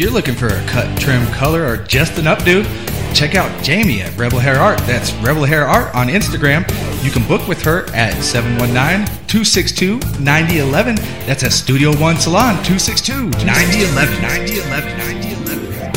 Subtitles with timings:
[0.00, 2.64] If you're looking for a cut, trim, color, or just an updo,
[3.14, 4.78] check out Jamie at Rebel Hair Art.
[4.86, 6.62] That's Rebel Hair Art on Instagram.
[7.04, 10.96] You can book with her at 719-262-9011.
[11.26, 13.44] That's at Studio One Salon, 262-9011.
[13.44, 14.96] 9011.
[14.96, 15.92] 9011.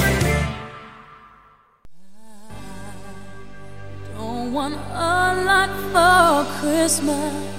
[4.17, 7.52] Don't want a lot for Christmas.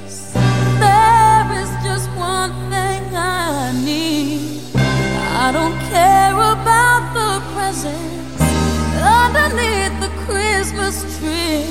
[10.27, 11.65] Christmas tree.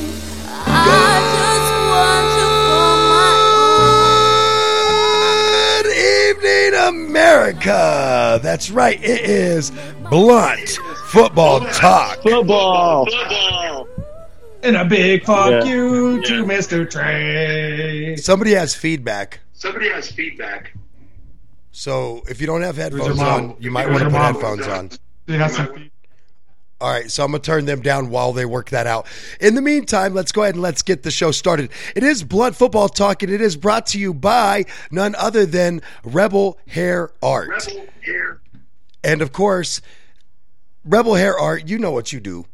[0.65, 3.33] I just want you for my
[5.83, 5.89] Good
[6.37, 6.73] evening,
[7.09, 8.39] America.
[8.41, 8.99] That's right.
[9.03, 9.71] It is
[10.09, 10.69] blunt
[11.07, 12.21] football talk.
[12.23, 13.07] Football.
[14.63, 15.63] And a big fuck Yeah.
[15.65, 16.89] you to Mr.
[16.89, 18.15] Trey.
[18.15, 19.39] Somebody has feedback.
[19.53, 20.73] Somebody has feedback.
[21.71, 24.91] So if you don't have headphones on, you might want to your put headphones on.
[25.27, 25.89] She has some
[26.83, 29.07] All right, so I'm going to turn them down while they work that out.
[29.39, 31.71] In the meantime, let's go ahead and let's get the show started.
[31.95, 35.81] It is Blunt Football Talk, and it is brought to you by none other than
[36.03, 37.67] Rebel Hair Art.
[37.67, 38.41] Rebel here.
[39.01, 39.79] And of course,
[40.83, 42.47] Rebel Hair Art, you know what you do.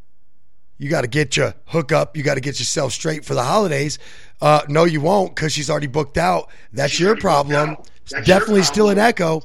[0.78, 2.16] You got to get your hook up.
[2.16, 3.98] You got to get yourself straight for the holidays.
[4.40, 6.52] Uh, no, you won't because she's already booked out.
[6.72, 7.78] That's your problem.
[8.12, 9.42] That's your definitely still an echo.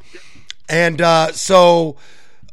[0.69, 1.97] And uh, so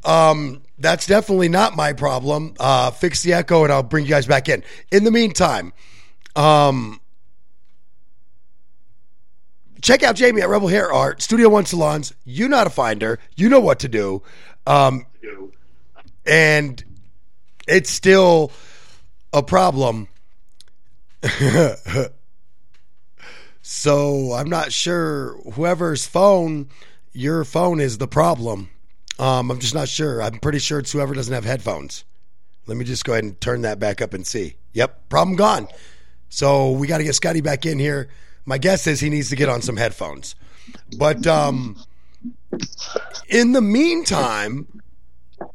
[0.06, 2.56] um, that's definitely not my problem.
[2.60, 4.64] Uh, fix the echo and I'll bring you guys back in.
[4.92, 5.74] In the meantime,
[6.36, 7.00] um,
[9.82, 12.14] check out Jamie at Rebel Hair Art, Studio One Salons.
[12.24, 13.20] You know how to find her.
[13.36, 14.24] You know what to do.
[14.66, 15.06] Um,
[16.26, 16.84] and
[17.68, 18.52] it's still
[19.34, 20.08] a problem.
[23.62, 26.70] so I'm not sure whoever's phone,
[27.14, 28.70] your phone is the problem.
[29.22, 30.22] Um, I'm just not sure.
[30.22, 32.06] I'm pretty sure it's whoever doesn't have headphones.
[32.66, 34.56] Let me just go ahead and turn that back up and see.
[34.74, 35.68] Yep, problem gone.
[36.30, 38.10] So we got to get Scotty back in here.
[38.46, 40.34] My guess is he needs to get on some headphones.
[40.98, 41.78] But um,
[43.30, 44.82] in the meantime,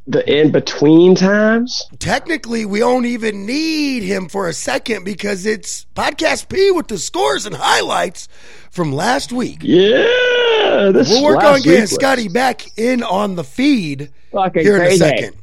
[0.07, 1.85] The in between times.
[1.99, 6.99] technically we don't even need him for a second because it's podcast P with the
[6.99, 8.29] scores and highlights
[8.71, 9.59] from last week.
[9.63, 10.91] Yeah.
[10.93, 14.97] This We'll work on getting Scotty back in on the feed Fucking here in a
[14.97, 15.37] second.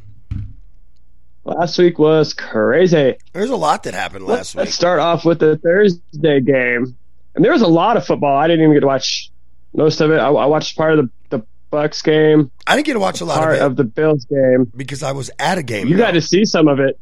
[1.45, 3.15] Last week was crazy.
[3.33, 4.65] There's a lot that happened last week.
[4.65, 6.95] Let's start off with the Thursday game.
[7.35, 8.37] And there was a lot of football.
[8.37, 9.29] I didn't even get to watch
[9.73, 10.19] most of it.
[10.19, 13.25] I, I watched part of the, the Bucs game, I didn't get to watch a
[13.25, 14.71] lot part of it of the Bills game.
[14.75, 15.87] because I was at a game.
[15.87, 16.99] You got to see some of it.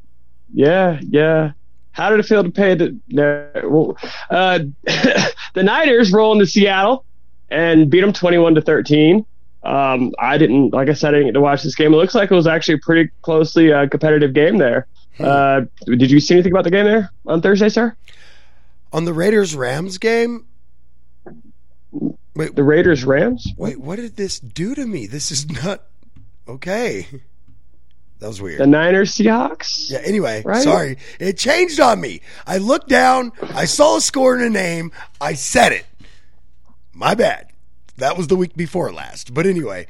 [0.54, 1.52] Yeah, yeah.
[1.92, 2.98] How did it feel to pay the?
[3.10, 3.96] no,
[4.30, 4.60] Uh,
[5.54, 7.04] the Niners roll into Seattle
[7.50, 9.26] and beat them twenty-one to thirteen.
[9.64, 11.94] Um, I didn't, like I said, I didn't get to watch this game.
[11.94, 14.88] It looks like it was actually a pretty closely uh, competitive game there.
[15.20, 17.96] Uh, did you see anything about the game there on Thursday, sir?
[18.94, 20.46] on the Raiders Rams game.
[22.36, 23.46] Wait, The Raiders Rams.
[23.58, 25.06] wait, what did this do to me?
[25.08, 25.84] This is not
[26.48, 27.08] okay.
[28.20, 28.60] That was weird.
[28.60, 29.90] The Niners Seahawks.
[29.90, 30.62] Yeah, anyway, Right?
[30.64, 30.98] sorry.
[31.20, 32.22] It changed on me.
[32.46, 35.86] I looked down, I saw a score and a name, I said it.
[36.94, 37.48] My bad.
[37.98, 39.34] That was the week before last.
[39.34, 39.88] But anyway,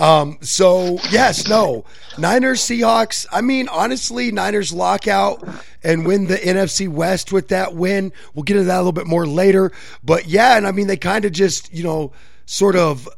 [0.00, 1.84] um, so yes, no.
[2.16, 3.26] Niners, Seahawks.
[3.30, 5.46] I mean, honestly, Niners lockout
[5.84, 8.12] and win the NFC West with that win.
[8.34, 9.72] We'll get into that a little bit more later.
[10.02, 12.12] But yeah, and I mean, they kind of just, you know,
[12.46, 13.08] sort of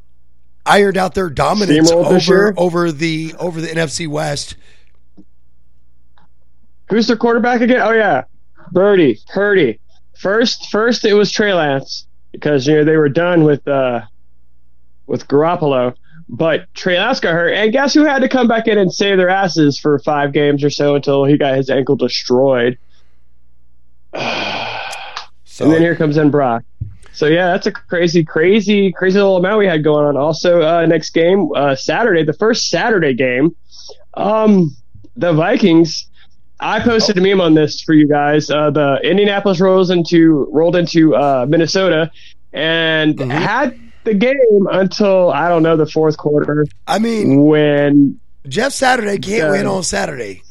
[0.67, 4.57] ironed out their dominance over over the over the NFC West.
[6.91, 7.81] Who's their quarterback again?
[7.81, 8.25] Oh yeah,
[8.73, 9.79] Birdie, Purdy.
[10.19, 14.03] First, first it was Trey Lance because you know they were done with uh
[15.07, 15.95] with Garoppolo,
[16.33, 19.29] but Trey got hurt, and guess who had to come back in and save their
[19.29, 22.79] asses for five games or so until he got his ankle destroyed.
[24.15, 24.21] So
[25.65, 26.65] And then here comes in Brock.
[27.13, 30.17] So yeah, that's a crazy, crazy, crazy little amount we had going on.
[30.17, 33.55] Also, uh, next game, uh, Saturday, the first Saturday game,
[34.15, 34.75] um,
[35.15, 36.09] the Vikings.
[36.59, 38.49] I posted a meme on this for you guys.
[38.49, 42.11] Uh, the Indianapolis rolls into rolled into uh, Minnesota
[42.55, 43.31] and Mhm.
[43.31, 49.19] had the game until I don't know the fourth quarter I mean, when Jeff Saturday
[49.19, 49.51] can't Yeah.
[49.51, 50.43] win on Saturday.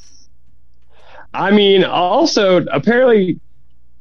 [1.34, 3.40] I mean, also apparently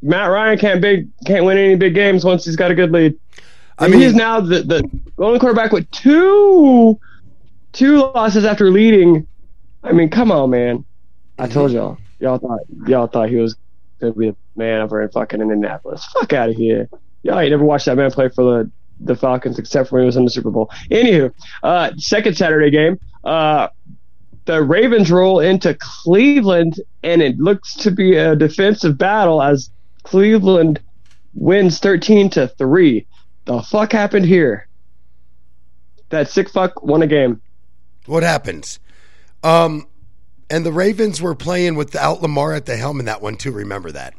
[0.02, 3.18] Matt Ryan can't big can't win any big games once he's got a good lead.
[3.78, 4.88] I mean, mean- he's now the the
[5.18, 6.98] only quarterback with two
[7.72, 9.26] two losses after leading.
[9.82, 10.84] I mean, come on, man.
[11.38, 11.52] I mm-hmm.
[11.52, 11.98] told y'all.
[12.18, 13.56] Y'all thought y'all thought he was
[14.00, 16.04] gonna be a man over in fucking Indianapolis.
[16.06, 16.88] Fuck out of here.
[17.22, 18.70] Y'all ain't never watched that man play for the
[19.00, 20.70] the Falcons except for when he was in the Super Bowl.
[20.90, 21.32] Anywho,
[21.62, 22.98] uh, second Saturday game.
[23.24, 23.68] Uh,
[24.46, 29.70] the Ravens roll into Cleveland, and it looks to be a defensive battle as
[30.02, 30.80] Cleveland
[31.34, 33.06] wins 13 to 3.
[33.44, 34.66] The fuck happened here?
[36.08, 37.40] That sick fuck won a game.
[38.06, 38.80] What happens?
[39.42, 39.86] Um,
[40.48, 43.52] and the Ravens were playing without Lamar at the helm in that one too.
[43.52, 44.14] Remember that.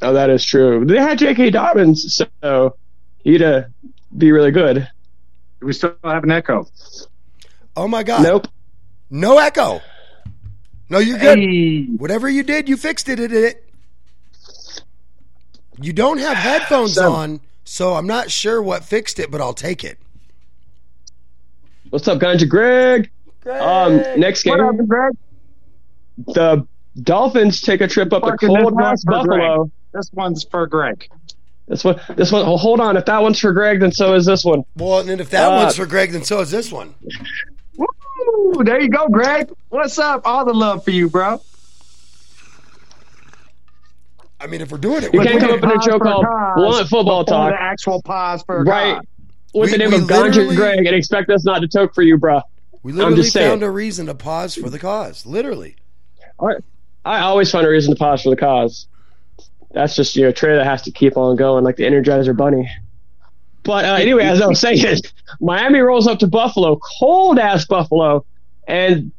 [0.00, 0.84] Oh, that is true.
[0.84, 1.50] They had J.K.
[1.50, 2.76] Dobbins, so
[3.28, 3.62] he'd uh,
[4.16, 4.88] be really good.
[5.60, 6.66] We still have an echo.
[7.76, 8.22] Oh my God!
[8.22, 8.48] Nope.
[9.10, 9.80] No echo.
[10.88, 11.38] No, you're good.
[11.38, 11.84] Hey.
[11.84, 13.20] Whatever you did, you fixed it.
[13.20, 13.32] It.
[13.32, 13.70] it.
[15.80, 19.52] You don't have headphones So- on, so I'm not sure what fixed it, but I'll
[19.54, 19.98] take it.
[21.90, 23.10] What's up, Ganja Greg?
[23.48, 25.12] Um, next game, What up, Greg?
[26.26, 26.66] the
[27.02, 29.26] Dolphins take a trip up to cold one's West Greg.
[29.26, 29.70] Buffalo.
[29.92, 31.08] This one's for Greg.
[31.68, 32.42] This one, this one.
[32.46, 32.96] Oh, hold on.
[32.96, 34.64] If that one's for Greg, then so is this one.
[34.76, 36.94] Well, and then if that Uh, one's for Greg, then so is this one.
[37.76, 37.86] Woo!
[38.64, 39.50] There you go, Greg.
[39.68, 40.22] What's up?
[40.24, 41.40] All the love for you, bro.
[44.40, 45.98] I mean, if we're doing it, You we're can't come up in a Pause show
[45.98, 48.94] for called cause Blunt Football before Talk, The actual pause for right?
[48.96, 49.04] cause.
[49.54, 52.16] With We- the name of Ganja Greg, and expect us not to toke for you,
[52.18, 52.40] bro.
[52.82, 53.50] We literally just saying.
[53.50, 55.26] found a reason to pause for the cause.
[55.26, 55.74] Literally.
[56.38, 56.62] All right.
[57.04, 58.86] I always find a reason to pause for the cause.
[59.72, 62.36] That's just you know a trailer that has to keep on going, like the Energizer
[62.36, 62.70] Bunny.
[63.64, 64.82] But uh, anyway, as I was saying,
[65.40, 68.24] Miami rolls up to Buffalo, cold ass Buffalo,
[68.66, 69.12] and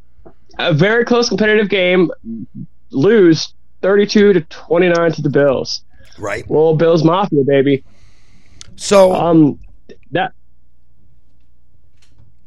[0.57, 2.12] a very close competitive game.
[2.92, 5.84] Lose thirty-two to twenty-nine to the Bills.
[6.18, 6.44] Right.
[6.50, 7.84] Well, Bills Mafia, baby.
[8.75, 9.60] So, Um,
[10.12, 10.34] that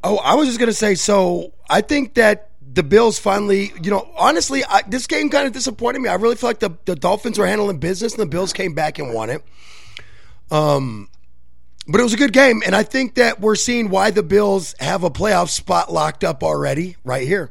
[0.03, 0.95] oh, I was just gonna say.
[0.95, 5.53] So, I think that the Bills finally, you know, honestly, I, this game kind of
[5.53, 6.09] disappointed me.
[6.09, 8.99] I really feel like the, the Dolphins were handling business, and the Bills came back
[8.99, 9.43] and won it.
[10.51, 11.09] Um,
[11.87, 14.75] but it was a good game, and I think that we're seeing why the Bills
[14.81, 17.51] have a playoff spot locked up already, right here.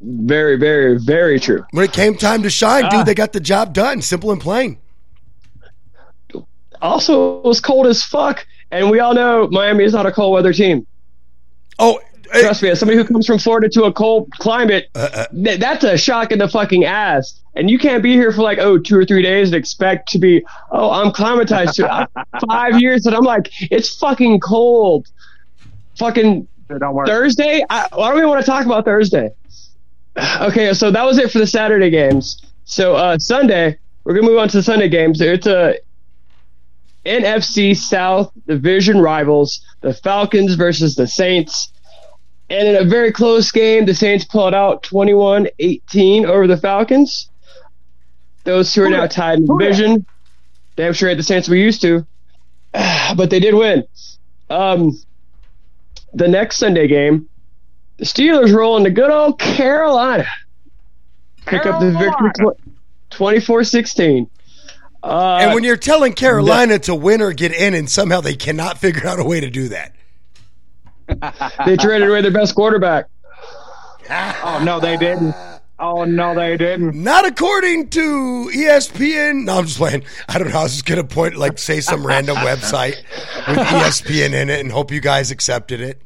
[0.00, 1.64] very, very, very true.
[1.70, 2.90] When it came time to shine, Ah.
[2.90, 4.02] dude, they got the job done.
[4.02, 4.78] Simple and plain.
[6.82, 10.34] Also, it was cold as fuck, and we all know Miami is not a cold
[10.34, 10.86] weather team.
[11.78, 11.98] Oh,
[12.40, 15.84] Trust me, as somebody who comes from Florida to a cold climate, uh, th- that's
[15.84, 17.40] a shock in the fucking ass.
[17.54, 20.18] And you can't be here for like, oh, two or three days and expect to
[20.18, 22.26] be, oh, I'm climatized to it.
[22.48, 23.06] five years.
[23.06, 25.06] And I'm like, it's fucking cold.
[25.96, 26.48] Fucking
[26.78, 27.06] don't.
[27.06, 27.64] Thursday?
[27.70, 29.30] I, why don't we want to talk about Thursday?
[30.40, 32.40] Okay, so that was it for the Saturday games.
[32.64, 35.20] So uh, Sunday, we're gonna move on to the Sunday games.
[35.20, 35.78] It's a
[37.04, 41.72] NFC South division rivals, the Falcons versus the Saints.
[42.50, 47.30] And in a very close game, the Saints pulled out 21-18 over the Falcons.
[48.44, 50.06] Those two are now tied in the division.
[50.76, 52.06] Damn sure ain't the Saints we used to.
[53.16, 53.84] But they did win.
[54.50, 55.00] Um,
[56.12, 57.28] the next Sunday game,
[57.96, 60.26] the Steelers roll into good old Carolina.
[61.46, 64.28] Pick up the victory tw- 24-16.
[65.02, 68.78] Uh, and when you're telling Carolina to win or get in, and somehow they cannot
[68.78, 69.93] figure out a way to do that.
[71.66, 73.06] they traded away their best quarterback.
[74.10, 75.34] Oh no, they didn't.
[75.78, 76.94] Oh no, they didn't.
[77.02, 79.44] Not according to ESPN.
[79.44, 80.04] No, I'm just playing.
[80.28, 80.58] I don't know.
[80.60, 82.96] I was just gonna point like say some random website
[83.48, 86.02] with ESPN in it and hope you guys accepted it.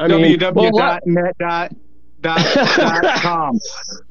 [0.00, 1.72] I mean, well, what- www.net dot
[2.22, 3.58] dot dot com.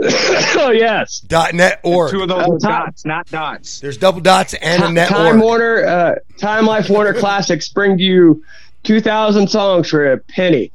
[0.01, 2.11] oh yes, Dot net org.
[2.11, 3.79] Two of those are Tom- dots, not dots.
[3.79, 5.39] There's double dots and a net Time org.
[5.41, 8.43] Warner, uh, Time Life Warner Classics bring to you
[8.85, 10.71] 2,000 songs for a penny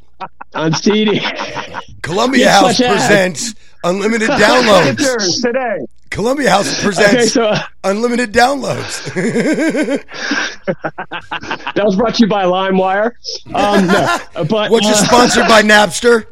[0.54, 1.20] on CD.
[2.02, 5.42] Columbia Yes, House presents unlimited downloads.
[5.46, 5.86] today.
[6.10, 9.14] Columbia House okay, presents so uh, unlimited downloads.
[11.74, 13.12] that was brought to you by LimeWire.
[13.54, 16.26] Um, no, but Which is uh, sponsored by Napster.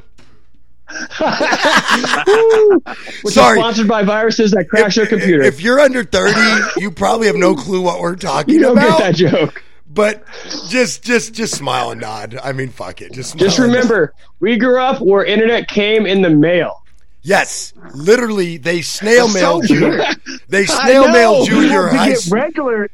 [3.23, 3.59] which Sorry.
[3.59, 5.43] is sponsored by viruses that crash your computer.
[5.45, 8.99] If you're under 30, you probably have no clue what we're talking you don't about.
[8.99, 9.63] get that joke.
[9.91, 10.25] But
[10.69, 12.39] just just just smile and nod.
[12.43, 13.13] I mean, fuck it.
[13.13, 16.83] Just Just remember, we grew up where internet came in the mail.
[17.23, 20.03] Yes, literally, they snail mailed so you.
[20.49, 22.09] They snail mailed you You your to high.
[22.11, 22.91] get regular.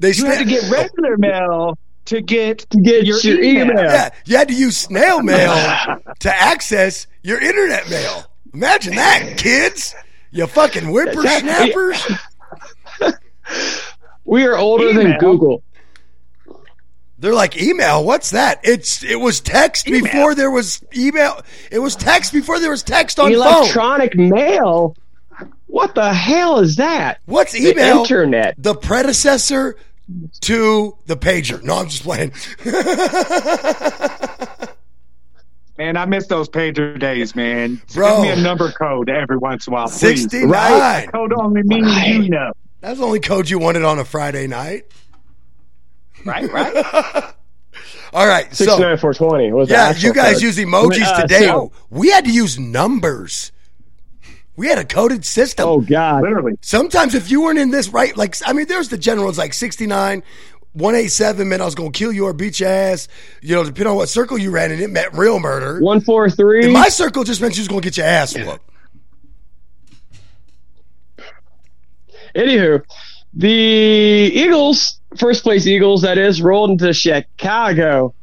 [0.00, 1.18] They You have to get regular oh.
[1.18, 3.70] mail to get To get your, your email.
[3.70, 3.84] email.
[3.84, 5.54] Yeah, you had to use snail mail
[6.20, 8.24] to access your internet mail.
[8.52, 9.94] Imagine that, kids.
[10.30, 12.02] You fucking whippersnappers.
[14.24, 15.62] We are older than Google.
[17.24, 18.04] They're like email.
[18.04, 18.60] What's that?
[18.64, 20.02] It's it was text Email.
[20.02, 21.40] before there was email.
[21.70, 23.40] It was text before there was text on phone.
[23.40, 24.94] Electronic mail?
[25.64, 27.20] What the hell is that?
[27.24, 28.00] What's The email?
[28.00, 28.56] internet.
[28.58, 29.76] The predecessor
[30.42, 31.62] to the pager.
[31.62, 32.32] No, I'm just playing.
[35.78, 37.80] Man, I miss those pager days, man.
[37.94, 38.22] Bro.
[38.22, 40.24] Give me a number code every once in a while, please.
[40.30, 40.50] 69.
[40.50, 42.52] That code only means you know.
[42.82, 44.84] That's the only code you wanted on a Friday night.
[46.24, 46.74] Right, right.
[48.12, 48.54] All right.
[48.54, 49.52] Six So, nine four twenty.
[49.52, 50.42] Was the yeah, you guys code.
[50.42, 51.46] use emojis Uh, today.
[51.46, 53.50] so- we had to use numbers.
[54.56, 55.66] We had a coded system.
[55.68, 56.22] oh God.
[56.22, 56.56] Literally.
[56.60, 60.22] Sometimes if you weren't in this right, like I mean, there's the generals like 69,
[60.74, 63.08] 187, man, I was gonna kill you or beat your ass.
[63.42, 65.80] You know, depending on what circle you ran in, it meant real murder.
[65.80, 66.64] One four three.
[66.66, 68.60] In my circle just meant you was gonna get your ass whooped.
[72.34, 72.82] Anywho,
[73.34, 78.14] the Eagles, first place Eagles, that is, rolled into Chicago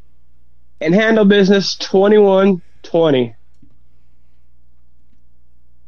[0.80, 3.36] and handled business 21 20.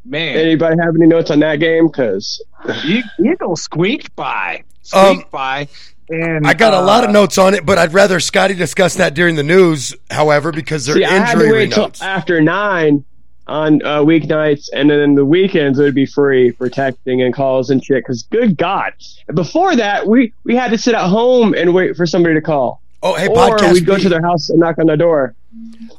[0.06, 1.88] Man, Anybody have any notes on that game?
[1.88, 2.44] Because
[2.86, 4.64] E- Eagles squeaked by.
[4.94, 5.68] Um, Squeaked by.
[6.10, 8.96] And I got a lot of uh, notes on it, but I'd rather Scotty discuss
[8.96, 12.02] that during the news, however, because they're see, I had to injury wait till notes.
[12.02, 13.06] after nine
[13.48, 17.70] on uh, weeknights, and then the weekends it would be free for texting and calls
[17.70, 17.98] and shit.
[18.04, 18.94] Because good God,
[19.34, 22.82] before that we we had to sit at home and wait for somebody to call,
[23.02, 23.74] Oh, hey, or podcast.
[23.74, 25.36] we'd go to their house and knock on the door.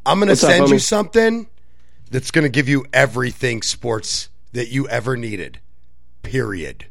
[0.07, 1.47] I'm going to What's up, send you something
[2.11, 5.59] that's going to give you everything sports that you ever needed.
[6.23, 6.87] Period.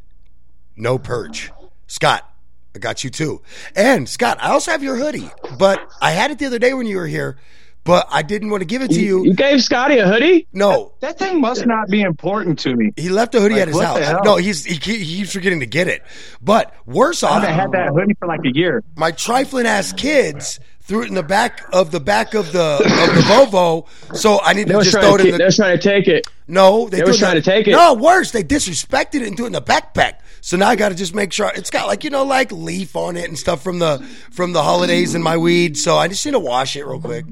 [0.76, 1.52] No perch.
[1.88, 2.30] Scott,
[2.76, 3.42] I got you too.
[3.76, 6.86] And Scott, I also have your hoodie, but I had it the other day when
[6.88, 7.38] you were here,
[7.84, 9.26] but I didn't want to give it to You, you.
[9.26, 10.48] you gave Scotty a hoodie.
[10.54, 12.92] No, That thing must not be important to me.
[12.96, 14.06] he left the hoodie Like, at his what the house.
[14.06, 14.22] hell?
[14.24, 16.02] No, he's he, he keeps forgetting to get it.
[16.42, 18.84] But worse I off, haven't had that hoodie for like a year.
[18.96, 23.16] my trifling ass kids threw it in the back of the back of the of
[23.16, 23.88] the Volvo.
[24.16, 25.82] So I need to was just throw to, it in they the was trying to
[25.84, 26.28] take it.
[26.48, 26.90] no.
[26.90, 27.72] They, They threw was it trying the- to take it.
[27.72, 30.16] No, worse, they disrespected it and threw it in the backpack.
[30.44, 32.98] So now I got to just make sure it's got like you know like leaf
[32.98, 35.78] on it and stuff from the from the holidays and my weed.
[35.78, 37.26] So I just need to wash it real quick.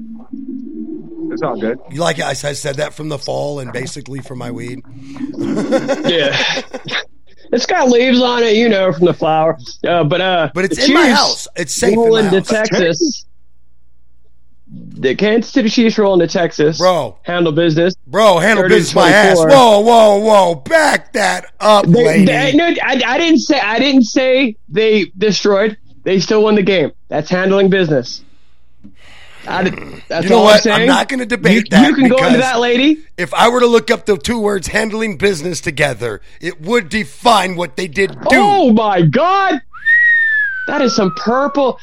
[1.30, 1.78] It's all good.
[1.90, 4.80] You like I I said that from the fall and basically from my weed.
[6.08, 6.62] Yeah.
[7.52, 9.58] It's got leaves on it, you know, from the flower.
[9.86, 11.46] Uh, but uh, But it's in my house.
[11.54, 12.48] It's safe in into house.
[12.48, 13.26] Texas.
[14.94, 16.78] The Kansas City Chiefs roll into Texas.
[16.78, 17.18] Bro.
[17.22, 17.94] handle business.
[18.06, 19.36] Bro, handle business my ass.
[19.38, 19.48] 24.
[19.56, 20.54] Whoa, whoa, whoa!
[20.56, 22.24] Back that up, They, lady.
[22.26, 25.78] they- no, I, I didn't say I didn't say they destroyed.
[26.04, 26.92] They still won the game.
[27.08, 28.22] That's handling business.
[29.46, 29.70] I
[30.08, 30.54] that's You know all what?
[30.56, 30.80] I'm saying.
[30.82, 32.98] I'm not gonna debate you, that You can go into that lady.
[33.16, 37.56] if I were to look up the two words handling business together, it would define
[37.56, 38.18] what they did do.
[38.32, 39.60] Oh my God,
[40.68, 41.78] that is some purple,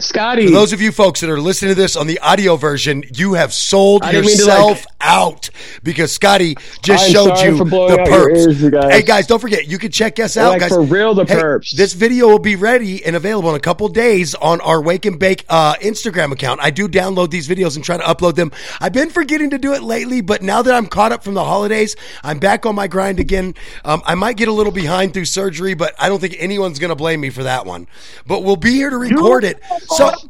[0.00, 0.46] Scotty.
[0.46, 3.34] For those of you folks that are listening to this on the audio version, you
[3.34, 5.50] have sold I didn't mean to, yourself like- out
[5.82, 8.36] because Scotty just showed you the out perps.
[8.46, 8.92] ears, you guys.
[8.92, 10.70] Hey guys, don't forget you can check us out, Like, guys.
[10.70, 11.70] for real, the Hey, perps.
[11.76, 15.18] This video will be ready and available in a couple days on our Wake and
[15.18, 16.60] Bake uh, Instagram account.
[16.62, 18.50] I do download these videos and try to upload them.
[18.80, 21.44] I've been forgetting to do it lately, but now that I'm caught up from the
[21.44, 23.54] holidays, I'm back on my grind again.
[23.84, 26.90] Um, I might get a little behind through surgery, but I don't think anyone's going
[26.90, 27.86] to blame me for that one.
[28.26, 29.60] But we'll be here to record it.
[29.88, 30.28] So, oh,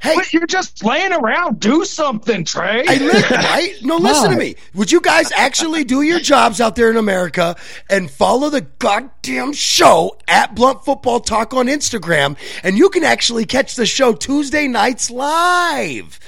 [0.00, 1.60] hey, But you're just laying around.
[1.60, 2.84] Do something, Trey.
[2.86, 3.74] Hey, li- right?
[3.82, 4.54] No, listen to me.
[4.74, 7.56] Would you guys actually do your jobs out there in America
[7.88, 12.36] and follow the goddamn show at Blunt Football Talk on Instagram?
[12.62, 16.18] And you can actually catch the show Tuesday nights live.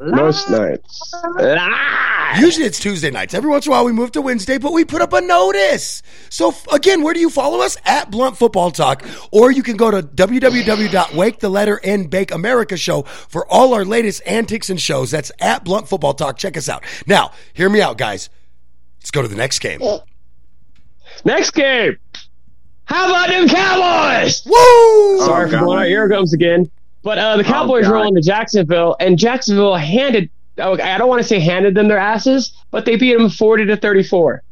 [0.00, 1.12] Most nights.
[1.36, 2.38] Live.
[2.40, 3.34] Usually it's Tuesday nights.
[3.34, 6.02] Every once in a while we move to Wednesday, but we put up a notice.
[6.28, 7.76] So f- again, where do you follow us?
[7.84, 9.04] At Blunt Football Talk.
[9.32, 13.84] Or you can go to www.wake the letter N bake America show for all our
[13.84, 15.10] latest antics and shows.
[15.10, 16.36] That's at Blunt Football Talk.
[16.38, 16.84] Check us out.
[17.06, 18.28] Now, hear me out, guys.
[19.00, 19.80] Let's go to the next game.
[21.24, 21.96] Next game.
[22.84, 24.42] How about them Cowboys?
[24.46, 25.18] Woo!
[25.26, 25.64] Sorry for God.
[25.64, 26.70] blowing out your gums again.
[27.02, 27.92] But uh, the Cowboys God.
[27.92, 30.30] roll into Jacksonville, and Jacksonville handed.
[30.58, 33.64] oh, I don't want to say handed them their asses, but they beat them forty
[33.66, 34.42] to thirty-four.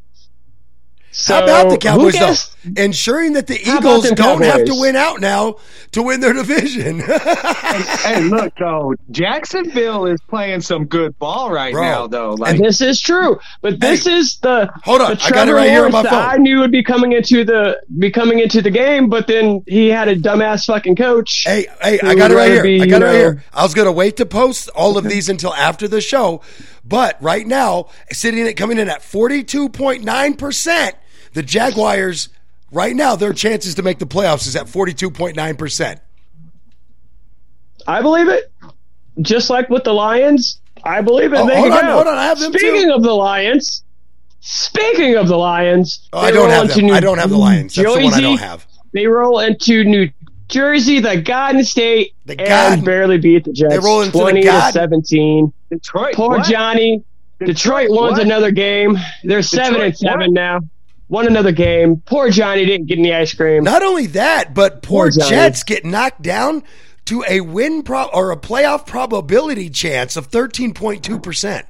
[1.18, 1.78] So How about the who
[2.10, 2.72] Cowboys, though?
[2.82, 5.56] Ensuring that the Eagles don't have to win out now
[5.92, 6.98] to win their division.
[7.00, 11.82] hey, look, though, Jacksonville is playing some good ball right Bro.
[11.82, 12.34] now, though.
[12.34, 15.54] Like, This is true, but this Hey, is the hold on, The I got it
[15.54, 16.12] right here on my phone.
[16.12, 19.88] I knew would be coming into the be coming into the game, but then he
[19.88, 21.44] had a dumbass fucking coach.
[21.46, 22.62] Hey, hey, I got it right here.
[22.62, 23.44] be, I got it right know- here.
[23.54, 26.42] I was going to wait to post all of these until after the show,
[26.84, 30.92] but right now, sitting at coming in at 42.9%,
[31.36, 32.30] the Jaguars
[32.72, 36.00] right now their chances to make the playoffs is at 42.9%.
[37.86, 38.50] I believe it.
[39.20, 41.36] Just like with the Lions, I believe it.
[41.38, 41.92] Oh, they hold on, go.
[41.92, 42.58] hold on, I have them too.
[42.58, 43.84] Speaking of the Lions,
[44.40, 46.86] speaking of the Lions, Oh, I don't have them.
[46.86, 47.74] New- I don't have the Lions.
[47.74, 48.66] That's the one I don't have.
[48.94, 50.10] They roll into New
[50.48, 53.74] Jersey, the Garden State, The and barely beat the Jets.
[53.74, 55.52] They roll into the 20 to 17.
[55.70, 56.14] Detroit.
[56.14, 56.46] Poor what?
[56.46, 57.04] Johnny.
[57.44, 58.22] Detroit, won what?
[58.22, 58.96] another game.
[59.22, 60.30] They're seven and seven what?
[60.30, 60.60] now.
[61.08, 62.02] Won another game.
[62.04, 63.62] Poor Johnny didn't get any ice cream.
[63.62, 66.64] Not only that, but poor Poor Jets get knocked down
[67.06, 71.64] to a win pro- or a playoff probability chance of 13.2%.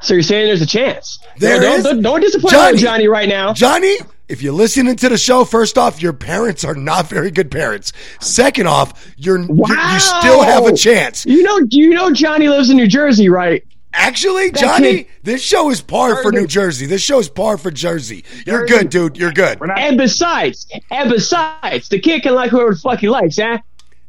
[0.00, 1.18] So you're saying there's a chance?
[1.38, 1.84] There don't, is.
[1.84, 2.78] Don't, don't disappoint Johnny.
[2.78, 3.52] Johnny right now.
[3.52, 3.96] Johnny,
[4.28, 7.92] if you're listening to the show, first off, your parents are not very good parents.
[8.20, 11.26] Second off, you're, you you still have a chance.
[11.26, 13.64] You know, you know, Johnny lives in New Jersey, right?
[13.92, 16.86] Actually, That Johnny, kid- this show is par for New Jersey.
[16.86, 18.24] This show is par for Jersey.
[18.46, 19.16] You're good, dude.
[19.16, 19.58] You're good.
[19.76, 23.58] And besides, and besides, the kid can like whoever the fuck he likes, eh?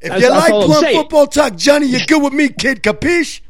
[0.01, 2.83] If That's- you that's like all plum football talk, Johnny, you're good with me, kid.
[2.83, 3.41] Capiche?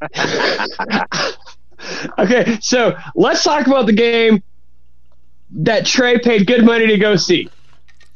[2.16, 4.40] Okay, so let's talk about the game
[5.50, 7.50] that Trey paid good money to go see.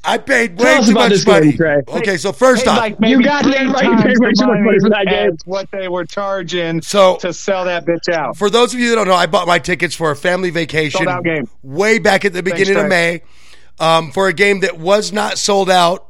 [0.07, 1.83] I paid way too much this game, money.
[1.89, 3.85] Okay, so first Paid off, like maybe got three that right.
[3.85, 5.37] You paid way the too much money for that game.
[5.45, 8.37] What they were charging So- to sell that bitch out.
[8.37, 11.07] for those of you that don't know, I bought my tickets for a family vacation
[11.25, 11.49] game.
[11.63, 13.23] way back at the beginning of May
[13.81, 16.07] um, for a game that was not sold out.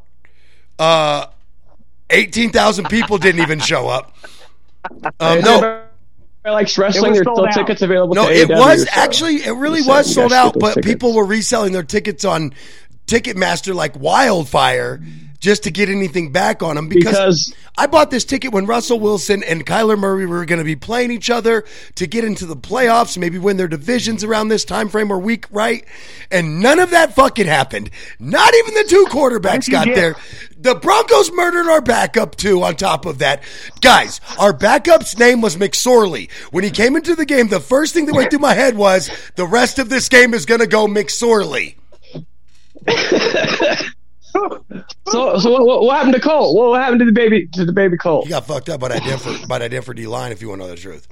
[0.79, 1.27] Uh,
[2.11, 4.15] 18,000 people didn't even show up.
[5.19, 5.83] Um, no,
[6.45, 7.55] Like wrestling, was there's still out.
[7.55, 8.15] tickets available.
[8.15, 10.87] no, to it AEW, was so- actually, it really Just was sold out, but stupid
[10.89, 12.53] people were reselling their tickets on
[13.07, 15.01] Ticketmaster like wildfire
[15.39, 18.99] just to get anything back on them because, Because- I bought this ticket when Russell
[18.99, 21.65] Wilson and Kyler Murray were going to be playing each other
[21.97, 25.45] to get into the playoffs, maybe win their divisions around this time frame or week,
[25.51, 25.85] right?
[26.33, 27.91] And none of that fucking happened.
[28.19, 30.17] Not even the two quarterbacks got there.
[30.59, 32.63] The Broncos murdered our backup too.
[32.63, 33.43] On top of that,
[33.83, 36.31] guys, our backup's name was McSorley.
[36.51, 39.11] When he came into the game, the first thing that went through my head was
[39.37, 41.76] the rest of this game is going to go McSorley.
[45.09, 46.57] So, so what, what happened to Colt?
[46.57, 48.25] What happened to the baby to the baby Colt?
[48.25, 50.33] He got fucked up by that Denver by that Denver D line.
[50.33, 51.07] If you want to know the truth,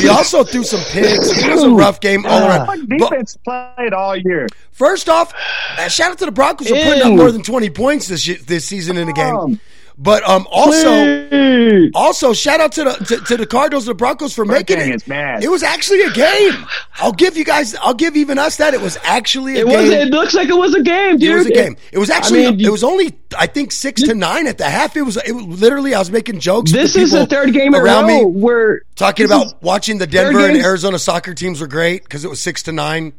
[0.00, 1.30] he also threw some picks.
[1.30, 2.66] It was a rough game all around.
[2.66, 4.46] What But defense played all year?
[4.72, 5.34] first off,
[5.78, 8.64] uh, shout out to the Broncos for putting up more than twenty points this this
[8.64, 9.60] season in a game.
[10.02, 10.88] But um, also.
[10.90, 11.90] Hey.
[11.94, 14.92] Also, shout out to the to, to the Cardinals and the Broncos for making Hurricane
[14.94, 14.96] it.
[14.96, 15.44] is mad.
[15.44, 16.64] It was actually a game.
[16.96, 17.74] I'll give you guys.
[17.76, 19.76] I'll give even us that it was actually a It game.
[19.78, 19.90] was.
[19.90, 21.30] It looks like it was a game, dude.
[21.30, 21.76] It was a game.
[21.92, 22.46] It was actually.
[22.46, 23.14] I mean, it was only.
[23.38, 24.96] I think six to nine at the half.
[24.96, 25.18] It was.
[25.18, 25.94] It was literally.
[25.94, 26.72] I was making jokes.
[26.72, 30.06] This is the third game in a around row me where talking about watching the
[30.06, 33.12] Denver and Arizona soccer teams were great because it was six to nine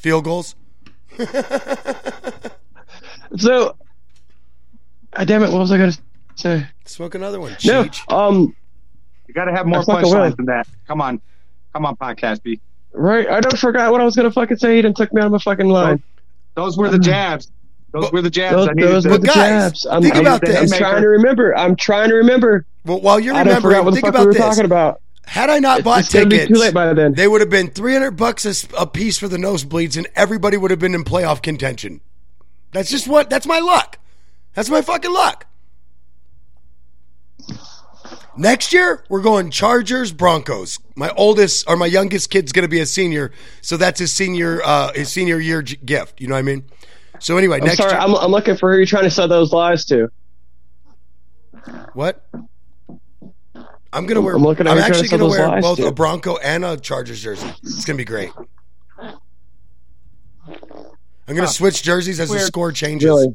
[0.00, 0.54] field goals.
[3.38, 3.76] So,
[5.12, 5.50] ah, damn it!
[5.50, 5.98] What was I going to
[6.36, 6.66] say?
[6.84, 7.56] Smoke another one.
[7.64, 8.54] No, um,
[9.26, 10.14] You got to have more I fucking will.
[10.16, 10.68] punchlines than that.
[10.86, 11.20] Come on,
[11.72, 12.60] come on, podcast B.
[12.92, 13.28] right.
[13.28, 14.76] I don't forgot what I was going to fucking say.
[14.76, 16.02] He didn't took me out of my fucking line.
[16.54, 17.50] Those were the jabs.
[17.92, 18.56] Those But- were the jabs.
[18.56, 19.86] Those, I those were the guys, jabs.
[19.86, 20.76] I'm, think I'm, about I'm this.
[20.76, 21.56] trying to remember.
[21.56, 22.64] I'm trying to remember.
[22.84, 24.42] Well, while you're I don't forgot remembering, what the think fuck we about were this.
[24.42, 25.00] talking about.
[25.26, 27.14] Had I not bought it's gonna tickets, too late by then.
[27.14, 30.78] they would have been 300 bucks a piece for the nosebleeds, and everybody would have
[30.78, 32.00] been in playoff contention.
[32.72, 33.28] That's just what.
[33.28, 33.98] That's my luck.
[34.54, 35.45] That's my fucking luck.
[38.36, 40.78] Next year, we're going Chargers Broncos.
[40.94, 44.60] My oldest or my youngest kid's going to be a senior, so that's his senior
[44.64, 46.20] uh, his senior year j- gift.
[46.20, 46.64] You know what I mean?
[47.18, 47.92] So anyway, I'm next sorry.
[47.92, 50.10] year, I'm, I'm looking for who you're trying to sell those lies to.
[51.94, 52.28] what?
[53.92, 54.34] I'm gonna wear.
[54.34, 55.86] I'm looking at I'm who you're trying actually to gonna those wear lies both to.
[55.86, 57.48] a Bronco and a Chargers jersey.
[57.62, 58.30] It's gonna be great.
[61.28, 62.46] I'm gonna switch jerseys as the Weird.
[62.46, 63.06] score changes.
[63.06, 63.34] Really?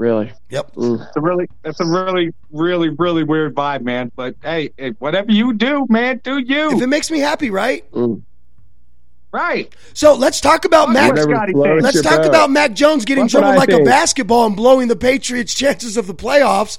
[0.00, 0.32] Really?
[0.48, 0.76] Yep.
[0.76, 1.06] Mm.
[1.06, 4.10] It's a really, it's a really, really, really weird vibe, man.
[4.16, 6.70] But hey, hey, whatever you do, man, do you.
[6.74, 7.84] If it makes me happy, right?
[7.92, 8.22] Mm.
[9.30, 9.76] Right.
[9.92, 11.10] So let's talk about Mac.
[11.10, 11.94] Whatever Whatever Scotty floats thinks.
[11.96, 12.28] Let's talk boat.
[12.30, 15.98] about Mac Jones getting That's dribbled I like a basketball and blowing the Patriots' chances
[15.98, 16.78] of the playoffs.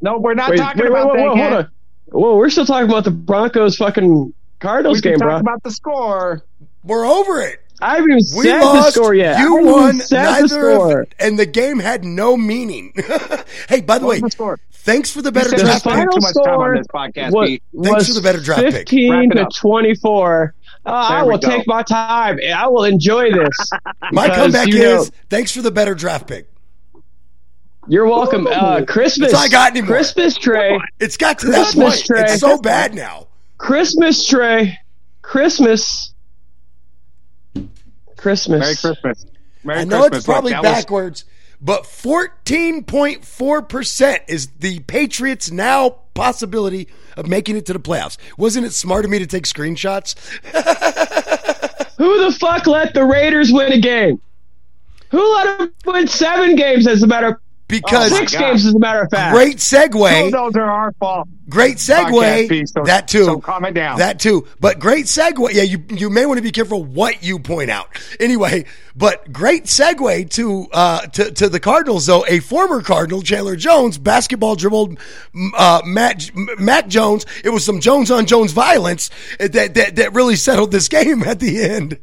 [0.00, 1.34] No, we're not Wait, talking wait, wait, about wait, that.
[1.34, 1.70] wait, hold on.
[2.12, 5.36] Whoa, we're still talking about the Broncos fucking Cardinals We can game, talk bro.
[5.38, 6.44] about the score.
[6.84, 7.60] We're over it.
[7.82, 8.86] I haven't even We said lost.
[8.94, 9.38] the score yet.
[9.40, 10.00] You won.
[10.00, 12.92] said the Neither of, and the game had no meaning.
[13.68, 14.58] hey, by the What way, the score?
[14.72, 15.96] thanks for the better said The draft the pick.
[15.98, 18.40] final- final too much time on score this podcast, was, Thanks was for the better
[18.40, 18.72] draft pick.
[18.88, 20.54] 15 to 24.
[20.86, 21.48] Uh, I will go.
[21.48, 22.38] take my time.
[22.54, 23.70] I will enjoy this.
[24.12, 26.48] My comeback you know, is thanks for the better draft pick.
[27.86, 28.46] You're welcome.
[28.46, 29.34] Uh, Christmas.
[29.34, 29.88] I got anymore.
[29.96, 30.78] Christmas tray.
[30.98, 32.06] It's got to that Christmas point.
[32.06, 32.22] tray.
[32.32, 33.26] It's so bad now.
[33.58, 34.78] Christmas tray.
[35.22, 36.09] Christmas.
[38.20, 38.60] Christmas.
[38.60, 39.26] Merry Christmas.
[39.64, 39.80] Merry Christmas.
[39.80, 40.18] I know Christmas.
[40.18, 41.24] it's probably Look, that was- backwards,
[41.60, 48.16] but 14.4% is the Patriots' now possibility of making it to the playoffs.
[48.38, 50.14] Wasn't it smart of me to take screenshots?
[51.98, 54.20] Who the fuck let the Raiders win a game?
[55.10, 56.86] Who let them win seven games?
[56.86, 57.36] As a matter of
[57.70, 58.40] because Oh my six God.
[58.40, 59.34] games, as a matter of fact.
[59.34, 60.30] great Two of segue.
[60.32, 61.28] those are our fault.
[61.48, 62.48] Great Podcast segue.
[62.48, 63.24] piece, so- that too.
[63.24, 63.98] So calm it down.
[63.98, 64.46] That too.
[64.60, 65.52] But great segue.
[65.52, 67.88] Yeah, you you may want to be careful what you point out.
[68.20, 72.24] Anyway, but great segue to uh to, to the Cardinals though.
[72.28, 74.98] A former Cardinal, Chandler Jones, basketball dribbled
[75.34, 77.26] m- uh Matt M- Mac Jones.
[77.42, 81.40] It was some Jones on Jones violence that that that really settled this game at
[81.40, 81.98] the end.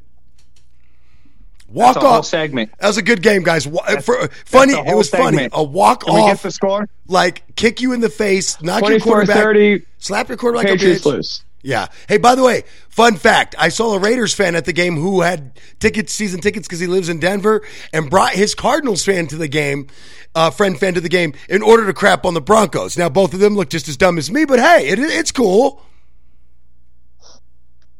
[1.67, 2.25] Walk That's off.
[2.25, 2.71] segment.
[2.79, 3.65] That was a good game, guys.
[3.65, 5.49] For, funny, it was funny.
[5.51, 6.87] A walk Can we get off, the score?
[7.07, 10.67] like kick you in the face, knock your quarterback, 30, slap your quarterback.
[10.67, 11.13] Patriots a bitch.
[11.13, 11.43] lose.
[11.63, 11.87] Yeah.
[12.07, 15.21] Hey, by the way, fun fact: I saw a Raiders fan at the game who
[15.21, 19.35] had tickets, season tickets, because he lives in Denver, and brought his Cardinals fan to
[19.35, 19.87] the game,
[20.35, 22.97] uh, friend fan to the game, in order to crap on the Broncos.
[22.97, 25.81] Now, both of them look just as dumb as me, but hey, it, it's cool.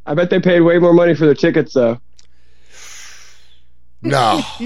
[0.06, 2.00] I bet they paid way more money for their tickets, though.
[4.02, 4.42] No.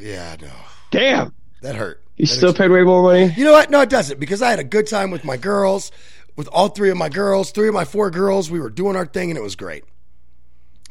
[0.00, 0.50] yeah, no,
[0.90, 1.34] Damn.
[1.62, 2.02] that hurt.
[2.16, 3.32] You That still paid way more money?
[3.36, 3.70] You know what?
[3.70, 5.92] No, it doesn't because I had a good time with my girls,
[6.34, 8.50] with all three of my girls, three of my four girls.
[8.50, 9.84] We were doing our thing, and it was great.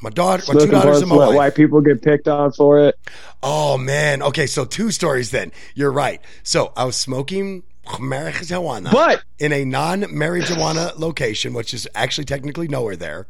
[0.01, 1.35] My daughter, my two daughters, and my wife.
[1.35, 2.99] white people get picked on for it.
[3.41, 4.21] Oh man.
[4.21, 5.51] Okay, so two stories then.
[5.73, 6.21] You're right.
[6.43, 12.95] So I was smoking marijuana, But- in a non-marijuana location, which is actually technically nowhere
[12.95, 13.27] there.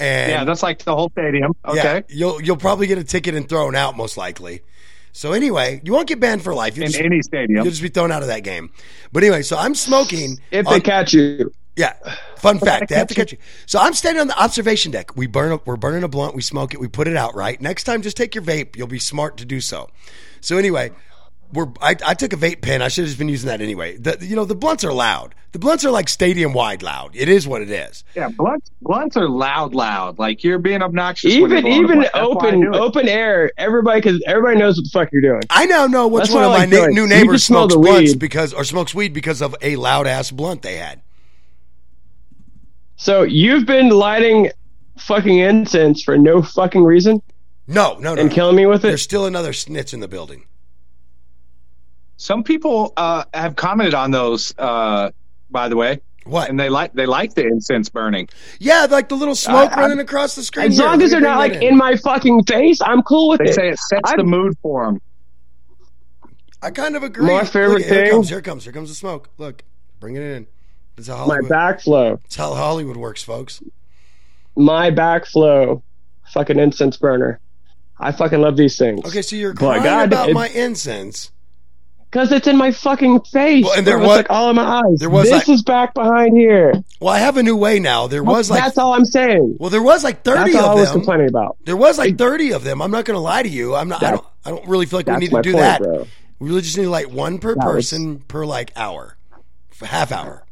[0.00, 1.52] And Yeah, that's like the whole stadium.
[1.66, 2.02] yeah, Okay.
[2.08, 4.62] you'll you'll probably get a ticket and thrown out most likely.
[5.12, 6.76] So anyway, you won't get banned for life.
[6.76, 7.56] You'll In just, any stadium.
[7.64, 8.70] you'll just be thrown out of that game.
[9.12, 10.38] But anyway, so I'm smoking.
[10.52, 11.52] If on- they catch you.
[11.76, 11.94] yeah.
[12.36, 13.38] Fun fact, they have to catch you.
[13.66, 15.16] So I'm standing on the observation deck.
[15.16, 17.60] We burn up, we're burning a blunt, we smoke it, we put it out, right?
[17.60, 18.76] Next time just take your vape.
[18.76, 19.90] You'll be smart to do so.
[20.40, 20.92] So anyway,
[21.52, 22.82] we're I, I took a vape pen.
[22.82, 23.96] I should have just been using that anyway.
[23.96, 25.34] The, you know, the blunts are loud.
[25.52, 27.16] The blunts are like stadium wide loud.
[27.16, 28.04] It is what it is.
[28.14, 30.18] Yeah, blunts, blunts are loud, loud.
[30.18, 31.32] Like you're being obnoxious.
[31.32, 32.02] Even even blunt.
[32.02, 35.42] That's why I open open air, everybody because everybody knows what the fuck you're doing.
[35.48, 38.10] I now know which That's one what of I my na- new neighbors smokes blunts
[38.12, 38.18] weed.
[38.18, 41.00] because or smokes weed because of a loud ass blunt they had.
[42.96, 44.50] So you've been lighting
[44.98, 47.22] fucking incense for no fucking reason
[47.66, 48.20] No, no, no.
[48.20, 48.34] and no.
[48.34, 48.88] killing me with it.
[48.88, 50.46] There's still another snitch in the building.
[52.18, 55.10] Some people uh, have commented on those, uh,
[55.50, 56.50] by the way, What?
[56.50, 58.28] and they like they like the incense burning.
[58.58, 60.66] Yeah, like the little smoke I- running across the screen.
[60.66, 63.44] As Here, long as they're not like in my fucking face, I'm cool with They
[63.44, 63.48] it.
[63.48, 65.00] They say it sets I'm- the mood for them.
[66.60, 67.24] I kind of agree.
[67.26, 68.28] My Look, favorite here it thing- comes.
[68.28, 68.64] Here comes.
[68.64, 69.30] Here comes the smoke.
[69.38, 69.62] Look,
[70.00, 70.48] bring it in.
[70.96, 71.50] That's how my Hollywood.
[71.52, 73.62] backflow, That's how Hollywood works, folks.
[74.56, 75.82] my backflow,
[76.32, 77.38] fucking incense burner.
[78.00, 79.04] I fucking love these things.
[79.06, 81.30] Okay, so you're But crying God, about it- my incense.
[82.10, 83.64] Because it's in my fucking face.
[83.64, 83.98] Well, and there.
[83.98, 84.98] Was- like all in my eyes.
[84.98, 86.72] there was, this like- is back behind here.
[87.00, 88.06] Well, I have a new way now.
[88.06, 89.56] There was like, That's all I'm saying.
[89.60, 91.00] well, there was like thirty That's all I of was them.
[91.00, 91.58] complaining about.
[91.66, 92.80] There was like thirty of them.
[92.80, 93.74] I'm not going to lie to you.
[93.74, 94.02] I'm not.
[94.02, 94.24] I don't.
[94.44, 95.82] I don't really feel like we need to do point, that.
[95.82, 96.06] bro.
[96.38, 99.16] We really just need like one per That was- person per like hour,
[99.82, 100.46] half hour,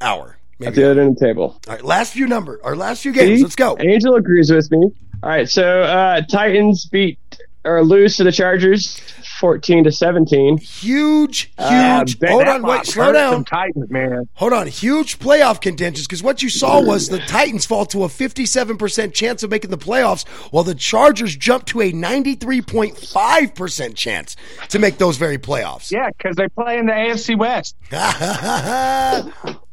[0.00, 0.38] hour.
[0.58, 0.74] At Maybe.
[0.76, 1.60] the other end of the table.
[1.68, 2.58] All right, last few number.
[2.64, 3.38] Our last few games.
[3.40, 3.42] See?
[3.42, 3.76] Let's go.
[3.78, 4.78] Angel agrees with me.
[5.22, 7.18] All right, so uh, Titans beat
[7.66, 9.00] or lose to the Chargers,
[9.40, 10.58] fourteen to seventeen.
[10.58, 11.58] Huge, huge.
[11.58, 13.44] Uh, hold on, wait, slow down.
[13.44, 14.28] Titans, man.
[14.34, 18.08] Hold on, huge playoff contentions because what you saw was the Titans fall to a
[18.08, 24.36] 57% chance of making the playoffs, while the Chargers jumped to a 93.5% chance
[24.68, 25.90] to make those very playoffs.
[25.90, 27.76] Yeah, because they play in the AFC West.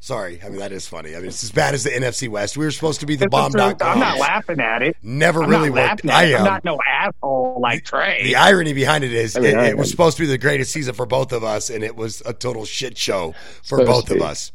[0.00, 1.14] Sorry, I mean that is funny.
[1.16, 2.56] I mean it's as bad as the NFC West.
[2.56, 3.50] We were supposed to be the It's bomb.
[3.52, 3.82] truth.
[3.82, 4.96] I'm not laughing at it.
[5.02, 6.06] Never I'm really not worked.
[6.08, 6.34] I at it.
[6.34, 6.38] am.
[6.40, 8.22] I'm not no asshole like Trey.
[8.22, 10.72] the irony behind it is I mean, it, it was supposed to be the greatest
[10.72, 13.34] season for both of us, and it was a total shit show
[13.64, 14.52] for Supposed both of us.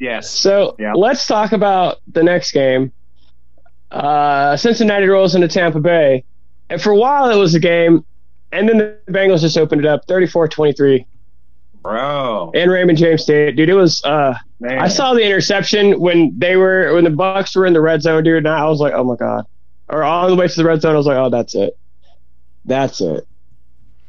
[0.00, 0.30] yes.
[0.30, 0.94] So Yeah.
[0.94, 2.92] let's talk about the next game.
[3.90, 6.24] Uh, Cincinnati rolls into Tampa Bay,
[6.70, 8.04] and for a while it was a game,
[8.52, 11.04] and then the Bengals just opened it up, 34-23,
[11.86, 12.52] Bro.
[12.54, 13.56] and Raymond James State.
[13.56, 14.02] Dude, it was.
[14.04, 14.78] Uh, Man.
[14.78, 18.24] I saw the interception when they were when the Bucs were in the red zone,
[18.24, 19.44] dude, and I was like, oh my god.
[19.88, 21.78] Or on the way to the red zone, I was like, oh, that's it,
[22.64, 23.26] that's it.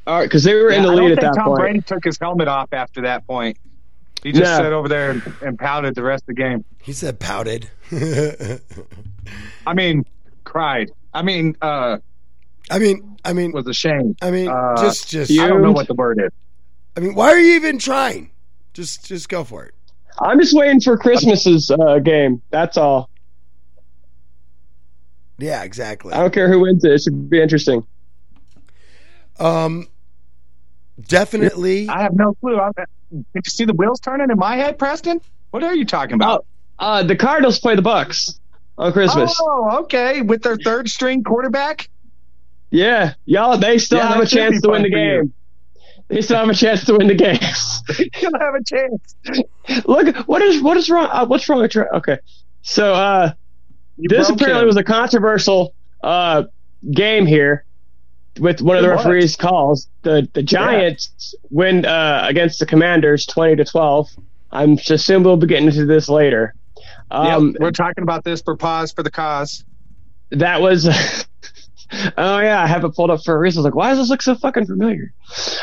[0.08, 1.46] All right, because they were in Yeah, the I don't lead at think that Tom
[1.50, 1.60] point.
[1.60, 3.58] Brady took his helmet off after that point.
[4.24, 4.58] He just No.
[4.58, 6.64] sat over there and, and pouted the rest of the game.
[6.82, 7.70] He said pouted.
[9.68, 10.06] I mean,
[10.46, 10.90] cried.
[11.14, 11.98] I mean, uh,
[12.72, 14.18] I mean, I mean, was ashamed.
[14.22, 15.30] I mean, Uh, just, just.
[15.30, 16.32] you- I don't know what the word is.
[16.98, 18.32] I mean, why are you even trying?
[18.74, 19.76] Just, just go for it.
[20.20, 22.42] I'm just waiting for Christmas's uh, game.
[22.50, 23.08] That's all.
[25.38, 26.14] Yeah, exactly.
[26.14, 26.94] I don't care who wins it.
[26.94, 27.86] It should be interesting.
[29.40, 29.88] Um,
[31.00, 31.88] definitely.
[31.88, 32.60] I have no clue.
[32.60, 32.72] I,
[33.12, 35.22] did you see the wheels turning in my head, Preston?
[35.52, 36.48] What are you talking about?
[36.80, 38.40] Uh, the Cardinals play the Bucs
[38.80, 39.38] on Christmas.
[39.40, 40.24] Oh, okay.
[40.24, 41.88] With their third string quarterback?
[42.72, 43.60] Yeah, y'all.
[43.60, 45.22] They still Yeah, have a chance to win the for you.
[45.22, 45.34] game.
[46.10, 47.38] They still have a chance to win the game.
[48.22, 49.16] You'll have a chance.
[49.86, 51.10] Look, what is what is wrong?
[51.12, 51.76] Uh, what's wrong with?
[51.76, 52.18] Okay,
[52.62, 53.34] so uh,
[53.98, 54.68] this apparently him.
[54.68, 56.44] was a controversial uh,
[56.92, 57.66] game here
[58.40, 59.90] with one of the referees' calls.
[60.04, 64.08] The the Giants win uh, against the Commanders, twenty to twelve.
[64.52, 66.54] I'm assuming we'll be getting into this later.
[67.12, 69.66] Um, Yep, we're talking about this for pause for the cause.
[70.32, 70.86] that was
[72.18, 74.00] oh yeah i have it pulled up for a reason I was like why does
[74.00, 75.14] this look so fucking familiar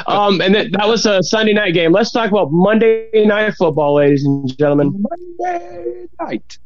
[0.07, 3.95] um and that, that was a sunday night game let's talk about monday night football
[3.95, 5.05] ladies and gentlemen
[5.39, 6.59] Monday night.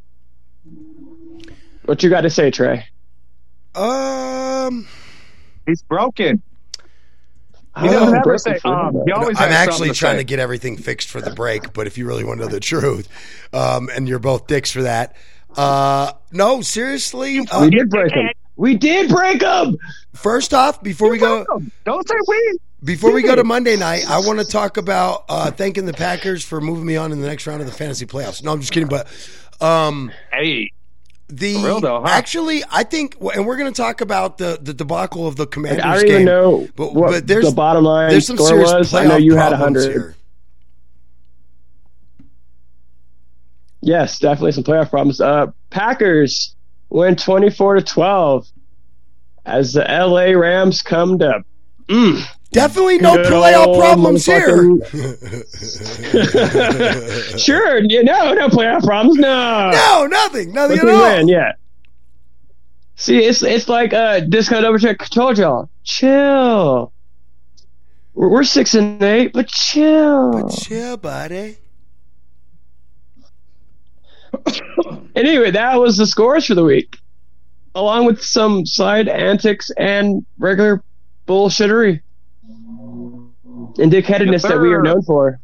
[1.84, 2.86] what you got to say trey
[3.74, 4.86] Um,
[5.66, 6.42] He's broken.
[7.80, 8.58] He doesn't oh, ever say.
[8.64, 11.30] Um, he always I'm has actually something to trying to get everything fixed for the
[11.30, 13.08] break, but if you really want to know the truth,
[13.52, 15.14] um, and you're both dicks for that,
[15.56, 17.40] uh, no, seriously.
[17.50, 19.78] Uh, we did break him we did break them.
[20.14, 21.46] first off, before we go,
[21.84, 22.58] Don't say we.
[22.84, 26.44] before we go to Monday night, I want to talk about uh, thanking the Packers
[26.44, 28.42] for moving me on in the next round of the fantasy playoffs.
[28.42, 29.06] No, I'm just kidding, but
[29.60, 30.70] um, Hey,
[31.28, 32.08] the For real though, huh?
[32.08, 35.84] actually, I think, and we're going to talk about the the debacle of the Commanders
[35.84, 36.12] i don't game.
[36.12, 39.08] even know but, what but there's the bottom line there's some serious was i playoff
[39.08, 40.16] know you had problems 100 here.
[43.80, 46.54] yes definitely some playoff problems uh packers
[46.90, 48.46] win 24 to 12
[49.44, 51.44] as the la rams come to
[51.88, 54.78] mm, Definitely no playoff problems here.
[57.38, 59.18] sure, you know, no playoff problems.
[59.18, 61.02] No, no, nothing, nothing at all.
[61.02, 61.52] win, yeah.
[62.96, 66.90] See, it's it's like uh, discount overcheck told y'all, chill.
[68.14, 70.32] We're, we're six and eight, but chill.
[70.32, 71.58] But chill, buddy.
[75.14, 76.98] Anyway, that was the scores for the week,
[77.74, 80.82] along with some side antics and regular
[81.26, 82.00] bullshittery
[82.44, 85.40] and dickheadedness Yes, that we are known for,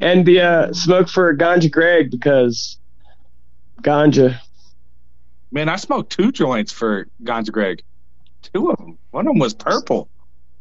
[0.00, 2.78] and the uh, smoke for Ganja Greg because
[3.82, 4.38] Ganja.
[5.52, 7.82] man, I smoked two joints for Ganja Greg.
[8.52, 8.98] Two of them.
[9.12, 10.08] One of them was purple.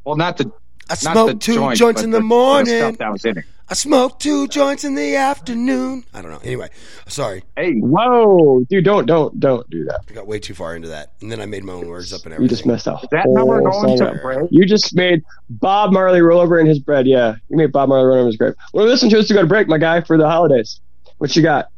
[0.05, 0.51] Well, not the
[0.89, 2.77] I not the smoked two joints, joints in the, the morning.
[2.77, 3.45] stuff that was in it.
[3.69, 6.03] I smoked two joints in the afternoon.
[6.13, 6.39] I don't know.
[6.43, 6.69] Anyway,
[7.07, 7.43] sorry.
[7.55, 8.83] Hey, Whoa, dude!
[8.83, 10.01] Don't don't don't do that.
[10.09, 11.13] I got way too far into that.
[11.21, 12.43] And then I made my own words up and everything.
[12.43, 13.09] You just messed up.
[13.11, 14.49] that number whole going to break.
[14.51, 17.07] You just made Bob Marley roll over in his bread.
[17.07, 18.53] Yeah, you made Bob Marley roll over in his grave.
[18.73, 20.81] Well, listen to us to go to break, my guy, for the holidays.
[21.17, 21.69] What you got?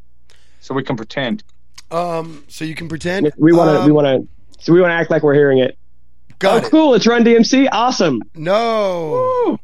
[0.61, 1.43] So we can pretend.
[1.91, 3.31] Um, so you can pretend.
[3.37, 3.81] We want to.
[3.81, 4.63] Um, we want to.
[4.63, 5.77] So we want to act like we're hearing it.
[6.39, 6.71] Got oh, it.
[6.71, 6.93] cool!
[6.95, 7.69] It's Run DMC.
[7.71, 8.23] Awesome.
[8.33, 9.59] No.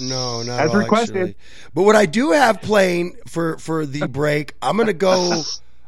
[0.00, 1.16] No, not As all, requested.
[1.16, 1.36] actually.
[1.74, 5.42] But what I do have playing for for the break, I'm gonna go.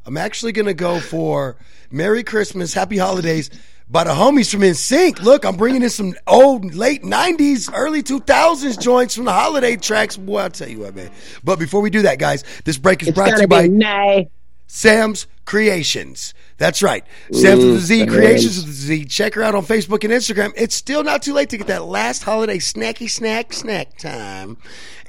[0.07, 1.57] I'm actually gonna go for
[1.90, 3.49] "Merry Christmas, Happy Holidays"
[3.88, 5.23] by the homies from NSYNC.
[5.23, 10.17] Look, I'm bringing in some old late '90s, early 2000s joints from the holiday tracks.
[10.17, 11.11] Boy, I'll tell you what, man.
[11.43, 13.62] But before we do that, guys, this break is It's brought to gonna you by
[13.62, 14.27] be nice.
[14.66, 16.33] Sam's Creations.
[16.57, 17.05] That's right.
[17.33, 19.05] Sam's with the Z, Creations with the Z.
[19.07, 20.53] Check her out on Facebook and Instagram.
[20.57, 24.57] It's still not too late to get that last holiday snacky snack snack time.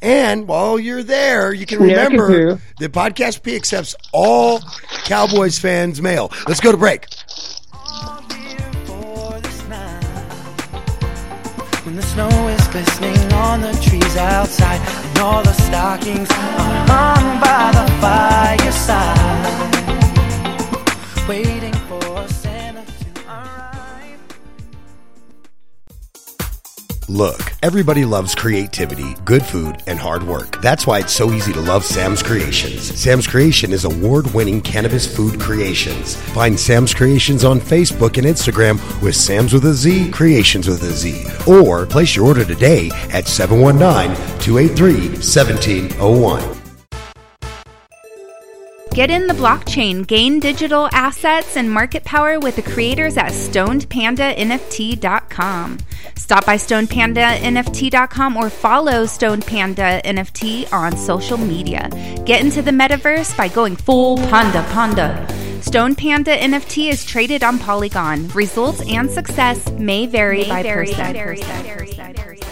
[0.01, 2.61] And while you're there, you can remember poo.
[2.79, 4.59] the Podcast P accepts all
[5.05, 6.31] Cowboys fans mail.
[6.47, 7.07] Let's go to break.
[11.85, 17.39] When the snow is glistening on the trees outside, and all the stockings are hung
[17.39, 19.15] by the fireside,
[21.25, 21.64] waiting
[27.07, 30.59] Look, everybody loves creativity, good food, and hard work.
[30.63, 32.99] That's why it's so easy to love Sam's Creations.
[32.99, 36.15] Sam's Creation is award winning cannabis food creations.
[36.33, 40.91] Find Sam's Creations on Facebook and Instagram with Sam's with a Z, Creations with a
[40.91, 41.25] Z.
[41.45, 46.54] Or place your order today at 719 283 1701.
[48.95, 55.79] Get in the blockchain, gain digital assets, and market power with the creators at StonedPandaNFT.com.
[56.15, 61.89] Stop by StonedPandaNFT.com or follow Panda NFT on social media.
[62.25, 65.27] Get into the metaverse by going full Panda Panda.
[65.62, 68.29] Stone Panda NFT is traded on Polygon.
[68.29, 71.12] Results and success may vary by person.
[71.12, 72.44] Good evening,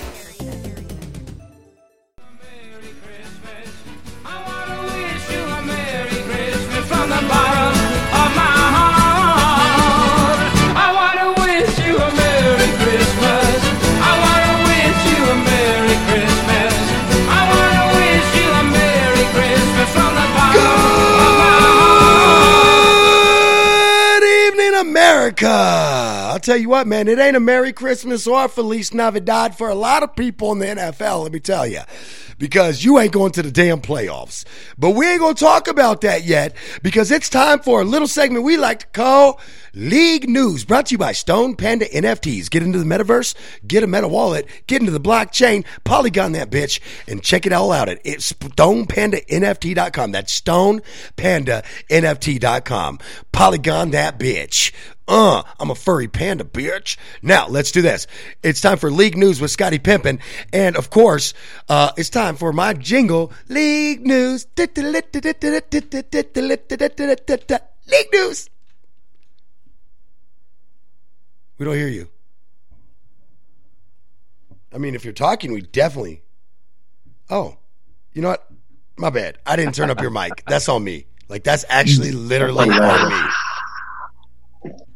[25.23, 25.47] America.
[25.47, 29.75] I'll tell you what, man, it ain't a Merry Christmas or Feliz Navidad for a
[29.75, 31.79] lot of people in the NFL, let me tell you,
[32.37, 34.43] because you ain't going to the damn playoffs.
[34.77, 38.09] But we ain't going to talk about that yet because it's time for a little
[38.09, 39.39] segment we like to call
[39.73, 42.49] League News, brought to you by Stone Panda NFTs.
[42.49, 43.33] Get into the metaverse,
[43.65, 47.71] get a meta wallet, get into the blockchain, polygon that bitch, and check it all
[47.71, 50.11] out at it's StonePandaNFT.com.
[50.11, 52.99] That's StonePandaNFT.com.
[53.31, 54.73] Polygon that bitch.
[55.07, 56.97] Uh, I'm a furry panda, bitch.
[57.21, 58.07] Now, let's do this.
[58.41, 60.21] It's time for League News with Scotty Pimpin.
[60.53, 61.33] And of course,
[61.67, 64.47] uh, it's time for my jingle, League News.
[67.91, 68.49] League News.
[71.57, 72.09] We don't hear you.
[74.73, 76.23] I mean, if you're talking, we definitely.
[77.29, 77.57] Oh,
[78.13, 78.47] you know what?
[78.97, 79.37] My bad.
[79.45, 80.43] I didn't turn up your mic.
[80.47, 81.05] That's on me.
[81.29, 83.29] Like that's actually literally on me.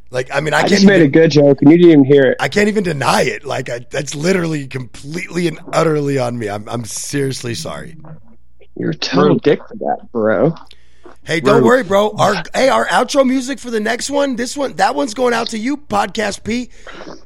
[0.10, 1.91] Like I mean, I, I can't just made even, a good joke and you didn't
[1.91, 2.38] even hear it.
[2.39, 3.46] I can't even deny it.
[3.46, 6.50] Like I, that's literally completely and utterly on me.
[6.50, 7.98] I'm I'm seriously sorry.
[8.76, 10.56] You're a total dick for that, bro.
[11.24, 11.65] Hey, don't Rude.
[11.65, 12.12] worry, bro.
[12.12, 15.50] Our hey, our outro music for the next one, this one, that one's going out
[15.50, 16.70] to you, podcast P.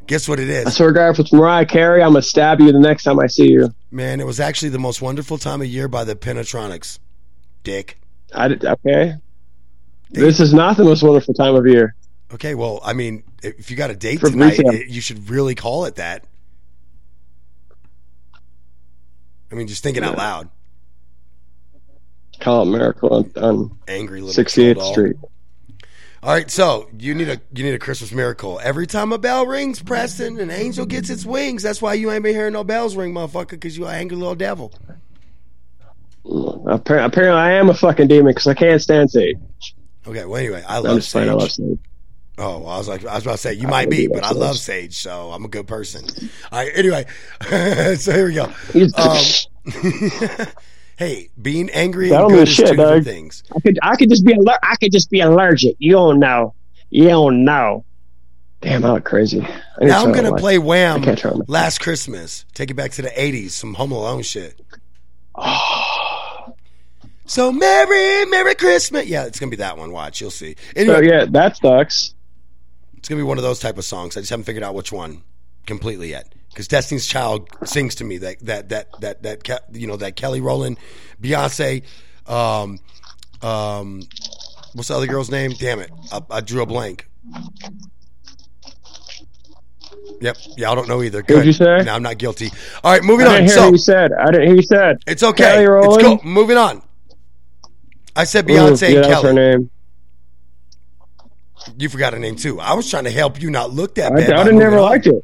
[0.07, 0.65] Guess what it is?
[0.65, 3.03] I is, swear to God, if it's Mariah Carey, I'm gonna stab you the next
[3.03, 3.69] time I see you.
[3.91, 4.19] man?
[4.19, 6.97] It was actually the most wonderful time of year by the Pentatonix.
[7.63, 7.99] Dick.
[8.33, 9.17] I did, okay.
[10.09, 11.95] This is not the most wonderful time of year.
[12.33, 15.55] Okay, well, I mean, if you got a date For tonight, it- you should really
[15.55, 16.25] call it that.
[19.51, 20.49] I mean, just thinking out loud.
[22.39, 24.91] Call it Miracle on, on Angry little 68th.
[24.91, 25.15] Street.
[26.23, 28.59] All right, so you need a you need a Christmas miracle.
[28.63, 31.63] Every time a bell rings, Preston, an angel gets its wings.
[31.63, 34.35] That's why you ain't been hearing no bells ring, motherfucker, because you an angry little
[34.35, 34.71] devil.
[36.23, 39.35] Appar- Apparently, I am a fucking demon because I can't stand Sage.
[40.07, 41.29] Okay, well, anyway, I I'm love just playing.
[41.29, 41.79] I love Sage.
[42.37, 44.57] Oh, I was like, I was about to say you might be, but I love
[44.57, 44.95] Sage.
[44.97, 46.05] So I'm a good person.
[46.51, 47.05] All right, anyway,
[47.97, 48.51] so here we go.
[48.95, 49.23] Um,
[50.97, 53.03] hey, being angry and good is shit, two dog.
[53.03, 53.43] things.
[53.55, 55.75] I could, I could just be, aller- I could just be allergic.
[55.79, 56.55] You don't know.
[56.89, 57.85] You don't know.
[58.61, 59.45] Damn, I'm crazy.
[59.79, 61.01] Now I'm gonna play Wham!
[61.01, 61.49] I can't.
[61.49, 62.45] Last Christmas.
[62.53, 64.59] Take it back to the '80s, some Home Alone shit.
[67.25, 69.05] So Merry, Merry Christmas.
[69.05, 69.93] Yeah, it's gonna be that one.
[69.93, 70.57] Watch, you'll see.
[70.75, 72.13] Anyway, So yeah, that sucks.
[73.01, 74.15] It's gonna be one of those type of songs.
[74.15, 75.23] I just haven't figured out which one
[75.65, 76.31] completely yet.
[76.49, 80.39] Because Destiny's Child sings to me that that that that that you know that Kelly
[80.39, 80.77] Rowland,
[81.19, 81.81] Beyonce,
[82.27, 82.77] um,
[83.41, 84.03] um,
[84.73, 85.53] what's the other girl's name?
[85.57, 87.07] Damn it, I, I drew a blank.
[90.19, 91.23] Yep, yeah, I don't know either.
[91.23, 91.33] Good.
[91.37, 91.81] What'd you say?
[91.83, 92.51] No, I'm not guilty.
[92.83, 93.35] All right, moving I on.
[93.37, 94.11] didn't hear So what you said.
[94.13, 94.97] I didn't hear you said.
[95.07, 95.43] it's okay.
[95.43, 96.03] Kelly It's Rowland?
[96.03, 96.21] cool.
[96.23, 96.83] Moving on.
[98.15, 99.33] I said Ooh, Beyonce yeah, and that's her Kelly.
[99.33, 99.71] name.
[101.77, 102.59] You forgot a name too.
[102.59, 104.31] I was trying to help you not look that bad.
[104.33, 105.23] I didn't never liked it.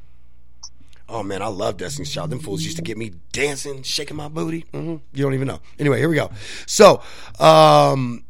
[1.10, 2.32] Oh man, I love Destiny's Child.
[2.32, 4.66] Them fools used to get me dancing, shaking my booty.
[4.74, 5.60] hmm You don't even know.
[5.80, 6.30] Anyway, here we go.
[6.66, 7.02] So,
[7.40, 8.26] um,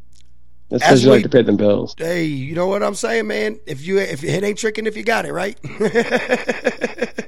[0.70, 1.94] That's because you we- like to pay them bills.
[1.98, 3.58] hey, you know what I'm saying, man?
[3.66, 5.58] If you if it ain't tricking, if you got it right.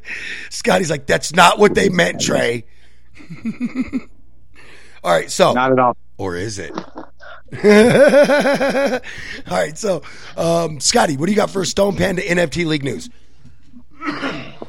[0.50, 2.64] Scotty's like, that's not what they meant, Trey.
[5.04, 5.96] all right, so Not at all.
[6.18, 6.72] or is it?
[7.64, 9.00] all
[9.50, 10.02] right, so
[10.36, 13.10] um, Scotty, what do you got for Stone Panda NFT League news?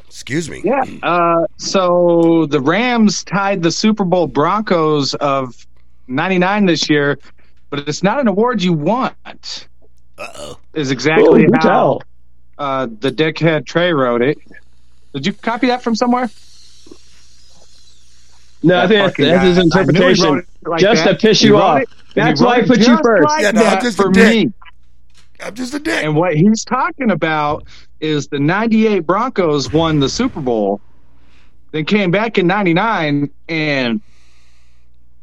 [0.08, 0.62] Excuse me.
[0.63, 0.84] Yeah.
[1.04, 5.65] Uh, so the Rams tied the Super Bowl Broncos of
[6.08, 7.20] '99 this year,
[7.70, 9.67] but it's not an award you want.
[10.17, 10.60] Uh oh.
[10.74, 12.00] Is exactly Ooh, do how
[12.58, 14.38] uh, the dickhead Trey wrote it.
[15.13, 16.30] Did you copy that from somewhere?
[18.63, 19.80] No, I think that's, that's his guy.
[19.82, 20.47] I knew he interpretation.
[20.65, 21.19] like just that.
[21.19, 21.84] to piss you off.
[22.15, 23.24] That's why I put it you just first.
[23.26, 24.47] like Yeah, no, I'm that just a for dick.
[24.47, 24.54] me.
[25.43, 26.04] I'm just a dick.
[26.04, 27.65] And what he's talking about
[28.00, 30.80] is the 98 Broncos won the Super Bowl,
[31.71, 34.02] then came back in 99 and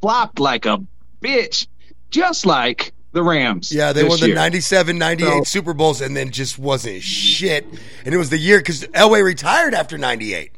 [0.00, 0.78] flopped like a
[1.22, 1.66] bitch,
[2.10, 3.72] just like the Rams.
[3.72, 4.34] Yeah, they this won the year.
[4.34, 7.66] 97, 98 So- Super Bowls and then just wasn't shit.
[8.04, 10.52] And it was the year because Elway retired after 98.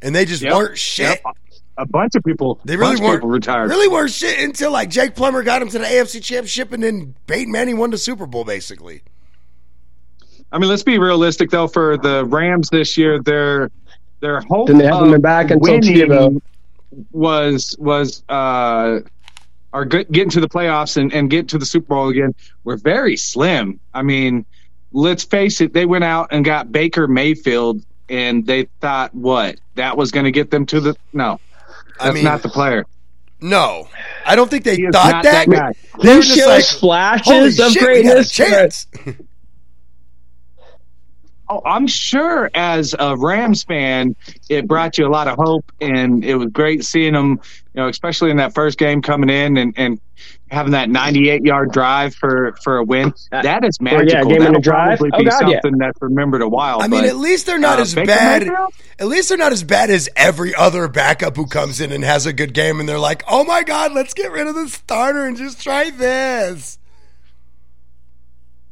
[0.00, 1.20] And they just Yep, weren't shit.
[1.24, 1.36] yep.
[1.78, 3.70] A bunch of people, They really weren't retired.
[3.70, 7.14] Really weren't shit until like Jake Plummer got him to the AFC Championship and then
[7.26, 9.02] Peyton Manning won the Super Bowl basically.
[10.52, 11.66] I mean, let's be realistic though.
[11.66, 13.70] For the Rams this year, their
[14.20, 16.42] their hope Then they haven't of been back until winning Tebow.
[17.10, 19.00] was was uh,
[19.72, 22.34] are get- getting to the playoffs and, and get to the Super Bowl again.
[22.64, 23.80] Were very slim.
[23.94, 24.44] I mean,
[24.92, 25.72] let's face it.
[25.72, 30.32] They went out and got Baker Mayfield, and they thought what that was going to
[30.32, 31.40] get them to the no.
[32.00, 32.84] I That's mean, not the player.
[33.40, 33.88] no.
[34.24, 35.46] I don't think they He thought that.
[35.46, 35.72] that guy.
[36.00, 38.30] They He were just shows like, flashes of shit, we a greatness.
[38.30, 38.86] chance.
[41.48, 44.16] Oh, I'm sure as a Rams fan,
[44.48, 47.30] it brought you a lot of hope, and it was great seeing them,
[47.74, 50.00] you know, especially in that first game coming in and, and
[50.52, 53.14] having that 98 yard drive for, for a win.
[53.30, 54.30] That is yeah, magical.
[54.30, 54.98] game That'll drive?
[54.98, 55.60] probably Oh, be God, yeah.
[55.62, 56.82] something that's remembered a while.
[56.82, 58.42] I mean, at least they're not uh, as Baker bad.
[58.42, 58.74] Mayfield?
[58.98, 62.26] At least they're not as bad as every other backup who comes in and has
[62.26, 65.24] a good game, and they're like, "Oh my god, let's get rid of the starter
[65.24, 66.78] and just try this."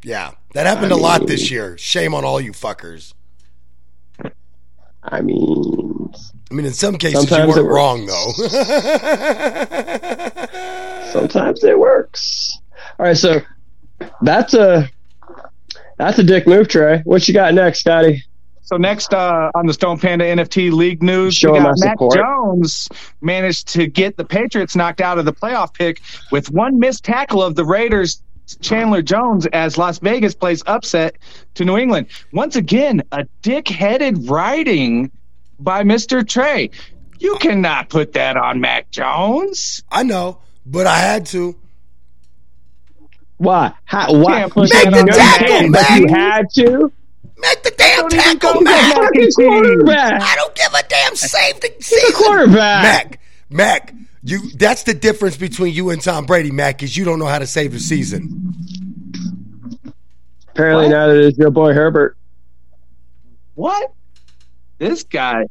[0.04, 1.76] Yeah, that happened a lot this year.
[1.78, 3.14] Shame on all you fuckers.
[5.02, 6.12] I mean,
[6.50, 8.32] I mean, in some cases, you weren't wrong though.
[11.10, 12.58] sometimes it works.
[12.98, 13.40] All right, so
[14.22, 14.88] that's a
[15.98, 17.00] that's a dick move, Trey.
[17.04, 18.24] What you got next, Scotty?
[18.62, 21.86] So next uh, on the Stone Panda NFT League news, Show we him got my
[21.86, 22.14] Mac support.
[22.14, 22.88] Jones
[23.20, 26.00] managed to get the Patriots knocked out of the playoff pick
[26.30, 28.22] with one missed tackle of the Raiders.
[28.60, 31.16] Chandler Jones as Las Vegas plays upset
[31.54, 32.08] to New England.
[32.32, 35.12] Once again, a dick-headed writing
[35.60, 36.26] by Mr.
[36.26, 36.70] Trey.
[37.20, 39.84] You cannot put that on Mac Jones.
[39.90, 40.38] I know,
[40.70, 41.56] but I had to.
[43.38, 43.72] Why?
[43.84, 44.48] How, why?
[44.48, 44.70] Can't Make
[45.06, 46.92] the tackle, Mac But you had to.
[47.38, 48.94] Make the damn tackle, Mac.
[49.34, 50.22] quarterback.
[50.22, 51.16] I don't give a damn.
[51.16, 52.12] Save the The season.
[52.14, 52.82] quarterback.
[52.82, 57.18] Mac, Mac, you that's the difference between you and Tom Brady, Mac, is you don't
[57.18, 58.54] know how to save a season.
[60.50, 60.90] Apparently, What?
[60.92, 62.16] neither is your boy Herbert.
[63.54, 63.92] What?
[64.78, 65.46] This guy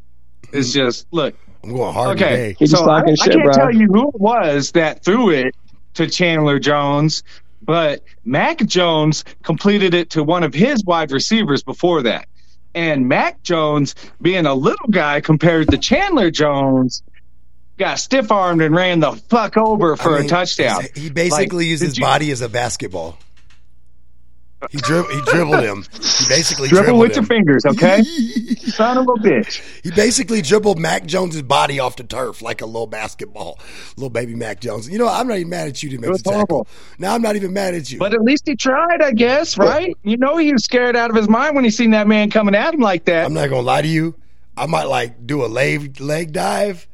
[0.54, 1.34] is just look.
[1.64, 2.56] I'm going hard Okay, today.
[2.60, 3.54] He's so I, talking I shit, can't bro.
[3.54, 5.56] tell you who it was that threw it
[5.96, 7.24] to Chandler Jones,
[7.62, 12.28] but Mac Jones completed it to one of his wide receivers before that.
[12.76, 17.04] And Mac Jones, being a little guy compared to Chandler Jones,
[17.78, 20.84] got stiff armed and ran the fuck over for I mean, a touchdown.
[20.96, 23.18] He basically Like, used his you- body as a basketball.
[24.72, 25.86] He, drib- he dribbled him.
[25.94, 27.24] He basically Dribble dribbled with him.
[27.24, 28.04] your fingers, okay?
[28.58, 29.62] Son of a bitch.
[29.84, 33.58] He basically dribbled Mac Jones's body off the turf like a little basketball.
[33.96, 34.90] Little baby Mac Jones.
[34.90, 35.08] You know.
[35.08, 36.68] I'm not even mad at you to make the tackle.
[36.98, 38.00] Now I'm not even mad at you.
[38.00, 39.96] But at least he tried, I guess, right?
[40.04, 42.54] You know he was scared out of his mind when he seen that man coming
[42.56, 43.26] at him like that.
[43.26, 44.16] I'm not gonna lie to you.
[44.58, 46.86] I might like do a leg leg dive,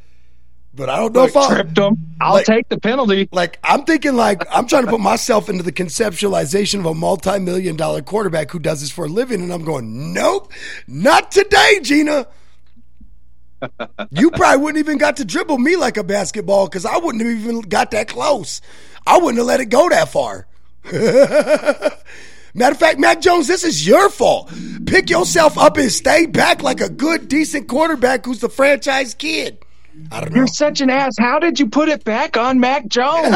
[0.76, 1.98] but I don't know Look, if I tripped him.
[2.22, 3.28] I'll Like- take the penalty.
[3.32, 3.60] like.
[3.64, 8.02] I'm thinking like I'm trying to put myself into the conceptualization of a multi-million dollar
[8.02, 10.52] quarterback who does this for a living, and I'm going, nope,
[10.88, 12.28] not today, Gina.
[14.12, 17.34] you probably wouldn't even got to dribble me like a basketball because I wouldn't have
[17.40, 18.62] even got that close.
[19.08, 20.46] I wouldn't have let it go that far.
[22.58, 24.52] Matter of fact, Mac Jones, this is your fault.
[24.86, 29.58] Pick yourself up and stay back like a good, decent quarterback who's the franchise kid.
[30.12, 30.38] I don't know.
[30.38, 31.14] You're such an ass.
[31.18, 33.36] How did you put it back on Mac Jones?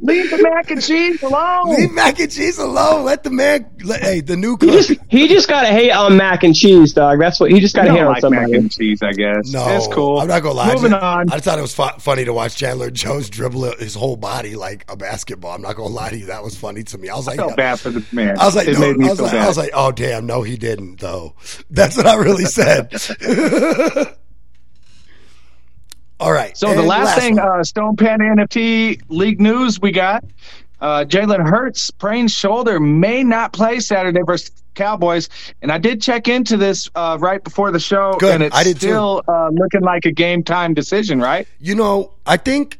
[0.00, 1.74] Leave the mac and cheese alone.
[1.74, 3.04] Leave mac and cheese alone.
[3.04, 3.66] Let the man.
[3.82, 6.92] Let, hey, the new He just he just got to hate on mac and cheese,
[6.92, 7.18] dog.
[7.18, 8.52] That's what he just got You to hate don't on somebody.
[8.52, 9.52] mac and cheese, I guess.
[9.52, 10.20] No, it's cool.
[10.20, 10.72] I'm not gonna lie.
[10.72, 11.30] Moving I on.
[11.32, 14.54] I just thought it was fu- funny to watch Chandler Jones dribble his whole body
[14.54, 15.56] like a basketball.
[15.56, 16.26] I'm not gonna lie to you.
[16.26, 17.08] That was funny to me.
[17.08, 18.38] I was like, I felt bad for the man.
[18.38, 19.44] I was like, it no, made me I was feel like, bad.
[19.44, 21.34] I was like, oh damn, no, he didn't though.
[21.70, 22.92] That's what I really said.
[26.20, 26.56] All right.
[26.56, 30.24] So the and last, thing, uh, Stone Panda NFT league news we got:
[30.80, 35.28] uh, Jalen Hurts sprained shoulder may not play Saturday versus Cowboys.
[35.60, 38.34] And I did check into this uh, right before the show, Good.
[38.34, 41.46] and it's I did still uh, looking like a game time decision, right?
[41.60, 42.77] You know, I think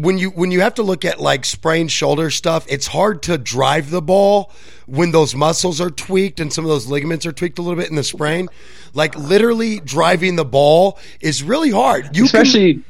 [0.00, 3.36] when you when you have to look at like sprained shoulder stuff, it's hard to
[3.38, 4.50] drive the ball
[4.86, 7.90] when those muscles are tweaked and some of those ligaments are tweaked a little bit
[7.90, 8.48] in the sprain.
[8.94, 12.16] Like literally driving the ball is really hard.
[12.16, 12.84] You Especially can,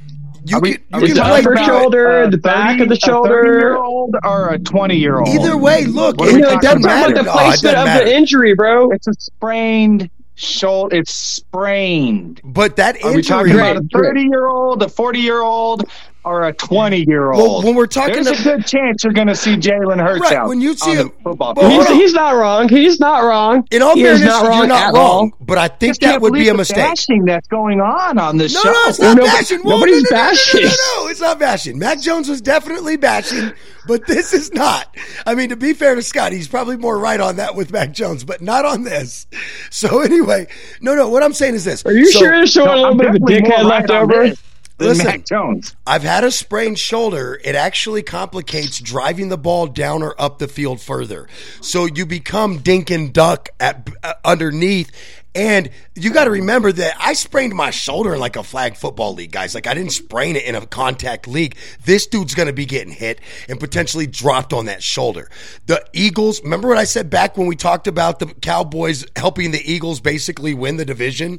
[0.46, 2.88] you Are we- can, are you we can talking play about- shoulder, the back of
[2.88, 3.42] the shoulder.
[3.44, 5.28] year old or a twenty year old.
[5.28, 5.84] either way.
[5.86, 7.12] Look, it, are we you know, oh, it doesn't I'm talking matter.
[7.12, 8.04] about the No, it placement doesn't of matter.
[8.06, 8.90] the injury, bro.
[8.92, 10.96] It's a sprained shoulder.
[10.96, 12.40] It's sprained.
[12.44, 15.84] But that Are we talking about a thirty year old, a forty year old,
[16.24, 17.64] or a twenty year Well, old?
[17.64, 20.34] when we're talking there's to- a good chance you're going to see Jalen Hurts Right,
[20.34, 22.68] out when you see on the him- football Well, He's, he's not wrong.
[22.68, 23.66] He's not wrong.
[23.70, 25.32] in all he fairness, not wrong you're not at wrong.
[25.32, 25.38] all.
[25.40, 26.76] But I think Just that would be believe a the mistake.
[26.76, 28.70] Bashing that's going on on this No, show.
[28.72, 29.58] no, it's not Nobody- bashing.
[29.60, 30.62] Whoa, nobody's no, no, no, no, bashing.
[30.62, 31.78] No, no, no, it's not bashing.
[31.78, 33.52] Mac Jones was definitely bashing,
[33.86, 34.94] but this is not.
[35.26, 37.92] I mean, to be fair to Scott, he's probably more right on that with Mac
[37.92, 39.26] Jones, but not on this.
[39.70, 40.46] So anyway,
[40.80, 41.08] no, no.
[41.08, 41.84] What I'm saying is this.
[41.86, 43.90] Are you So, sure there's showing a little I'm bit of a dickhead more left
[43.90, 44.28] over?
[44.28, 44.38] this
[44.80, 45.06] than Listen.
[45.06, 45.76] Mac Jones.
[45.86, 47.38] I've had a sprained shoulder.
[47.44, 51.28] It actually complicates driving the ball down or up the field further.
[51.60, 54.90] So you become dink and dunk at uh, underneath,
[55.34, 59.14] And you got to remember that I sprained my shoulder in like a flag football
[59.14, 59.54] league, guys.
[59.54, 61.56] Like I didn't sprain it in a contact league.
[61.84, 65.30] This dude's going to be getting hit and potentially dropped on that shoulder.
[65.66, 69.72] The Eagles, remember what I said back when we talked about the Cowboys helping the
[69.72, 71.38] Eagles basically win the division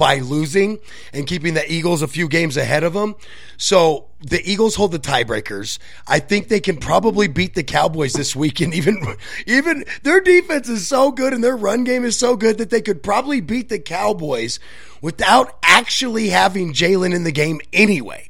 [0.00, 0.78] by losing
[1.12, 3.14] and keeping the Eagles a few games ahead of them?
[3.56, 5.78] So the Eagles hold the tiebreakers.
[6.06, 9.16] I think they can probably beat the Cowboys this week, and even
[9.46, 12.82] even their defense is so good and their run game is so good that they
[12.82, 14.58] could probably beat the Cowboys
[15.00, 18.28] without actually having Jalen in the game anyway.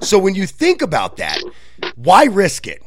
[0.00, 1.42] So when you think about that,
[1.94, 2.82] why risk it?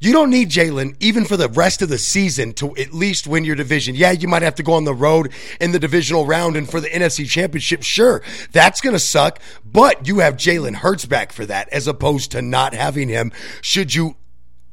[0.00, 3.44] You don't need Jalen even for the rest of the season to at least win
[3.44, 3.94] your division.
[3.94, 6.80] Yeah, you might have to go on the road in the divisional round and for
[6.80, 7.82] the NFC championship.
[7.82, 8.22] Sure,
[8.52, 12.42] that's going to suck, but you have Jalen Hurts back for that as opposed to
[12.42, 13.32] not having him
[13.62, 14.16] should you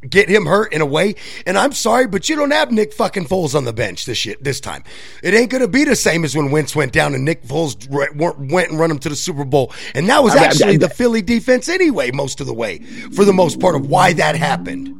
[0.07, 1.15] get him hurt in a way.
[1.45, 4.43] And I'm sorry, but you don't have Nick fucking Foles on the bench this shit
[4.43, 4.83] this time.
[5.23, 7.87] It ain't going to be the same as when Wentz went down and Nick Foles
[7.89, 9.71] went and run him to the Super Bowl.
[9.93, 12.79] And that was actually the Philly defense anyway, most of the way,
[13.13, 14.97] for the most part of why that happened.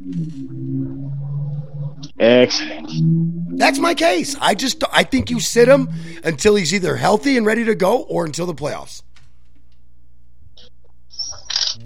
[2.18, 3.58] Excellent.
[3.58, 4.36] That's my case.
[4.40, 5.88] I just I think you sit him
[6.22, 9.02] until he's either healthy and ready to go or until the playoffs.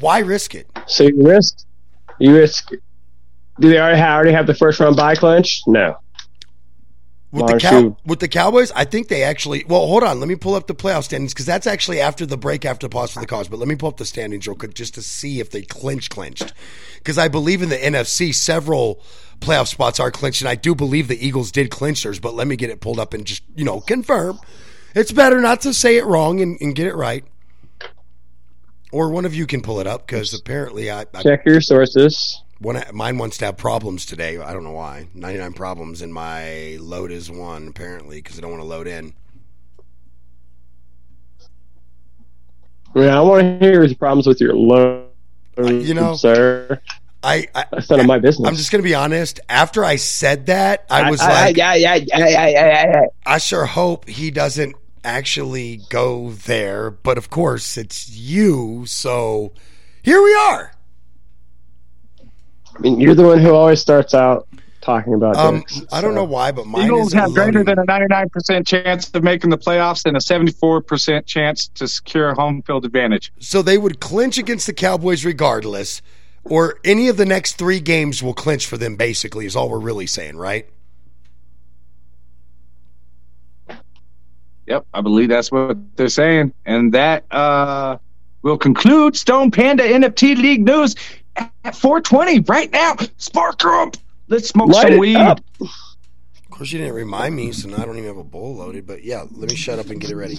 [0.00, 0.68] Why risk it?
[0.86, 1.64] So you risk,
[2.18, 2.72] you risk.
[3.58, 5.62] Do they already have, already have the first round bye clinch?
[5.66, 5.98] No.
[7.32, 9.64] With the, cow, with the Cowboys, I think they actually.
[9.66, 10.20] Well, hold on.
[10.20, 13.12] Let me pull up the playoff standings because that's actually after the break, after pause
[13.12, 13.48] for the cause.
[13.48, 16.08] But let me pull up the standings real quick just to see if they clinch
[16.08, 16.54] clinched.
[16.94, 19.02] Because I believe in the NFC, several
[19.40, 22.20] playoff spots are clinched, and I do believe the Eagles did clinch theirs.
[22.20, 24.38] But let me get it pulled up and just you know confirm.
[24.94, 27.24] It's better not to say it wrong and, and get it right.
[28.92, 32.40] Or one of you can pull it up because apparently I, I check your sources.
[32.58, 34.38] One, mine wants to have problems today.
[34.38, 35.08] I don't know why.
[35.14, 39.14] 99 problems, and my load is one, apparently, because I don't want to load in.
[42.94, 45.10] Yeah, I want to hear your problems with your load,
[45.58, 46.80] you know, sir.
[47.22, 48.48] I, I that's none of my business.
[48.48, 49.40] I'm just gonna be honest.
[49.48, 53.06] After I said that, I was I, like, yeah, yeah, yeah, yeah, yeah, yeah.
[53.26, 56.90] I sure hope he doesn't actually go there.
[56.90, 59.52] But of course, it's you, so
[60.02, 60.72] here we are.
[62.76, 64.46] I mean, you're the one who always starts out
[64.80, 66.16] talking about Um, dicks, I don't so.
[66.16, 70.04] know why, but mine Eagles have greater than a 99% chance of making the playoffs
[70.04, 73.32] and a 74% chance to secure a home field advantage.
[73.40, 76.02] So they would clinch against the Cowboys regardless,
[76.44, 78.96] or any of the next three games will clinch for them.
[78.96, 80.68] Basically, is all we're really saying, right?
[84.66, 86.52] Yep, I believe that's what they're saying.
[86.64, 87.98] And that uh,
[88.42, 90.94] will conclude Stone Panda NFT League news
[91.36, 92.96] at 420 right now.
[93.18, 93.96] Spark up.
[94.28, 95.16] Let's smoke Light some weed.
[95.16, 95.40] up.
[95.60, 98.86] Of course, you didn't remind me, so now I don't even have a bowl loaded.
[98.86, 100.36] But yeah, let me shut up and get it ready.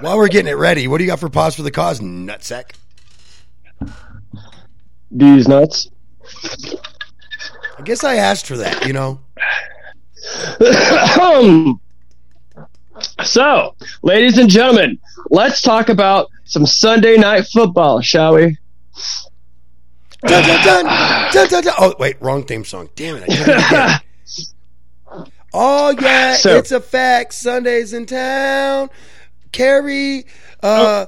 [0.00, 2.72] While we're getting it ready, what do you got for pause for the cause, nutsack?
[5.10, 5.90] These nuts.
[7.78, 8.86] I guess I asked for that.
[8.86, 9.20] You know,
[11.20, 11.80] Um,
[13.24, 14.98] so, ladies and gentlemen,
[15.30, 18.56] let's talk about some Sunday night football, shall we?
[20.26, 20.84] dun, dun,
[21.64, 21.74] dun.
[21.78, 22.88] Oh wait, wrong theme song.
[22.94, 23.22] Damn it!
[23.24, 24.00] I did it again.
[25.52, 27.34] Oh yeah, So- it's a fact.
[27.34, 28.88] Sundays in town.
[29.50, 30.24] Carrie,
[30.62, 31.06] uh,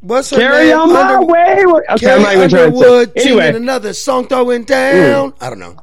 [0.00, 0.78] what's her Carry name?
[0.78, 1.64] on my Under- way.
[1.66, 5.34] Okay, I'm Carrie not even trying to Underwood Anyway, another song throwing down.
[5.42, 5.76] I don't know.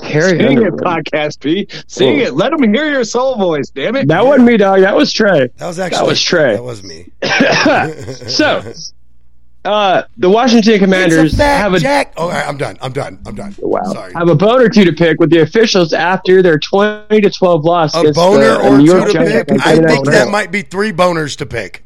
[0.00, 1.66] Carry Sing it, podcast P.
[1.86, 2.26] Sing Cool.
[2.26, 2.34] it.
[2.34, 4.08] Let them hear your soul voice, damn it.
[4.08, 4.80] That wasn't me, dog.
[4.80, 5.48] That was Trey.
[5.56, 6.54] That was actually That was Trey.
[6.54, 7.06] That was me.
[8.28, 8.72] so,
[9.64, 12.12] uh, the Washington Commanders a fact, have a Jack.
[12.16, 12.76] Oh, all right, I'm done.
[12.82, 13.18] I'm done.
[13.24, 13.54] I'm done.
[13.60, 14.12] wow, Sorry.
[14.14, 17.64] have a bone or two to pick with the officials after their twenty to twelve
[17.64, 17.94] loss.
[17.94, 19.50] A boner the or New two to pick.
[19.64, 20.30] I think that Football.
[20.30, 21.82] might be three boners to pick.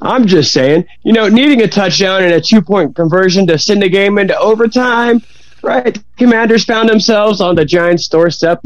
[0.00, 3.82] I'm just saying, you know, needing a touchdown and a two point conversion to send
[3.82, 5.22] the game into overtime,
[5.64, 5.98] right?
[6.16, 8.62] Commanders found themselves on the Giants' doorstep,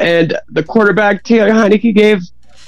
[0.00, 2.22] and the quarterback, Taylor Heinicke, gave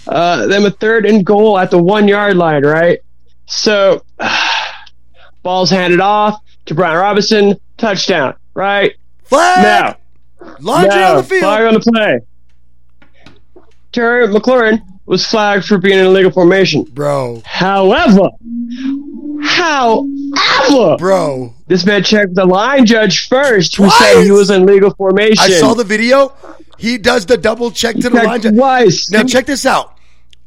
[0.09, 3.01] uh, them a third and goal at the one yard line, right?
[3.47, 4.05] So,
[5.43, 8.95] ball's handed off to Brian Robinson, touchdown, right?
[9.25, 9.63] Flag.
[9.63, 9.97] Now,
[10.61, 11.41] Laundry now, on the field.
[11.41, 12.21] flag on the play.
[13.93, 16.83] Terry McLaurin was flagged for being in illegal formation.
[16.83, 18.29] Bro, However,
[19.43, 21.55] however, bro.
[21.67, 25.45] this man checked the line judge first, who said he was in legal formation.
[25.45, 26.33] I saw the video.
[26.79, 28.55] He does the double check to the line judge.
[28.55, 29.11] twice.
[29.11, 29.95] Now check this out.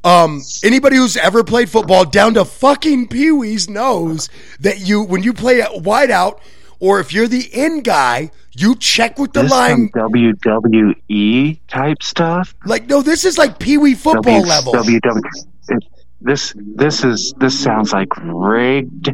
[0.03, 4.30] Um, anybody who's ever played football down to fucking Pee Wee's knows
[4.62, 6.41] that you when you play at wide out
[6.80, 9.89] or if you're the in guy, you check with the This line.
[9.93, 12.55] some WWE type stuff.
[12.65, 14.73] Like no, this is like Pee Wee football level.
[14.73, 15.21] WW.
[15.69, 15.84] it-
[16.21, 19.09] This this is this sounds like rigged.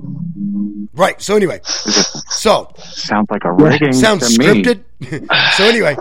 [0.94, 1.22] Right.
[1.22, 3.94] So anyway, so Sounds like a rigging.
[3.94, 4.80] sounds scripted.
[5.58, 5.96] so anyway,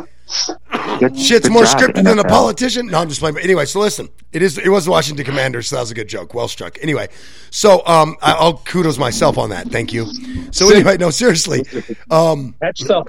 [0.98, 2.86] Good- shit's good more job, scripted than a politician.
[2.86, 3.34] No, I'm just playing.
[3.34, 5.94] But anyway, so listen, it is it was the Washington Commanders, so that was a
[5.94, 6.34] good joke.
[6.34, 6.78] Well struck.
[6.82, 7.08] Anyway,
[7.50, 9.68] so um, I, I'll kudos myself on that.
[9.68, 10.06] Thank you.
[10.52, 11.62] So anyway, no, seriously.
[12.10, 13.06] Um, That's stuff.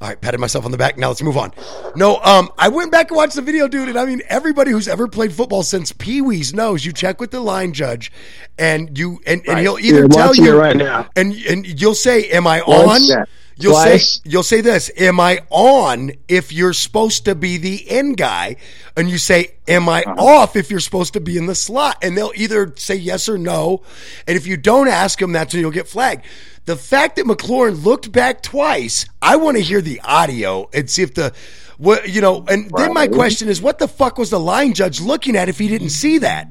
[0.00, 0.96] all right, patted myself on the back.
[0.96, 1.52] Now let's move on.
[1.96, 4.88] No, um, I went back and watched the video, dude, and I mean, everybody who's
[4.88, 8.12] ever played football since Pee Wee's knows you check with the line judge,
[8.58, 11.08] and you and, and he'll either You're tell you right now.
[11.16, 13.24] and and you'll say, "Am I Once, on?" yeah.
[13.60, 14.14] You'll Twice.
[14.14, 18.56] say you'll say this, "Am I on?" If you're supposed to be the end guy,
[18.96, 20.24] and you say, "Am I Uh-huh.
[20.24, 23.38] off?" If you're supposed to be in the slot, and they'll either say yes or
[23.38, 23.82] no,
[24.26, 26.24] and if you don't ask them, that's when you'll get flagged.
[26.66, 31.02] The fact that McLaurin looked back twice, I want to hear the audio and see
[31.02, 31.32] if the
[31.78, 32.44] what you know.
[32.48, 35.58] And then my question is, what the fuck was the line judge looking at if
[35.58, 36.48] he didn't see that?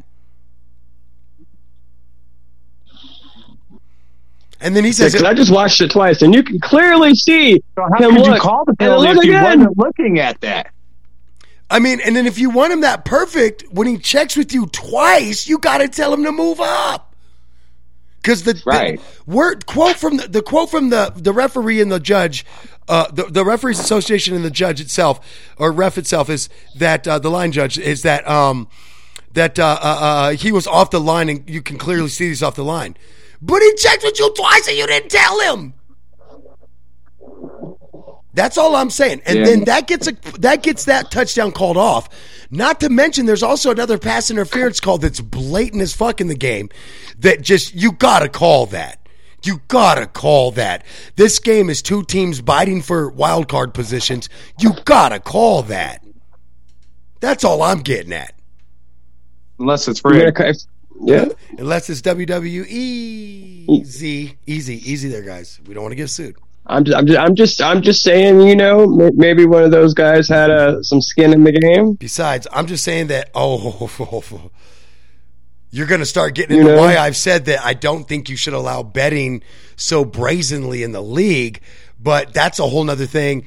[4.62, 7.62] And then he says, Because I just watched it twice, and you can clearly see
[7.76, 9.60] So how him could you call the penalty look if you again.
[9.60, 10.72] wasn't looking at that?
[11.70, 14.66] I mean, and then if you want him that perfect, when he checks with you
[14.68, 17.16] twice, you got to tell him to move up.
[18.22, 19.00] Because the, Right.
[19.26, 22.46] the word quote from the, the quote from the the referee and the judge,
[22.90, 27.18] uh, the the referees association and the judge itself or ref itself is that uh,
[27.20, 28.68] the line judge is that um
[29.34, 32.44] that uh, uh, uh, he was off the line and you can clearly see he's
[32.44, 32.98] off the line,
[33.42, 35.74] but he checked with you twice and you didn't tell him.
[38.34, 39.22] That's all I'm saying.
[39.26, 39.46] And Yeah.
[39.46, 42.08] then that gets a that gets that touchdown called off.
[42.52, 46.36] Not to mention there's also another pass interference call that's blatant as fuck in the
[46.36, 46.70] game
[47.20, 49.00] that just you gotta call that.
[49.44, 50.86] You gotta call that.
[51.16, 54.30] This game is two teams biting for wild card positions.
[54.60, 56.04] You gotta call that.
[57.20, 58.34] That's all I'm getting at.
[59.60, 60.66] Unless it's You're rigged.
[61.02, 61.26] Yeah.
[61.58, 65.60] Unless it's WWE easy, easy, easy there, guys.
[65.66, 66.36] We don't want to get sued.
[66.66, 69.72] I'm just, I'm just, I'm just, I'm just saying, you know, may- maybe one of
[69.72, 71.94] those guys had uh, some skin in the game.
[71.94, 73.32] Besides, I'm just saying that.
[73.36, 74.52] Oh,
[75.72, 76.78] you're going to start getting You know?
[76.78, 79.44] why I've said that I don't think you should allow betting
[79.76, 81.62] so brazenly in the league.
[82.00, 83.46] But that's a whole nother thing.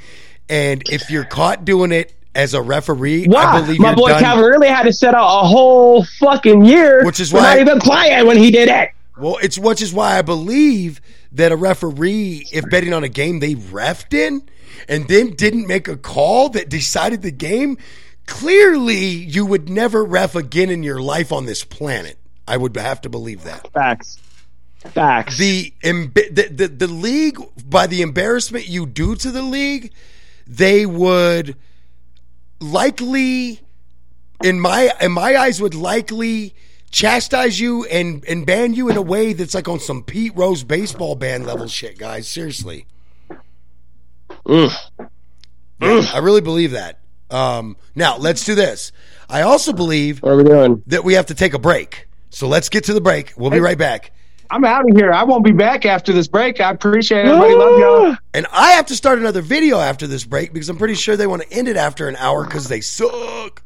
[0.49, 4.21] And if you're caught doing it as a referee, I believe my boy done.
[4.23, 7.79] Calvin Ridley had to set out a whole fucking year, Which is why- not even
[7.81, 8.91] playing when he did it.
[9.19, 11.01] Well, it's which is why I believe
[11.33, 14.43] that a referee, if betting on a game they refed in
[14.89, 17.77] and then didn't make a call that decided the game,
[18.27, 22.17] clearly you would never ref again in your life on this planet.
[22.49, 23.71] I would have to believe that.
[23.73, 24.19] Facts,
[24.81, 25.37] facts.
[25.37, 29.93] The, the, the the league by the embarrassment you do to the league,
[30.47, 31.55] they would
[32.63, 33.61] likely
[34.43, 36.55] in my in my eyes would likely
[36.91, 40.65] chastise you and and ban you in a way that's like on some Pete Rose
[40.65, 42.29] baseball ban level shit, guys.
[42.29, 42.87] Seriously.
[44.47, 44.73] Mm.
[45.81, 46.99] Yeah, I really believe that.
[47.31, 48.93] Um, now let's do this.
[49.29, 50.83] I also believe what are we doing?
[50.89, 52.07] that we have to take a break.
[52.31, 53.35] So let's get to the break.
[53.37, 54.13] We'll be right back.
[54.53, 55.11] I'm out of here.
[55.11, 56.61] I won't be back after this break.
[56.61, 57.55] I appreciate everybody.
[57.55, 58.17] Love y'all.
[58.35, 61.27] And I have to start another video after this break because I'm pretty sure they
[61.27, 63.63] want to end it after an hour because they suck.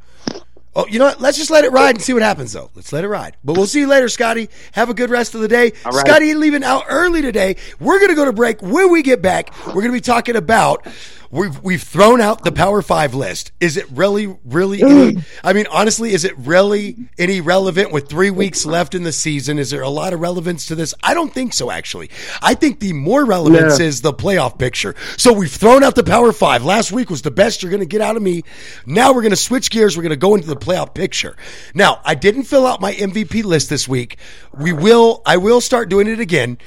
[0.75, 1.21] Oh, you know what?
[1.21, 2.71] Let's just let it ride and see what happens, though.
[2.75, 3.37] Let's let it ride.
[3.45, 4.49] But we'll see you later, Scotty.
[4.73, 5.73] Have a good rest of the day.
[5.85, 5.95] right.
[5.95, 7.57] Scotty leaving out early today.
[7.81, 8.61] We're going to go to break.
[8.61, 10.87] When we get back, we're going to be talking about.
[11.31, 13.53] We've, we've thrown out the Power Five list.
[13.61, 14.83] Is it really, really?
[14.83, 19.13] Any, I mean, honestly, is it really any relevant with three weeks left in the
[19.13, 19.59] season?
[19.59, 20.95] Is there a lot of relevance to this?
[21.03, 22.11] I don't think so, actually.
[22.43, 23.85] I think the more relevance No.
[23.85, 24.95] is the playoff picture.
[25.17, 26.65] So we've thrown out the Power Five.
[26.65, 28.45] Last week was the best you're going to get out of me.
[28.87, 29.97] Now we're going to switch gears.
[29.97, 31.37] We're going to go into the playoff picture.
[31.75, 34.19] Now, I didn't fill out my MVP list this week.
[34.57, 36.59] We will, I will start doing it again.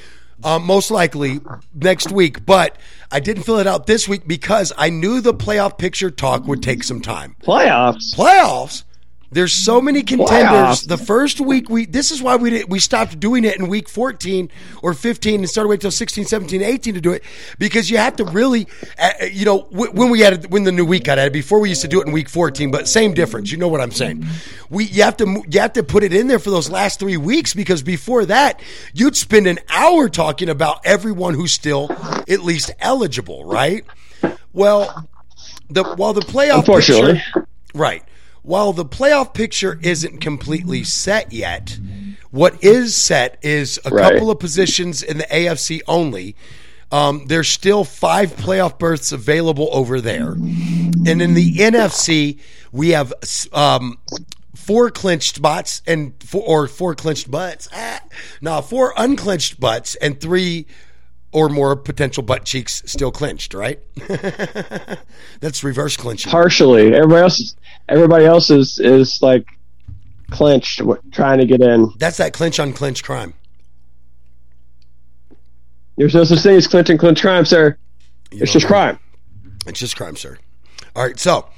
[0.42, 1.38] Um, most likely
[1.74, 2.78] next week, but
[3.12, 6.62] I didn't fill it out this week because I knew the playoff picture talk would
[6.62, 8.14] take some time Playoffs.
[8.16, 8.84] playoffs.
[9.32, 10.82] There's so many contenders.
[10.82, 10.88] Playoffs.
[10.88, 13.88] The first week we this is why we did, we stopped doing it in week
[13.88, 14.50] 14
[14.82, 17.22] or 15 and started waiting till 16, 17, 18 to do it
[17.58, 18.66] because you have to really
[18.98, 21.82] uh, you know when we added when the new week got added before we used
[21.82, 23.52] to do it in week 14 but same difference.
[23.52, 24.26] You know what I'm saying?
[24.68, 27.16] We you have to you have to put it in there for those last 3
[27.16, 28.60] weeks because before that
[28.94, 31.88] you'd spend an hour talking about everyone who's still
[32.28, 33.84] at least eligible, right?
[34.52, 35.08] Well,
[35.68, 37.12] the while the playoff Unfortunately.
[37.14, 38.02] picture- Right.
[38.42, 41.78] While the playoff picture isn't completely set yet,
[42.30, 44.12] what is set is a Right.
[44.12, 46.36] couple of positions in the AFC only.
[46.92, 50.32] Um, there's still five playoff berths available over there.
[50.32, 52.38] And in the NFC,
[52.72, 53.12] we have
[53.52, 53.98] um,
[54.56, 57.68] four clinched spots and four, or four clinched butts.
[57.72, 58.00] Ah,
[58.40, 60.66] no, four unclinched butts and three
[61.32, 63.80] or more potential butt cheeks still clinched, right?
[65.40, 66.30] That's reverse clinching.
[66.30, 67.56] Partially, everybody else, is,
[67.88, 69.46] everybody else is is like
[70.30, 71.92] clinched, w- trying to get in.
[71.98, 73.34] That's that clinch on clinch crime.
[75.96, 77.76] There's no such thing as clinch and clinch crime, sir.
[78.32, 78.98] It's just crime.
[79.66, 80.38] It's just crime, sir.
[80.96, 81.48] All right, so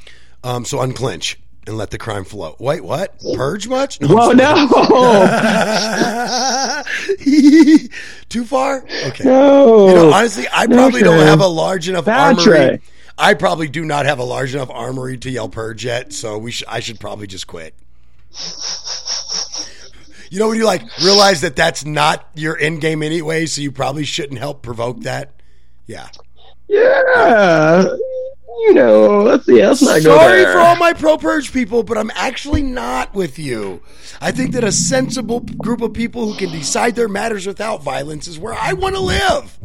[0.44, 2.56] um, so unclinch and let the crime flow.
[2.58, 3.14] Wait, what?
[3.34, 4.00] Purge much?
[4.00, 4.66] No, Whoa, no.
[8.28, 8.84] Too far?
[9.06, 9.24] Okay.
[9.24, 9.88] no.
[9.88, 12.80] You know, honestly, I No, probably don't have a large enough armory.
[13.18, 16.50] I probably do not have a large enough armory to yell purge yet, so we
[16.50, 17.74] sh- I should probably just quit.
[20.30, 23.70] You know when you like realize that that's not your end game anyway, so you
[23.70, 25.34] probably shouldn't help provoke that.
[25.86, 26.08] Yeah.
[26.68, 27.84] yeah,
[28.60, 30.52] you know, let's yeah, let's not go Sorry there.
[30.52, 33.82] for all my pro purge people, but I'm actually not with you.
[34.20, 38.28] I think that a sensible group of people who can decide their matters without violence
[38.28, 39.58] is where I want to live.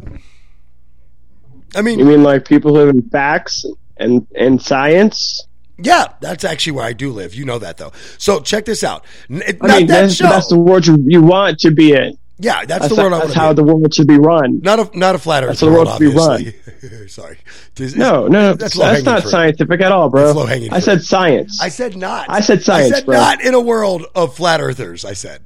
[1.76, 3.64] I mean, you mean like people who live in facts
[3.98, 5.46] and and science?
[5.80, 7.34] Yeah, that's actually where I do live.
[7.34, 7.92] You know that though.
[8.16, 9.04] So check this out.
[9.30, 10.28] N- I not mean, that that's, show.
[10.28, 12.18] that's the world you, you want to be in.
[12.40, 14.60] Yeah, that's, That's, the world I that's how to the world should be run.
[14.60, 17.08] Not a not a flat Earth That's the world world, to be run.
[17.08, 17.38] Sorry.
[17.74, 19.30] This No, no, no, That's that's, not fruit.
[19.30, 20.30] scientific at all, bro.
[20.30, 20.82] I fruit.
[20.82, 21.60] said science.
[21.60, 22.26] I said not.
[22.28, 23.16] I said science, I said bro.
[23.16, 25.04] not in a world of flat earthers.
[25.04, 25.44] I said.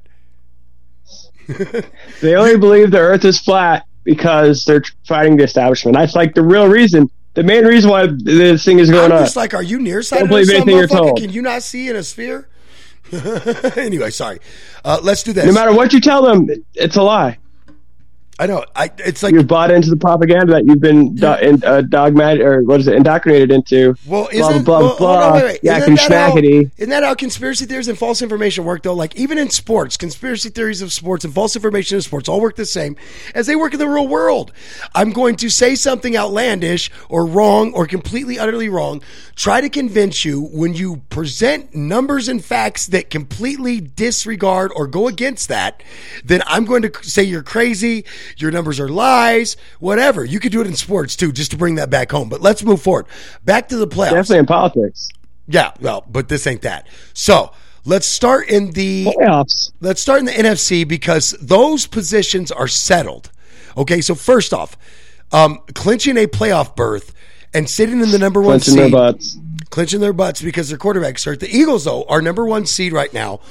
[2.21, 5.97] They only believe the Earth is flat because they're fighting the establishment.
[5.97, 9.19] That's like the real reason, the main reason why this thing is I'm going up.
[9.19, 11.19] just like, are you nearsighted Don't believe anything you're told.
[11.19, 12.47] Can you not see in a sphere?
[13.77, 14.39] anyway, sorry.
[14.83, 15.45] Uh, let's do this.
[15.45, 17.37] no matter what you tell them, it's a lie.
[18.39, 18.65] I know.
[18.75, 22.41] I it's like You've bought into the propaganda that you've been do- in, uh, dogmatic
[22.41, 23.95] or what is it, indoctrinated into.
[24.07, 25.27] Well, blah isn't blah well, blah.
[25.27, 25.59] on, wait, wait.
[25.61, 26.37] Yeah, Isn't that how-.
[26.37, 28.95] Isn't that how conspiracy theories and false information work, though?
[28.95, 32.55] Like even in sports, conspiracy theories of sports and false information in sports all work
[32.55, 32.95] the same
[33.35, 34.51] as they work in the real world.
[34.95, 39.03] I'm going to say something outlandish or wrong or completely utterly wrong.
[39.35, 45.07] Try to convince you when you present numbers and facts that completely disregard or go
[45.07, 45.83] against that,
[46.25, 48.05] then I'm going to say you're crazy.
[48.37, 49.57] Your numbers are lies.
[49.79, 50.23] Whatever.
[50.25, 52.29] You could do it in sports too, just to bring that back home.
[52.29, 53.05] But let's move forward.
[53.43, 54.11] Back to the playoffs.
[54.11, 55.09] Definitely in politics.
[55.47, 56.87] Yeah, well, but this ain't that.
[57.13, 57.51] So
[57.85, 59.71] let's start in the Playoffs.
[59.81, 63.29] let's start in the NFC because those positions are settled.
[63.75, 64.77] Okay, so first off,
[65.33, 67.13] um, clinching a playoff berth
[67.53, 69.37] and sitting in the number one Clenching their seed, butts.
[69.69, 71.39] clinching their butts because their quarterbacks hurt.
[71.39, 73.41] The Eagles, though, are number one seed right now.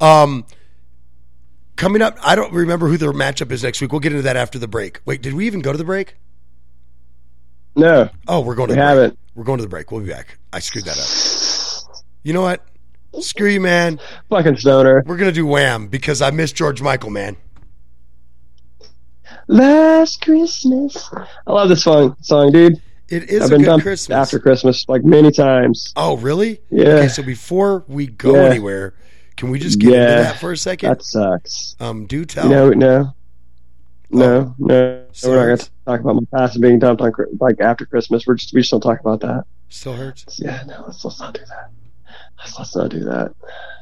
[0.00, 0.44] Um,
[1.78, 3.90] coming up, I don't remember who their matchup is next week.
[3.92, 5.00] We'll get into that after the break.
[5.06, 6.16] Wait, did we even go to the break?
[7.74, 8.88] No, Oh, we're going to we the break.
[8.88, 9.18] haven't.
[9.34, 9.90] We're going to the break.
[9.90, 10.36] We'll be back.
[10.52, 11.94] I screwed that up.
[12.24, 12.62] You know what?
[13.20, 14.00] Screw you, man.
[14.28, 15.02] Fucking stoner.
[15.06, 17.36] We're gonna do Wham because I miss George Michael, man.
[19.46, 21.08] Last Christmas.
[21.46, 22.82] I love this song, song, dude.
[23.08, 24.14] It is I've a been good done Christmas.
[24.16, 25.92] after Christmas like many times.
[25.96, 26.60] oh, really?
[26.70, 26.88] Yeah.
[26.88, 28.50] Okay, so before we go Yeah.
[28.50, 28.94] anywhere,
[29.38, 30.00] can we just get Yeah.
[30.18, 30.90] into that for a second?
[30.90, 31.76] That sucks.
[31.80, 32.44] um, do tell.
[32.44, 33.14] You know, no,
[34.10, 35.04] no, no.
[35.12, 37.86] Still We're not going to talk about my past and being dumped on like after
[37.86, 38.26] Christmas.
[38.26, 39.44] We're just we just don't talk about that.
[39.70, 40.38] Still hurts.
[40.38, 41.70] Yeah, no, let's let's not do that.
[42.38, 43.34] Let's, let's not do that.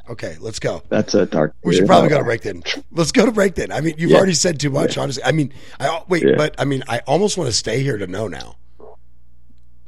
[0.09, 0.83] Okay, let's go.
[0.89, 1.55] That's a dark.
[1.65, 2.63] We should probably go to break then.
[2.93, 3.73] Let's go to break then.
[3.73, 4.19] I mean, you've Yeah.
[4.19, 5.23] already said too much, honestly.
[5.25, 6.35] I mean, I wait, Yeah.
[6.37, 8.57] but I mean, I almost want to stay here to know now.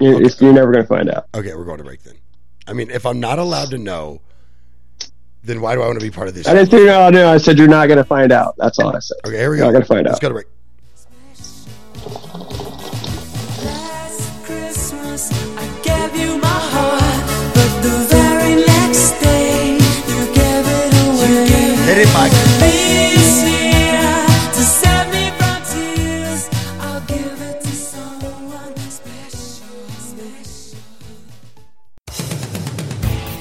[0.01, 0.35] You're, Okay.
[0.41, 1.27] you're never going to find out.
[1.35, 2.15] Okay, we're going to break then.
[2.67, 4.21] I mean, if I'm not allowed to know,
[5.49, 6.47] then why do I want to be part of this?
[6.47, 6.83] I didn't think.
[6.85, 7.11] you're.
[7.11, 8.55] No, I said you're not going to find out.
[8.59, 9.17] That's all I said.
[9.27, 9.73] Okay, here we You're go.
[9.73, 10.21] not going to find Let's out.
[10.23, 10.47] go to break.
[13.65, 20.93] Last Christmas, I gave you my heart, but the very next day, you gave it
[21.07, 21.49] away.
[21.87, 23.68] Hit it, Mike.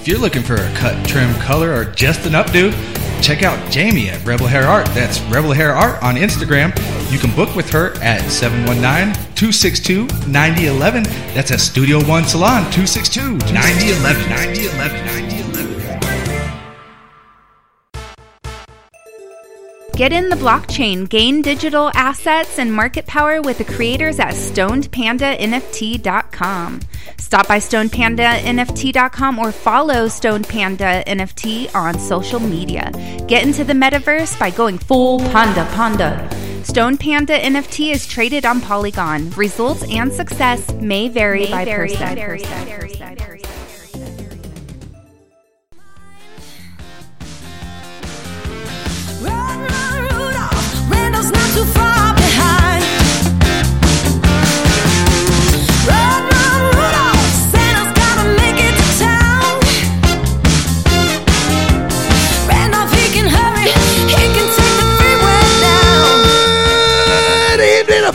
[0.08, 2.72] If you're looking for a cut, trim, color, or just an updo,
[3.22, 4.86] check out Jamie at Rebel Hair Art.
[4.94, 6.70] That's Rebel Hair Art on Instagram.
[7.12, 11.04] You can book with her at 719-262-9011.
[11.34, 13.54] That's at Studio One Salon, 262-9011.
[13.54, 14.30] 9011.
[14.30, 15.37] 9011.
[19.98, 26.82] Get in the blockchain, gain digital assets, and market power with the creators at StonedPandaNFT.com.
[27.18, 32.92] Stop by StonedPandaNFT.com or follow Stoned Panda NFT on social media.
[33.28, 36.30] Get into the metaverse by going full Panda Panda.
[36.64, 39.32] Stone Panda NFT is traded on Polygon.
[39.32, 42.20] Results and success may vary by person.
[42.20, 42.38] Run,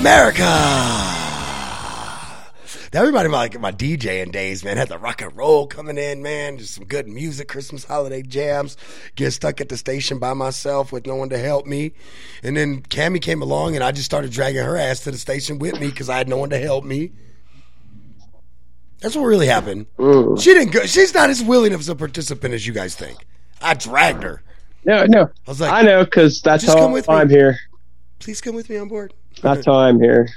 [0.03, 0.43] America.
[2.93, 4.77] Me of like my DJing days, man.
[4.77, 6.59] Had the rock and roll coming in, man.
[6.59, 8.77] Just some good music, Christmas holiday jams.
[9.15, 11.93] Get stuck at the station by myself with no one to help me.
[12.43, 15.61] And then Cammy came along and I just started dragging her ass to the station
[15.61, 17.13] with me because I had no one to help me.
[18.99, 19.87] That's what really happened.
[19.99, 20.43] Mm.
[20.43, 20.81] She didn't go.
[20.81, 23.25] She's not as willing of a participant as you guys think.
[23.61, 24.43] I dragged her.
[24.85, 25.23] No, no.
[25.47, 27.15] I was like, I know because that's how come with me.
[27.15, 27.57] I'm here.
[28.19, 29.15] please come with me on board.
[29.41, 30.29] That's how I'm here.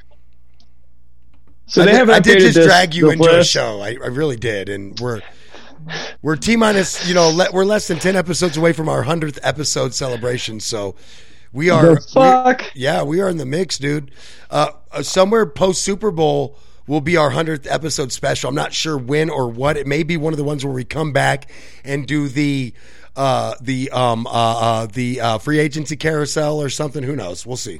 [1.67, 3.81] So I they did, have I did just this- drag you into a show.
[3.81, 5.21] I, I really did, and we're
[6.21, 7.07] we're t minus.
[7.07, 10.59] You know, le, we're less than ten episodes away from our hundredth episode celebration.
[10.59, 10.95] So
[11.51, 11.95] we are.
[11.95, 12.61] The fuck?
[12.75, 14.11] we- yeah, we are in the mix, dude.
[14.49, 18.49] Uh, uh, somewhere post Super Bowl will be our hundredth episode special.
[18.49, 19.75] I'm not sure when or what.
[19.75, 21.49] It may be one of the ones where we come back
[21.83, 22.73] and do the.
[23.17, 27.01] Uh, the um uh, uh the uh, free agency carousel or something.
[27.01, 27.45] Who knows?
[27.45, 27.79] We'll see.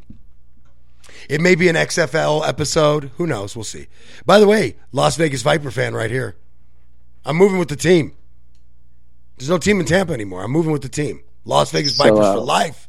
[1.29, 3.11] It may be an XFL episode.
[3.17, 3.55] Who knows?
[3.55, 3.87] We'll see.
[4.25, 6.35] By the way, Las Vegas Viper fan right here.
[7.25, 8.13] I'm moving with the team.
[9.37, 10.43] There's no team in Tampa anymore.
[10.43, 11.21] I'm moving with the team.
[11.43, 12.87] Las Vegas So, Vipers uh, for life.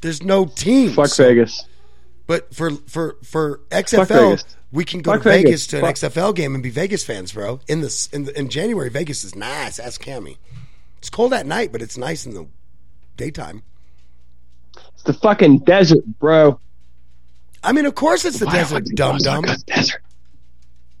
[0.00, 0.92] There's no team.
[0.92, 1.64] Fuck So- Vegas.
[2.26, 5.66] But for for for XFL, we can go Fuck to Vegas, Vegas.
[5.68, 7.60] to an XFL game and be Vegas fans, bro.
[7.68, 9.78] In this in, the, in January, Vegas is nice.
[9.78, 10.36] Ask Cammy.
[10.98, 12.46] It's cold at night, but it's nice in the
[13.16, 13.62] daytime.
[14.98, 16.58] It's the fucking desert, bro.
[17.62, 19.42] I mean, of course, it's the Why do I desert, think dum Las dum.
[19.44, 20.02] Vegas desert?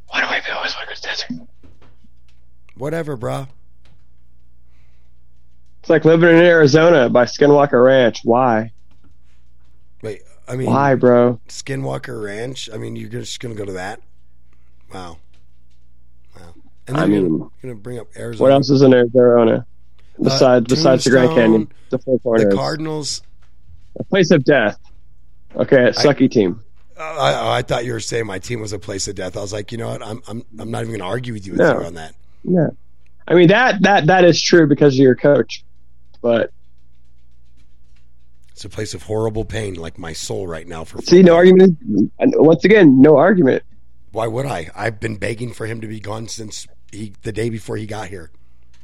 [0.08, 1.48] Why do I feel Vegas desert?
[2.76, 3.48] Whatever, bro.
[5.80, 8.20] It's like living in Arizona by Skinwalker Ranch.
[8.22, 8.72] Why?
[10.02, 11.40] Wait, I mean, Why, bro?
[11.48, 12.68] Skinwalker Ranch.
[12.72, 14.00] I mean, you're just going to go to that?
[14.94, 15.18] Wow.
[16.38, 16.54] Wow.
[16.86, 18.42] And I then you're mean, going to bring up Arizona.
[18.42, 19.66] What else is in Arizona?
[20.18, 23.22] Uh, besides, besides the Grand Canyon, the Four Corners, The Cardinals.
[23.98, 24.78] A place of death.
[25.56, 26.62] Okay, a sucky team.
[26.98, 29.36] Uh, I, I thought you were saying my team was a place of death.
[29.36, 30.02] I was like, you know what?
[30.02, 31.80] I'm I'm I'm not even going to argue with you, with No.
[31.80, 32.14] you on that.
[32.44, 32.68] Yeah,
[33.26, 35.64] I mean that that that is true because of your coach,
[36.20, 36.50] but
[38.52, 40.84] It's a place of horrible pain, like my soul right now.
[40.84, 41.78] For see, no argument.
[42.18, 43.62] Once again, no argument.
[44.10, 44.70] Why would I?
[44.74, 48.08] I've been begging for him to be gone since he, the day before he got
[48.08, 48.30] here.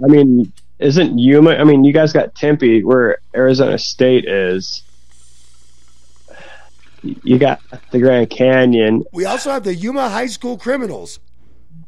[0.03, 1.53] I mean, isn't Yuma?
[1.53, 4.83] I mean, you guys got Tempe, where Arizona State is.
[7.23, 9.05] You got the Grand Canyon.
[9.13, 11.21] We also have the Yuma High School Criminals.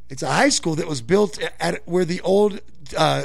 [0.08, 2.60] It's a high school that was built at where the old
[2.96, 3.24] uh,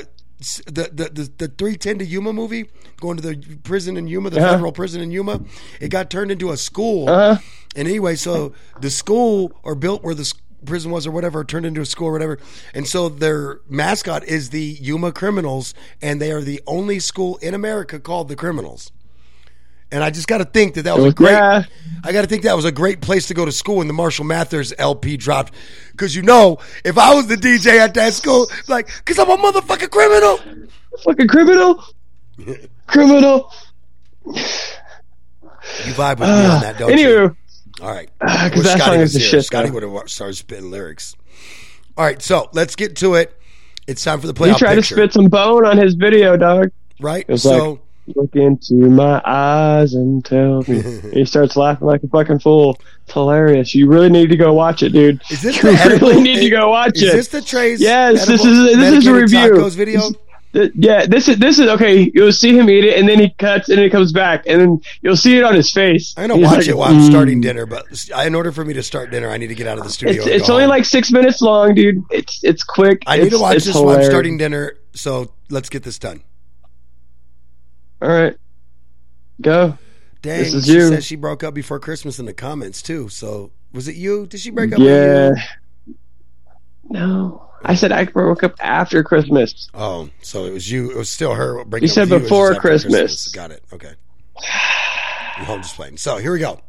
[0.65, 2.69] the the the, the three ten to Yuma movie,
[2.99, 4.51] going to the prison in Yuma, the Uh-huh.
[4.53, 5.41] federal prison in Yuma.
[5.79, 7.09] It got turned into a school.
[7.09, 7.39] Uh-huh.
[7.75, 10.31] And anyway, so the school or built where the
[10.65, 12.39] prison was or whatever turned into a school or whatever.
[12.73, 17.53] And so their mascot is the Yuma Criminals, and they are the only school in
[17.53, 18.91] America called the Criminals.
[19.91, 21.31] And I just got to think that that was a great.
[21.33, 21.63] Yeah.
[22.03, 23.93] I got to think that was a great place to go to school when the
[23.93, 25.53] Marshall Mathers LP dropped.
[25.91, 29.37] Because you know, if I was the DJ at that school, like, because I'm a
[29.37, 30.39] motherfucking criminal.
[31.03, 31.83] Fucking criminal.
[32.87, 33.51] criminal.
[34.25, 34.33] You
[35.93, 37.07] vibe with me on that, don't you?
[37.07, 37.35] Anywho,
[37.81, 38.09] All right.
[38.21, 39.73] Ah, 'cause Wish that Scotty song is the shit, Scotty though.
[39.75, 41.15] would have started spitting lyrics.
[41.97, 43.37] All right, so let's get to it.
[43.87, 44.53] It's time for the playoff.
[44.53, 46.71] he tried picture, to spit some bone on his video, dog.
[46.99, 47.25] right?
[47.27, 47.79] It was So like,
[48.15, 50.81] look into my eyes and tell me.
[51.13, 52.79] he starts laughing like a fucking fool.
[53.03, 53.73] It's hilarious.
[53.75, 55.21] You really need to go watch it, dude.
[55.29, 57.13] is this you the really edible- need to go watch is it.
[57.13, 57.81] this the Trey's?
[57.81, 59.51] Yes, this is- this is a review.
[59.51, 60.01] Tacos video.
[60.53, 62.11] Th- yeah, this is this is okay.
[62.13, 64.81] You'll see him eat it, and then he cuts, and he comes back, and then
[65.01, 66.13] you'll see it on his face.
[66.17, 67.85] I'm gonna He's watch like, it while I'm "Mm." starting dinner, but
[68.25, 70.23] in order for me to start dinner, I need to get out of the studio.
[70.23, 70.71] It's, it's only home.
[70.71, 72.03] like six minutes long, dude.
[72.11, 73.01] It's it's quick.
[73.07, 74.73] I need to watch this while I'm starting dinner.
[74.93, 76.21] So let's get this done.
[78.01, 78.35] All right,
[79.41, 79.77] go.
[80.21, 80.87] Dang, This is she you.
[80.89, 83.09] said she broke up before Christmas in the comments too.
[83.09, 84.27] So was it you?
[84.27, 84.79] Did she break up?
[84.79, 85.29] Yeah.
[85.29, 85.37] With
[85.87, 85.95] you?
[86.89, 89.69] No, I said I broke up after Christmas.
[89.73, 90.91] Oh, so it was you.
[90.91, 91.87] It was still her breaking.
[91.87, 93.27] You up said with it was before after Christmas.
[93.29, 93.63] Got it.
[93.73, 93.93] Okay.
[95.37, 95.97] I'm just playing.
[95.97, 96.59] So here we go.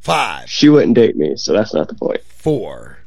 [0.00, 2.22] Five, She wouldn't date me, so that's not the point.
[2.22, 2.98] four.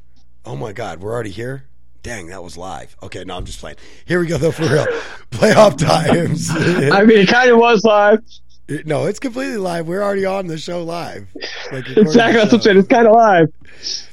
[0.46, 1.64] Oh my God, we're already here.
[2.02, 2.96] Dang, that was live.
[3.04, 3.78] Okay, no, I'm just playing.
[4.06, 4.86] Here we go though for real.
[5.32, 6.50] Playoff times.
[6.52, 8.24] I mean, it kind of was live.
[8.68, 9.88] It- No, it's completely live.
[9.88, 11.28] We're already on the show live.
[11.72, 12.40] Like Exactly.
[12.40, 12.78] That's what I'm saying.
[12.78, 13.52] It's kind of live.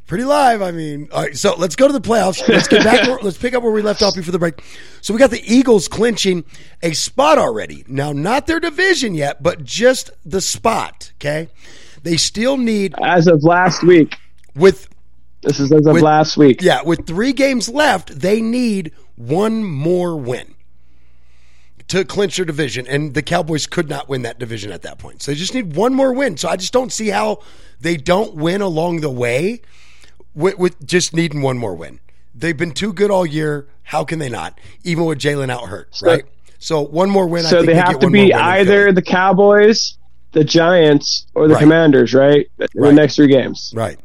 [0.08, 0.62] Pretty live.
[0.62, 1.36] I mean, all right.
[1.36, 2.46] So let's go to the playoffs.
[2.48, 3.22] Let's get back.
[3.22, 4.62] let's pick up where we left off before the break.
[5.00, 6.44] So we got the Eagles clinching
[6.82, 7.84] a spot already.
[7.88, 11.12] Now, not their division yet, but just the spot.
[11.20, 11.48] Okay.
[12.02, 14.16] They still need As of last week.
[14.54, 14.88] with
[15.46, 16.60] This is as of With- last week.
[16.60, 18.20] yeah with three games left.
[18.20, 20.54] They need one more win
[21.88, 25.22] to clinch their division, and the Cowboys could not win that division at that point.
[25.22, 26.36] So they just need one more win.
[26.36, 27.38] So I just don't see how
[27.80, 29.62] they don't win along the way
[30.34, 32.00] with, with just needing one more win.
[32.34, 33.68] They've been too good all year.
[33.84, 34.58] How can they not?
[34.82, 36.24] Even with Jalen out hurt, right?
[36.58, 37.46] So one more win.
[37.46, 39.96] I So think they have to be more win in either the Cowboys,
[40.32, 41.60] the Giants, or the Right.
[41.62, 42.50] Commanders, right?
[42.58, 42.68] Right.
[42.74, 43.72] the next three games.
[43.76, 43.96] Right.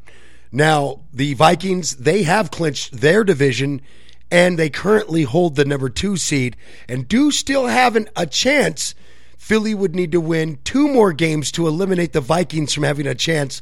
[0.52, 3.82] Now, the Vikings, they have clinched their division
[4.30, 6.56] and they currently hold the number two seed
[6.88, 8.96] and do still have an, a chance.
[9.38, 13.16] Philly would need to win two more games to eliminate the Vikings from having a
[13.16, 13.62] chance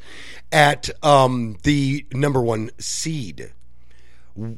[0.51, 3.51] at um, the number one seed.
[4.37, 4.57] At,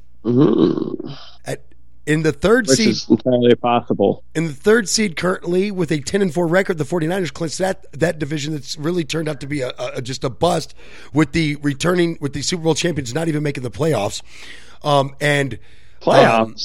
[2.06, 4.24] in the third Which seed, is entirely possible.
[4.34, 7.86] in the third seed currently with a 10 and 4 record the 49ers clinched that
[7.94, 10.74] that division that's really turned out to be a, a just a bust
[11.14, 14.22] with the returning with the super bowl champions not even making the playoffs
[14.84, 15.60] um, and
[16.02, 16.40] Playoffs.
[16.40, 16.56] um,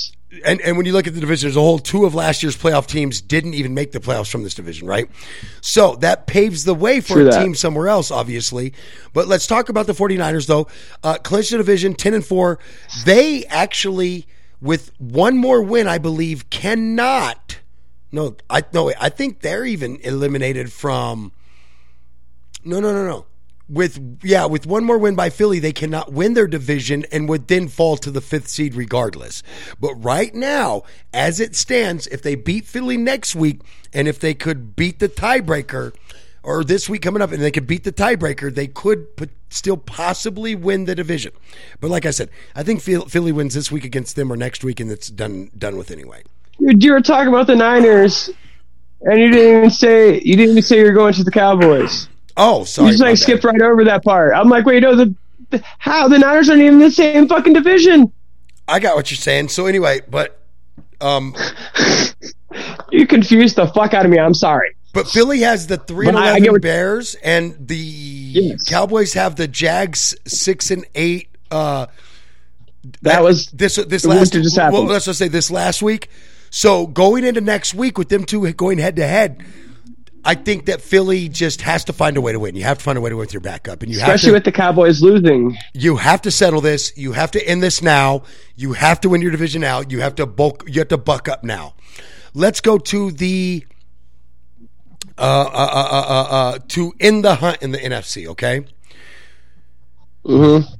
[0.44, 2.56] and and when you look at the division as a whole two of last year's
[2.56, 5.10] playoff teams didn't even make the playoffs from this division right
[5.60, 7.42] so that paves the way for True a that.
[7.42, 8.72] team somewhere else obviously
[9.12, 10.66] but let's talk about the 49ers though
[11.04, 12.58] uh, clinched the division 10 and 4
[13.04, 14.26] they actually
[14.60, 17.58] with one more win i believe cannot
[18.12, 21.32] no i no i think they're even eliminated from
[22.66, 23.26] no no no no.
[23.68, 27.48] With yeah with one more win by philly they cannot win their division and would
[27.48, 29.42] then fall to the fifth seed regardless.
[29.80, 30.82] But right now
[31.12, 35.08] as it stands if they beat philly next week and if they could beat the
[35.08, 35.92] tiebreaker
[36.46, 39.76] or this week coming up and they could beat the tiebreaker they could put, still
[39.76, 41.32] possibly win the division
[41.80, 44.80] but like i said i think philly wins this week against them or next week
[44.80, 46.22] and it's done done with anyway
[46.58, 48.30] You, were talking about the Niners,
[49.02, 52.08] and you didn't even say you didn't even say you're going to the Cowboys.
[52.36, 54.32] oh sorry You just like skipped right over that part.
[54.34, 55.14] I'm like, wait, no, the,
[55.50, 58.10] the how the Niners aren't even in the same fucking division.
[58.68, 60.40] i got what you're saying so anyway but
[61.00, 61.34] um
[62.90, 64.18] You confused the fuck out of me.
[64.18, 64.74] I'm sorry.
[64.96, 68.64] But Philly has the three and But I- I eleven what- Bears, and the Yes.
[68.64, 71.28] Cowboys have the Jags six and eight.
[71.50, 71.86] Uh,
[73.02, 74.20] That was this this last.
[74.20, 76.08] week that just well, let's just say this last week.
[76.50, 79.42] So going into next week with them two going head to head,
[80.24, 82.56] I think that Philly just has to find a way to win.
[82.56, 84.28] You have to find a way to win with your backup, and you have especially
[84.30, 85.56] to with the Cowboys losing.
[85.74, 86.92] you have to settle this.
[86.96, 88.22] You have to end this now.
[88.56, 89.90] You have to win your division out.
[89.90, 90.64] You have to bulk.
[90.66, 91.74] You have to buck up now.
[92.34, 93.64] Let's go to the
[95.18, 98.26] uh, uh, uh, uh, uh, uh, to end the hunt in the NFC.
[98.28, 98.66] Okay.
[100.24, 100.72] Mm-hmm.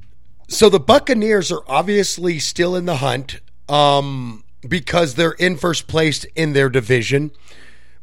[0.49, 6.25] So the Buccaneers are obviously still in the hunt um, because they're in first place
[6.37, 7.31] in their division,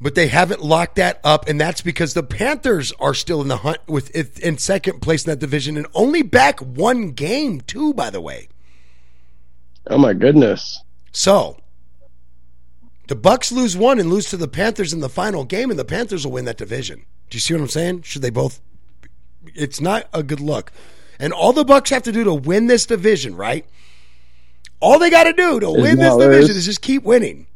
[0.01, 3.57] but they haven't locked that up, and that's because the Panthers are still in the
[3.57, 4.09] hunt with
[4.39, 7.93] in second place in that division and only back one game too.
[7.93, 8.49] By the way,
[9.87, 10.81] Oh my goodness.
[11.11, 11.57] so
[13.07, 15.85] the Bucs lose one and lose to the Panthers in the final game, and the
[15.85, 17.05] Panthers will win that division.
[17.29, 18.03] Do you see what I'm saying?
[18.03, 18.61] Should they both?
[19.55, 20.71] It's not a good look.
[21.19, 23.65] And all the Bucs have to do to win this division, right?
[24.79, 27.47] All they got to do to win this division is just keep winning,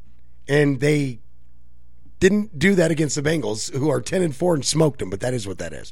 [0.47, 1.19] and they
[2.19, 5.09] didn't do that against the Bengals, who are ten and four and smoked them.
[5.09, 5.91] But that is what that is.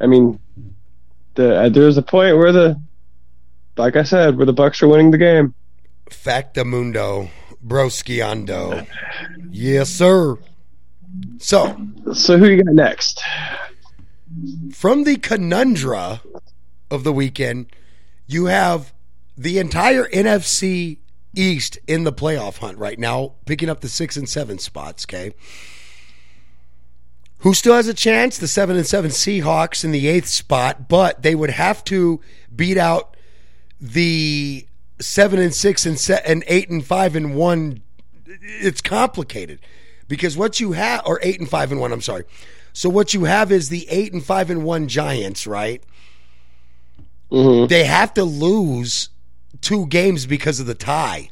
[0.00, 0.38] I mean,
[1.34, 2.80] the uh, there was a point where the,
[3.76, 5.54] like I said, where the Bucs are winning the game.
[6.10, 7.30] Factamundo,
[7.66, 8.86] broskiando,
[9.50, 10.36] yes, sir.
[11.38, 11.76] So
[12.12, 13.22] So who you got next?
[14.72, 16.18] from the conundrum
[16.90, 17.66] of the weekend,
[18.26, 18.92] you have
[19.36, 20.98] the entire NFC
[21.36, 25.04] East in the playoff hunt right now, picking up the six and seven spots.
[25.04, 25.32] Okay,
[27.38, 28.38] who still has a chance?
[28.38, 32.20] The seven and seven Seahawks in the eighth spot, but they would have to
[32.54, 33.16] beat out
[33.80, 34.66] the
[35.00, 37.82] seven and six and se- and eight and five and one.
[38.26, 39.60] It's complicated
[40.08, 41.92] because what you have, or eight and five and one.
[41.92, 42.24] I'm sorry.
[42.72, 45.82] So what you have is the eight and five and one Giants, right?
[47.30, 47.68] Mm-hmm.
[47.68, 49.08] They have to lose
[49.60, 51.30] two games because of the tie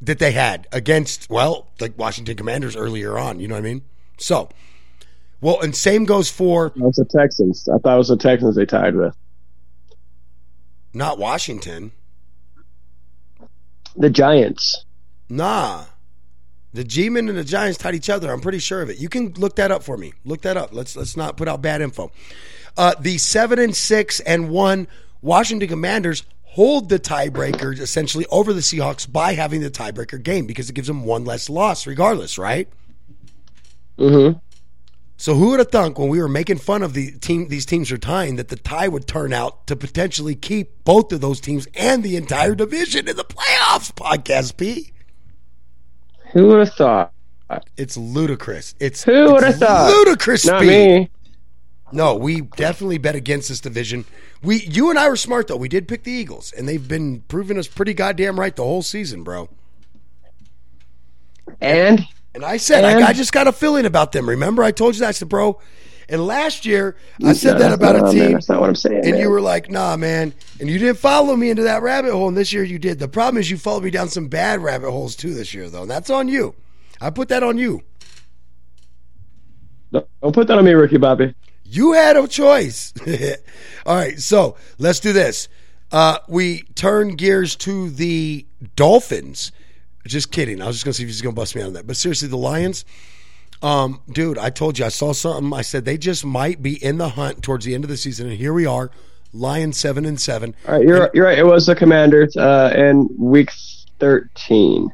[0.00, 3.40] that they had against, well, like Washington Commanders earlier on.
[3.40, 3.82] You know what I mean?
[4.18, 4.48] So,
[5.40, 7.68] well, and same goes for was the Texans.
[7.68, 9.16] I thought it was the Texans they tied with.
[10.92, 11.92] not Washington.
[13.96, 14.84] The Giants.
[15.28, 15.84] Nah.
[16.72, 18.32] The G-men and the Giants tied each other.
[18.32, 18.98] I'm pretty sure of it.
[18.98, 20.12] You can look that up for me.
[20.24, 20.72] Look that up.
[20.72, 22.10] Let's let's not put out bad info.
[22.76, 24.88] Uh, the seven and six and one
[25.22, 30.68] Washington Commanders hold the tiebreaker essentially over the Seahawks by having the tiebreaker game because
[30.68, 32.68] it gives them one less loss, regardless, right?
[33.98, 34.38] Mm-hmm.
[35.16, 37.92] So who would have thunk when we were making fun of the team these teams
[37.92, 41.68] are tying that the tie would turn out to potentially keep both of those teams
[41.74, 43.92] and the entire division in the playoffs?
[43.94, 44.92] Podcast P.
[46.32, 47.12] Who would have thought?
[47.76, 48.74] It's ludicrous.
[48.80, 49.88] It's Who would have thought?
[49.90, 50.44] ludicrous.
[50.46, 50.68] Not speed.
[50.68, 51.10] me.
[51.92, 54.04] No, we definitely bet against this division.
[54.42, 55.56] We, you and I were smart though.
[55.56, 58.82] We did pick the Eagles, and they've been proving us pretty goddamn right the whole
[58.82, 59.48] season, bro.
[61.60, 62.04] And
[62.34, 64.28] And I said, And- I, I just got a feeling about them.
[64.28, 65.60] Remember, I told you that, I said, bro.
[66.06, 68.74] And last year, I said No, that about a man, team, that's not what I'm
[68.76, 69.20] saying, and man.
[69.22, 72.28] you were like, "Nah, man." And you didn't follow me into that rabbit hole.
[72.28, 72.98] And this year, you did.
[72.98, 75.80] The problem is, you followed me down some bad rabbit holes too this year, though.
[75.80, 76.54] And that's on you.
[77.00, 77.84] I put that on you.
[79.92, 81.34] don't put that on me, Ricky Bobby.
[81.64, 82.92] You had a choice.
[83.86, 85.48] All right, so let's do this.
[85.90, 89.52] Uh, we turn gears to the Dolphins.
[90.06, 90.60] Just kidding.
[90.60, 91.86] I was just going to see if he's going to bust me out on that.
[91.86, 92.84] But seriously, the Lions,
[93.62, 95.52] um, dude, I told you I saw something.
[95.52, 98.28] I said they just might be in the hunt towards the end of the season,
[98.28, 98.90] and here we are,
[99.32, 100.54] Lions seven and seven.
[100.68, 101.38] All right, you're you're right.
[101.38, 103.50] It was the Commanders uh, in week
[103.98, 104.92] thirteen.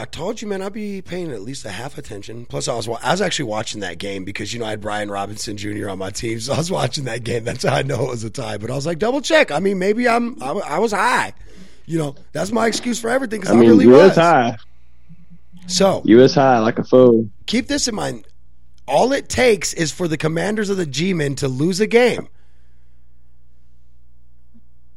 [0.00, 2.46] I told you, man, I'd be paying at least a half attention.
[2.46, 5.10] Plus, I was I was actually watching that game because you know I had Brian
[5.10, 5.88] Robinson Jr.
[5.88, 7.44] on my team, so I was watching that game.
[7.44, 8.58] That's how I know it was a tie.
[8.58, 9.50] But I was like, double check.
[9.50, 11.34] I mean, maybe I'm I, I was high.
[11.88, 14.14] You know, that's my excuse for everything because I I, mean, really you was.
[14.14, 14.58] high.
[15.66, 17.28] So You was high like a fool.
[17.46, 18.26] keep this in mind.
[18.86, 22.28] All it takes is for the commanders of the G-men to lose a game.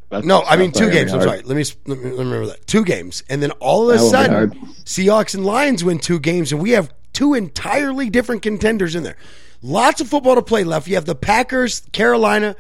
[0.09, 1.13] That's- No, I mean two games.
[1.13, 1.41] I'm sorry.
[1.43, 2.67] Let me, let me let me remember that.
[2.67, 4.75] Two games, and then all of a That won't be sudden.
[4.83, 9.15] Seahawks and Lions win two games, and we have two entirely different contenders in there.
[9.61, 10.87] Lots of football to play left.
[10.87, 12.55] You have the Packers, Carolina,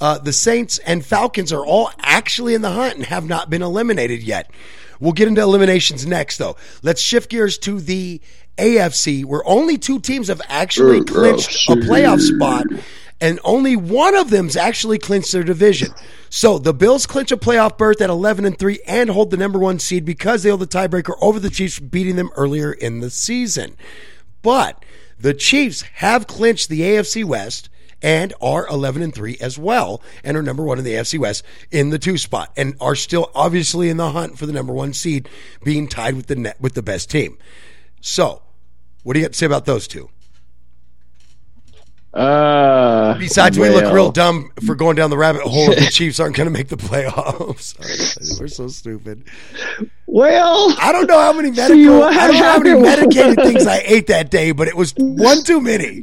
[0.00, 3.62] uh, the Saints, and Falcons are all actually in the hunt and have not been
[3.62, 4.50] eliminated yet.
[5.00, 6.56] We'll get into eliminations next, though.
[6.82, 8.20] Let's shift gears to the
[8.56, 12.66] AFC, where only two teams have actually clinched a playoff spot,
[13.20, 15.92] and only one of them's actually clinched their division.
[16.30, 19.58] So the Bills clinch a playoff berth at 11 and 3 and hold the number
[19.58, 23.10] one seed because they hold the tiebreaker over the Chiefs, beating them earlier in the
[23.10, 23.76] season.
[24.42, 24.84] But
[25.18, 27.68] the Chiefs have clinched the AFC West
[28.02, 31.44] and are 11 and 3 as well and are number 1 in the AFC West
[31.70, 34.92] in the 2 spot and are still obviously in the hunt for the number 1
[34.92, 35.28] seed
[35.64, 37.38] being tied with the net, with the best team.
[38.00, 38.42] So,
[39.02, 40.10] what do you got to say about those two?
[42.14, 46.18] Uh, Besides, we look real dumb for going down the rabbit hole if the Chiefs
[46.18, 47.76] aren't going to make the playoffs.
[48.40, 49.24] We're so stupid.
[50.06, 53.82] Well, I don't know how many medical, I don't know how many medicated things I
[53.84, 56.00] ate that day, but it was one too many.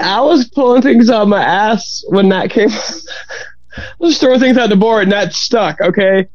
[0.00, 2.70] I was pulling things out of my ass when that came.
[2.70, 5.80] I was throwing things at the board and that stuck.
[5.80, 6.26] Okay,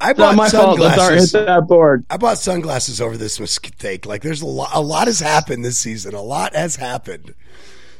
[0.00, 0.78] I it's bought my fault.
[0.78, 1.32] The hit sunglasses.
[1.32, 2.04] that board.
[2.10, 4.06] I bought sunglasses over this mistake.
[4.06, 4.70] Like, there's a lot.
[4.72, 6.14] A lot has happened this season.
[6.14, 7.34] A lot has happened.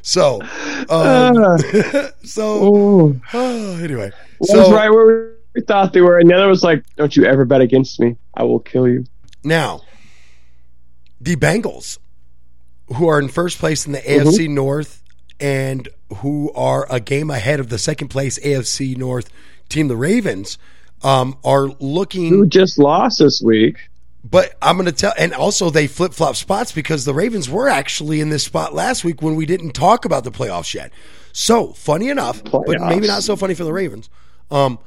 [0.02, 0.40] So,
[0.88, 1.58] um,
[2.22, 3.20] so Ooh.
[3.32, 6.84] anyway, One so was right where we thought they were, and the other was like,
[6.96, 8.16] "Don't you ever bet against me?
[8.34, 9.04] I will kill you."
[9.42, 9.80] now
[11.20, 11.98] the Bengals,
[12.94, 14.28] who are in first place in the Mm-hmm.
[14.28, 15.02] AFC North
[15.40, 19.30] and who are a game ahead of the second place AFC North
[19.68, 20.58] team, the Ravens,
[21.02, 23.88] um, are looking Who just lost this week?
[24.28, 27.68] But I'm going to tell, and also they flip flop spots because the Ravens were
[27.68, 30.90] actually in this spot last week when we didn't talk about the playoffs yet.
[31.32, 34.08] So funny enough, but maybe not so funny for the Ravens.
[34.50, 34.78] Um,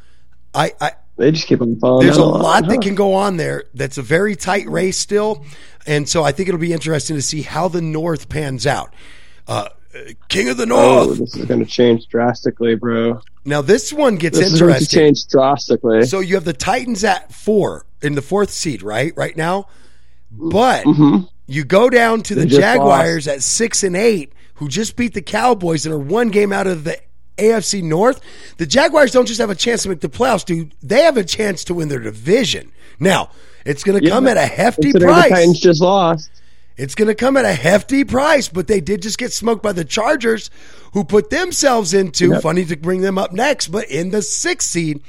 [0.53, 2.06] I, I They just keep on falling.
[2.06, 3.66] there's a lot that can go on there.
[3.74, 5.46] That's a very tight race still,
[5.86, 8.94] and so I think it'll be interesting to see how the North pans out.
[9.48, 9.68] Uh,
[10.30, 10.82] King of the North.
[10.86, 11.20] Oh, North.
[11.20, 13.20] this is going to change drastically, bro.
[13.44, 16.06] Now this one gets This is going to change drastically.
[16.06, 19.12] So you have the Titans at four in the fourth seed, right?
[19.18, 19.68] Right now,
[20.32, 21.28] but Mhm.
[21.48, 25.14] you go down to the They just Jaguars at six and eight, who just beat
[25.16, 26.98] the Cowboys and are one game out of the
[27.40, 28.22] AFC North.
[28.57, 30.74] The Jaguars don't just have a chance to make the playoffs, dude.
[30.84, 32.72] They have a chance to win their division.
[32.99, 33.30] Now
[33.66, 35.60] it's going to Yeah, come at a hefty Considering The Titans price.
[35.60, 36.30] just lost.
[36.78, 39.74] It's going to come at a hefty price, but they did just get smoked by
[39.74, 40.49] the Chargers,
[40.94, 42.41] who put themselves into, Yep.
[42.41, 45.02] funny to bring them up next, but in the sixth seed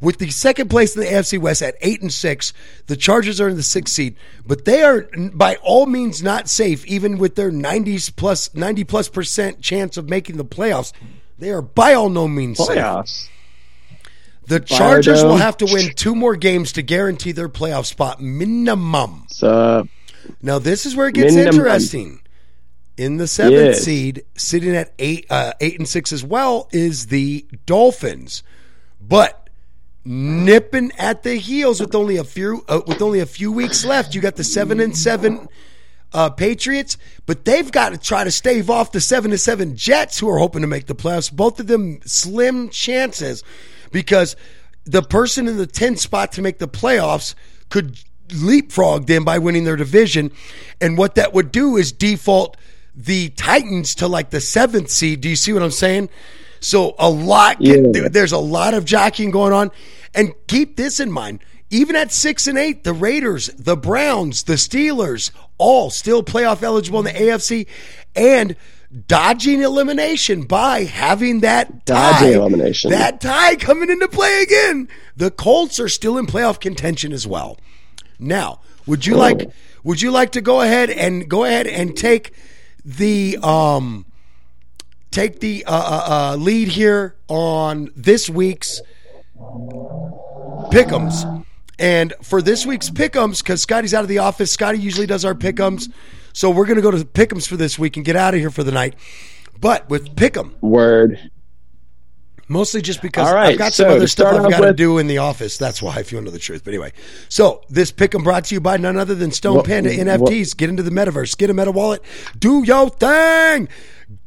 [0.00, 2.52] with the second place in the AFC West at eight and six.
[2.86, 4.14] The Chargers are in the sixth seed,
[4.46, 9.08] but they are by all means not safe, even with their 90s plus 90 plus
[9.08, 10.92] percent chance of making the playoffs.
[11.38, 12.68] They are by all no means safe.
[12.78, 13.28] Playoffs.
[14.46, 15.28] The Chargers Biodome.
[15.28, 19.26] will have to win two more games to guarantee their playoff spot minimum.
[19.28, 19.86] So
[20.42, 21.54] Now this is where it gets Minimum.
[21.60, 22.20] interesting.
[22.96, 23.84] In the seventh Yes.
[23.84, 28.42] seed, sitting at eight, uh, eight and six as well, is the Dolphins,
[29.00, 29.48] but
[30.04, 34.14] nipping at the heels with only a few uh, with only a few weeks left.
[34.16, 35.48] You got the seven and seven
[36.12, 40.18] uh, Patriots, but they've got to try to stave off the seven and seven Jets,
[40.18, 41.32] who are hoping to make the playoffs.
[41.32, 43.42] Both of them slim chances
[43.92, 44.36] because
[44.84, 47.34] the person in the 10 spot to make the playoffs
[47.68, 47.98] could
[48.34, 50.30] leapfrog them by winning their division.
[50.80, 52.56] And what that would do is default
[52.94, 55.20] the Titans to like the seventh seed.
[55.20, 56.08] Do you see what I'm saying?
[56.60, 58.08] So a lot, Yeah.
[58.10, 59.70] there's a lot of jockeying going on.
[60.14, 61.40] And keep this in mind.
[61.70, 67.00] Even at six and eight, the Raiders, the Browns, the Steelers, all still playoff eligible
[67.00, 67.66] in the AFC
[68.16, 68.56] and
[69.06, 72.90] dodging elimination by having that tie, Dodging elimination.
[72.90, 74.88] That tie coming into play again.
[75.16, 77.58] The Colts are still in playoff contention as well.
[78.18, 79.50] Now, would you like
[79.84, 82.32] would you like to go ahead and go ahead and take
[82.84, 84.06] the um
[85.10, 88.80] take the uh, uh, uh, lead here on this week's
[90.70, 91.44] pick'ems.
[91.78, 95.34] And for this week's pickums, because Scotty's out of the office, Scotty usually does our
[95.34, 95.92] pickums.
[96.32, 98.50] So we're going to go to pickums for this week and get out of here
[98.50, 98.94] for the night.
[99.60, 101.30] But with pickum, Word.
[102.46, 105.18] mostly just because right, I've got some other stuff I've got to do in the
[105.18, 105.56] office.
[105.56, 106.62] That's why, if you want to know the truth.
[106.64, 106.92] But anyway,
[107.28, 110.56] so this pick'em brought to you by none other than Stone What- Panda what- NFTs.
[110.56, 112.02] Get into the metaverse, get a meta wallet,
[112.38, 113.68] do your thing,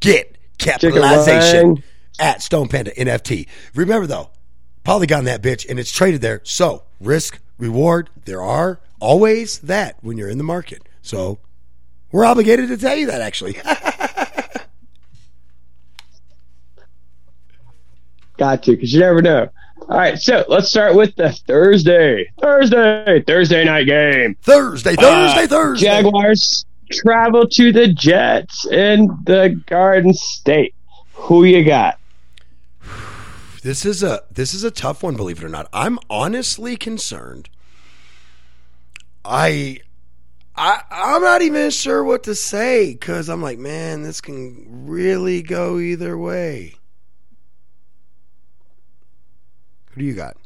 [0.02, 1.84] get capitalization
[2.20, 3.48] at Stone Panda NFT.
[3.74, 4.31] Remember though,
[4.84, 6.42] Polygon that bitch, and it's traded there.
[6.44, 10.84] So risk reward, there are always that when you're in the market.
[11.02, 11.40] So
[12.12, 13.54] we're obligated to tell you that actually.
[18.38, 19.50] Got to, because you never know.
[19.82, 24.36] All right, so let's start with the Thursday, Thursday, Thursday night game.
[24.42, 25.86] Thursday, Thursday, Uh, Thursday.
[25.86, 30.74] Jaguars travel to the Jets in the Garden State.
[31.14, 32.00] Who you got?
[33.62, 35.70] This is a this is a tough one, believe it or not.
[35.72, 37.48] I'm honestly concerned.
[39.24, 39.78] I
[40.56, 45.44] I I'm not even sure what to say because I'm like, man, this can really
[45.44, 46.74] go either way.
[49.92, 50.38] Who do you got?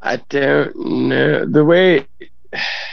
[0.00, 1.44] I don't know.
[1.46, 2.06] The way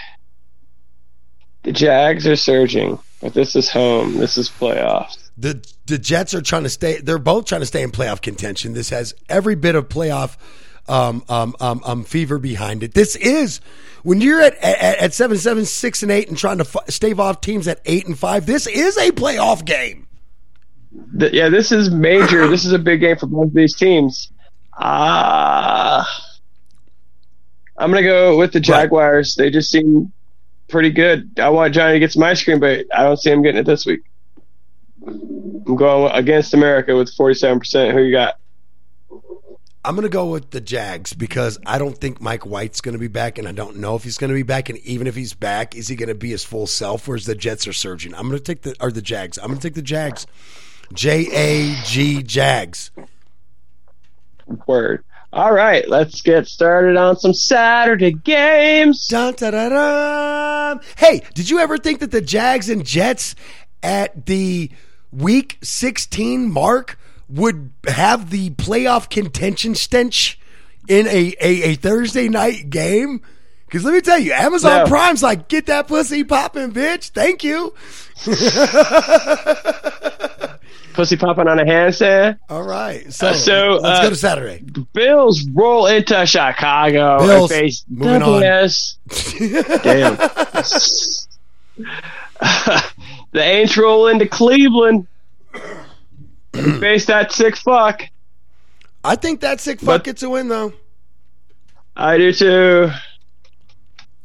[1.63, 4.17] the Jags are surging, but this is home.
[4.17, 5.24] This is playoffs.
[5.37, 6.99] The the Jets are trying to stay.
[6.99, 8.73] They're both trying to stay in playoff contention.
[8.73, 10.37] This has every bit of playoff
[10.87, 12.93] um, um, um, um, fever behind it.
[12.93, 13.59] This is
[14.03, 17.19] when you're at, at at seven, seven, six, and eight, and trying to f- stave
[17.19, 18.45] off teams at eight and five.
[18.45, 20.07] This is a playoff game.
[21.19, 22.47] Th- yeah, this is major.
[22.47, 24.31] this is a big game for both of these teams.
[24.77, 26.07] Ah,
[27.77, 29.35] I'm gonna go with the Jaguars.
[29.35, 30.13] They just seem
[30.69, 31.39] pretty good.
[31.39, 33.65] I want Johnny to get some ice cream, but I don't see him getting it
[33.65, 34.01] this week.
[35.07, 37.93] I'm going against America with 47%.
[37.93, 38.39] Who you got?
[39.83, 42.99] I'm going to go with the Jags because I don't think Mike White's going to
[42.99, 44.67] be back, and I don't know if he's going to be back.
[44.69, 47.07] And even if he's back, is he going to be his full self?
[47.07, 48.15] Whereas the Jets are surging.
[48.15, 49.37] I'm going to take the or the Jags.
[49.37, 50.25] I'm going to take the Jags.
[50.91, 52.89] J A G Jags.
[54.65, 55.03] Word.
[55.31, 59.07] All right, let's get started on some Saturday games.
[59.07, 60.79] Dun, dun, dun, dun.
[60.97, 63.35] Hey, did you ever think that the Jags and Jets
[63.83, 64.71] at the
[65.15, 66.97] week 16 mark
[67.29, 70.39] would have the playoff contention stench
[70.87, 73.21] in a, a, a Thursday night game?
[73.65, 74.85] Because let me tell you, Amazon No.
[74.85, 77.09] Prime's like, get that pussy popping, bitch.
[77.09, 77.73] Thank you.
[80.93, 82.37] Pussy popping on a handstand.
[82.47, 83.11] All right.
[83.11, 84.63] So, Uh, so, let's uh, go to Saturday.
[84.93, 87.51] Bills roll into Chicago Bills.
[87.51, 88.41] and face Moving on.
[88.41, 88.97] WS.
[89.83, 90.15] Damn.
[93.35, 95.07] the Aints roll into Cleveland
[96.53, 98.01] and face that sick fuck.
[99.03, 100.71] I think that sick fuck But- gets a win, though.
[101.97, 102.89] I do too.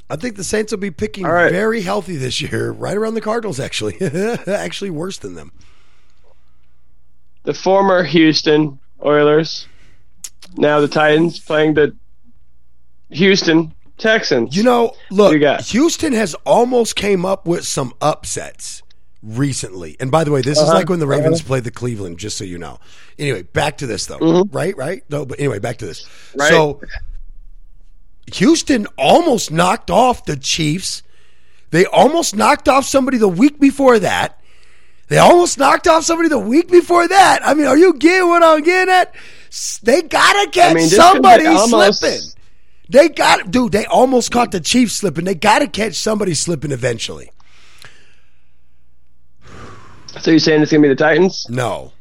[0.08, 1.50] I think the Saints will be picking right.
[1.52, 3.96] very healthy this year, right around the Cardinals, actually.
[4.46, 5.52] actually, worse than them.
[7.44, 9.66] The former Houston Oilers,
[10.56, 11.96] now the Titans, playing the
[13.10, 14.56] Houston Texans.
[14.56, 18.82] You know, look, You Houston has almost came up with some upsets
[19.22, 19.96] recently.
[20.00, 22.36] And by the way, this is Uh-huh, like when the Ravens played the Cleveland, just
[22.38, 22.78] so you know.
[23.18, 24.44] Anyway, back to this though.
[24.50, 25.02] Right, right?
[25.10, 26.02] No, but anyway, back to this.
[26.04, 26.40] Mm-hmm.
[26.40, 26.48] Right.
[26.50, 26.80] So
[28.34, 31.02] Houston almost knocked off the Chiefs.
[31.70, 34.40] They almost knocked off somebody the week before that.
[35.08, 37.40] They almost knocked off somebody the week before that.
[37.44, 39.14] I mean, are you getting what I'm getting at?
[39.82, 42.20] They gotta catch I mean, this could be somebody almost- slipping.
[42.88, 43.70] They got dude.
[43.70, 45.24] They almost caught the Chiefs slipping.
[45.24, 47.30] They got to catch somebody slipping eventually.
[50.20, 51.46] So you're saying it's gonna be the Titans?
[51.48, 51.92] No,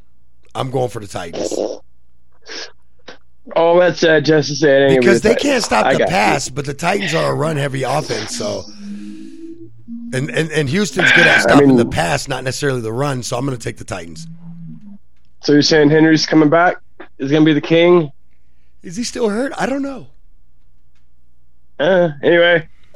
[0.55, 1.53] I'm going for the Titans
[3.55, 5.51] Oh, that's uh, just to say it ain't gonna be because the they Titans.
[5.51, 6.05] can't stop the got you.
[6.13, 8.35] pass, but the Titans are a run heavy offense.
[8.37, 12.93] So, and and, and Houston's good at I stopping mean- the pass, not necessarily the
[12.93, 13.23] run.
[13.23, 14.27] So I'm going to take the Titans.
[15.41, 16.77] So you're saying Henry's coming back?
[17.17, 18.11] Is gonna be the king?
[18.83, 19.51] Is he still hurt?
[19.57, 20.07] I don't know.
[21.79, 22.67] Uh, anyway.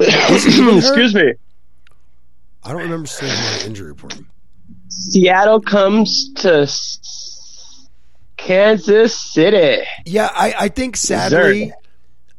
[0.00, 1.34] Excuse me.
[2.64, 4.14] I don't remember seeing him on the injury report.
[4.88, 6.68] Seattle comes to
[8.36, 9.84] Kansas City.
[10.06, 11.72] Yeah, I, I think sadly Missouri.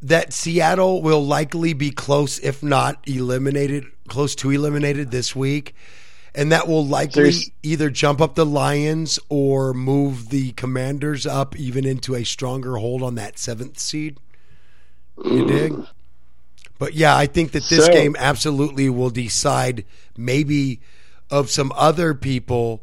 [0.04, 5.76] that Seattle will likely be close, if not eliminated, close to eliminated this week.
[6.34, 11.56] And that will likely There's- either jump up the Lions or move the Commanders up
[11.56, 14.18] even into a stronger hold on that seventh seed.
[15.24, 15.48] You mm.
[15.48, 15.88] dig?
[16.78, 19.86] But yeah, I think that this So- game absolutely will decide
[20.18, 20.82] maybe
[21.32, 22.82] of some other people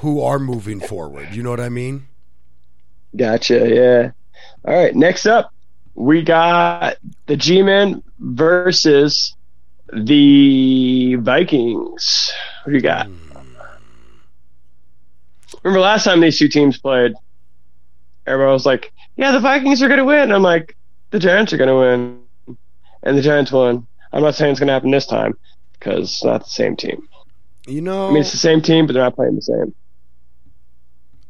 [0.00, 1.28] who are moving forward.
[1.32, 2.06] You know what I mean?
[3.16, 3.68] Gotcha.
[3.74, 4.10] Yeah.
[4.70, 4.94] All right.
[4.94, 5.52] Next up,
[5.94, 9.34] we got the G-Men versus
[9.92, 12.30] the Vikings.
[12.64, 13.06] Who do you got?
[13.06, 13.12] Hmm.
[15.62, 17.14] Remember last time these two teams played?
[18.26, 20.76] Everybody was like, "Yeah, the Vikings are going to win." I'm like,
[21.10, 22.20] "The Giants are going to win,"
[23.02, 23.86] and the Giants won.
[24.12, 25.36] I'm not saying it's going to happen this time
[25.72, 27.08] because it's not the same team.
[27.66, 29.74] You know, I mean, it's the same team, but they're not playing the same.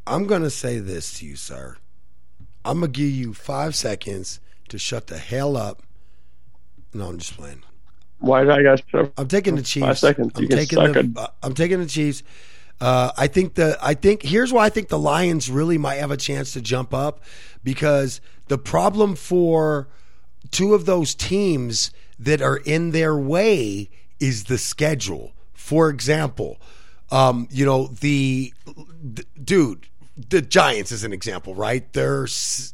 [0.05, 1.77] I'm going to say this to you, sir.
[2.63, 4.39] I'm going to give you five seconds
[4.69, 5.83] to shut the hell up.
[6.93, 7.63] No, I'm just playing.
[8.19, 8.81] Why did I guys?
[9.17, 9.85] I'm taking the Chiefs.
[9.85, 10.31] Five seconds.
[10.35, 11.13] I'm taking the.
[11.17, 12.23] uh, I'm taking the Chiefs.
[12.79, 13.77] Uh, I think the.
[13.81, 16.93] I think here's why I think the Lions really might have a chance to jump
[16.93, 17.23] up
[17.63, 19.87] because the problem for
[20.51, 25.33] two of those teams that are in their way is the schedule.
[25.53, 26.59] For example,
[27.11, 28.53] um, you know the
[29.13, 29.87] d- dude,
[30.29, 31.91] the Giants is an example, right?
[31.93, 32.27] They're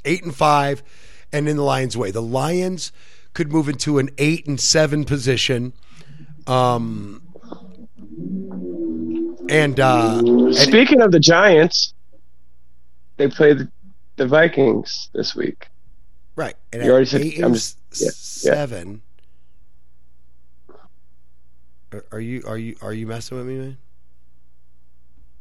[0.05, 0.81] eight and five,
[1.31, 2.91] and in the Lions' way, the Lions
[3.33, 5.73] could move into an eight and seven position.
[6.47, 7.21] Um,
[9.49, 11.93] and uh, and- Speaking of the Giants,
[13.17, 13.69] they play the,
[14.15, 15.67] the Vikings this week.
[16.35, 18.11] Right, and You already said- eight I'm and just- yeah, yeah.
[18.14, 19.01] seven.
[21.91, 23.77] Are- Are you are you are you messing with me, man?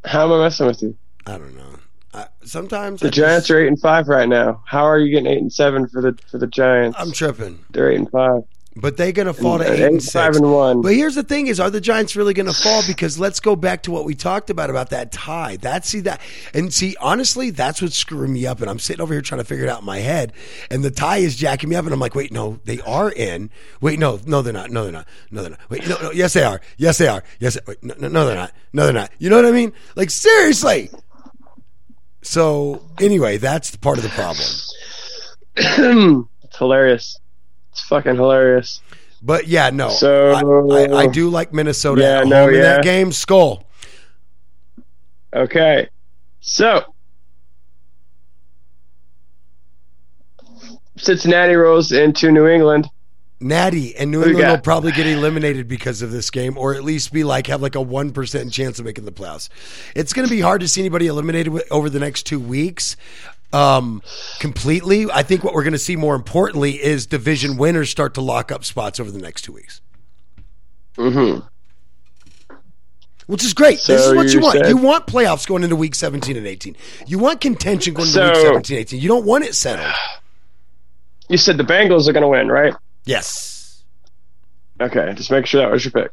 [0.04, 0.96] How am I messing with you?
[1.26, 1.78] I don't know.
[2.12, 4.62] I, sometimes The I Giants just- are eight and five right now.
[4.66, 6.96] How are you getting eight and seven for the for the Giants?
[7.00, 8.42] I'm tripping, They're eight and five.
[8.74, 10.36] But they're gonna fall to eight and and five six.
[10.38, 10.80] and one.
[10.80, 12.82] But here's the thing: is are the Giants really going to fall?
[12.86, 15.56] Because let's go back to what we talked about about that tie.
[15.56, 16.20] That see that
[16.54, 18.60] and see honestly, that's what's screwing me up.
[18.60, 20.32] And I'm sitting over here trying to figure it out in my head,
[20.70, 21.84] and the tie is jacking me up.
[21.84, 23.50] And I'm like, wait, no, they are in.
[23.80, 24.70] Wait, no, no, they're not.
[24.70, 25.08] No, they're not.
[25.30, 25.60] No, they're not.
[25.68, 26.60] Wait, no, no, yes, they are.
[26.78, 27.22] Yes, they are.
[27.40, 28.52] Yes, wait, no, no, no, they're not.
[28.72, 29.10] No, they're not.
[29.18, 29.72] You know what I mean?
[29.96, 30.90] Like seriously.
[32.22, 34.46] So anyway, that's the part of the problem.
[36.44, 37.18] it's hilarious.
[37.72, 38.80] It's fucking hilarious.
[39.22, 39.88] But yeah, no.
[39.88, 42.82] So- I, I, I do like Minnesota Yeah, at no, in that yeah.
[42.82, 43.12] game.
[43.12, 43.64] Skull.
[45.34, 45.88] Okay,
[46.40, 46.92] so
[50.96, 52.88] Cincinnati rolls into New England.
[53.40, 56.84] Natty and New Who England will probably get eliminated because of this game, or at
[56.84, 59.48] least be like have like a one percent chance of making the playoffs.
[59.96, 62.96] It's going to be hard to see anybody eliminated over the next two weeks.
[63.52, 64.02] Um,
[64.40, 65.10] completely.
[65.10, 68.50] I think what we're going to see more importantly is division winners start to lock
[68.50, 69.80] up spots over the next two weeks,
[70.96, 71.46] Mm-hmm.
[73.26, 73.80] which is great.
[73.86, 74.58] this is what you want.
[74.58, 76.76] said- You want playoffs going into week 17 and 18.
[77.06, 79.00] You want contention going into week So- 17 18.
[79.00, 79.92] You don't want it settled.
[81.28, 82.74] You said the Bengals are going to win, right?
[83.06, 83.82] Yes.
[84.78, 86.10] Okay, just make sure that was your pick.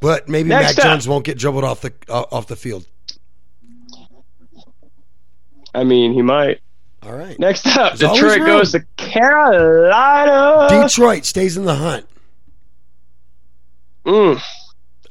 [0.00, 0.92] But maybe Next Mac up.
[0.92, 2.86] Jones won't get dribbled off the uh, off the field.
[5.76, 6.60] I mean, he might.
[7.02, 7.38] All right.
[7.38, 10.68] Next up, There's Detroit goes to Carolina.
[10.70, 12.06] Detroit stays in the hunt.
[14.04, 14.40] Mm,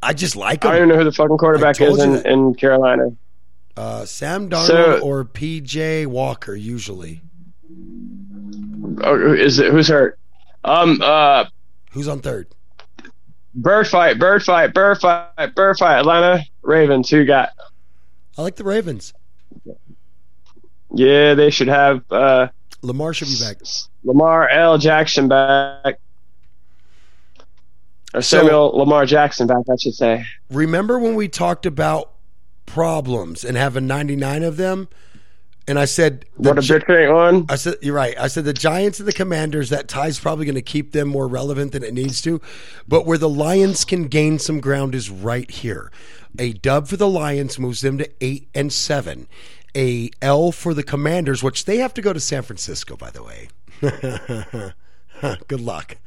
[0.01, 3.09] I just like I don't even know who the fucking quarterback is in, in Carolina.
[3.77, 7.21] Uh, Sam Darnold So- or PJ Walker usually.
[9.03, 10.17] Oh, is it who's hurt?
[10.63, 11.45] Um, uh,
[11.91, 12.47] Who's on third?
[13.53, 15.99] bird fight, bird fight, bird fight, bird fight.
[15.99, 17.09] Atlanta Ravens.
[17.09, 17.49] Who you got?
[18.37, 19.13] I like the Ravens.
[20.95, 22.47] Yeah, they should have uh,
[22.81, 23.57] Lamar should be back.
[24.03, 24.77] Lamar L.
[24.77, 25.99] Jackson back,
[28.13, 30.25] or So- Samuel Lamar Jackson back, I should say.
[30.49, 32.11] Remember when we talked about
[32.65, 34.87] problems and having 99 of them?
[35.67, 37.45] and I said What a bitch ain't one.
[37.49, 38.15] I said you're right.
[38.19, 39.69] I said the Giants and the Commanders.
[39.71, 42.39] That tie's probably going to keep them more relevant than it needs to,
[42.87, 45.91] but where the Lions can gain some ground is right here.
[46.37, 49.27] A dub for the Lions moves them to eight and seven.
[49.75, 53.23] A L for the Commanders, which they have to go to San Francisco, by the
[53.23, 53.49] way.
[55.47, 55.97] Good luck.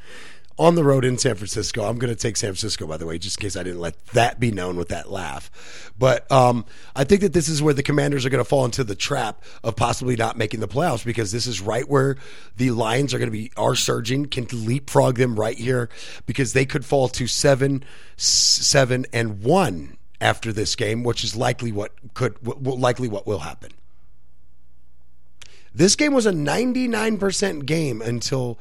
[0.58, 1.84] On the road in San Francisco.
[1.84, 4.04] I'm going to take San Francisco, by the way, just in case I didn't let
[4.06, 5.92] that be known with that laugh.
[5.96, 6.64] But um,
[6.96, 9.44] I think that this is where the commanders are going to fall into the trap
[9.62, 12.16] of possibly not making the playoffs because this is right where
[12.56, 15.88] the Lions are going to be are surging, can leapfrog them right here
[16.26, 17.84] because they could fall to seven,
[18.16, 23.70] seven, and one after this game, which is likely what could likely what will happen.
[25.74, 28.58] This game was a 99% game until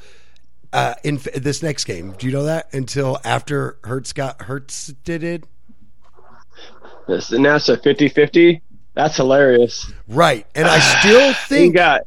[0.71, 2.13] uh, in f- this next game.
[2.17, 2.71] Do you know that?
[2.73, 5.43] Until after Hurts got Hurts did it?
[7.07, 8.61] This, and that's a 50-50.
[8.93, 9.91] That's hilarious.
[10.07, 10.45] Right.
[10.53, 12.01] And I still think got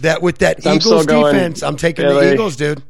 [0.00, 2.82] that with that Eagles defense, I'm taking the Eagles, dude.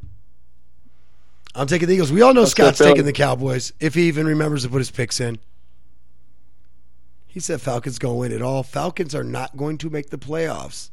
[1.54, 2.12] I'm taking the Eagles.
[2.12, 4.90] We all know Let's Scott's taking the Cowboys if he even remembers to put his
[4.90, 5.38] picks in.
[7.38, 8.64] He said Falcons going to win it all.
[8.64, 10.90] Falcons are not going to make the playoffs.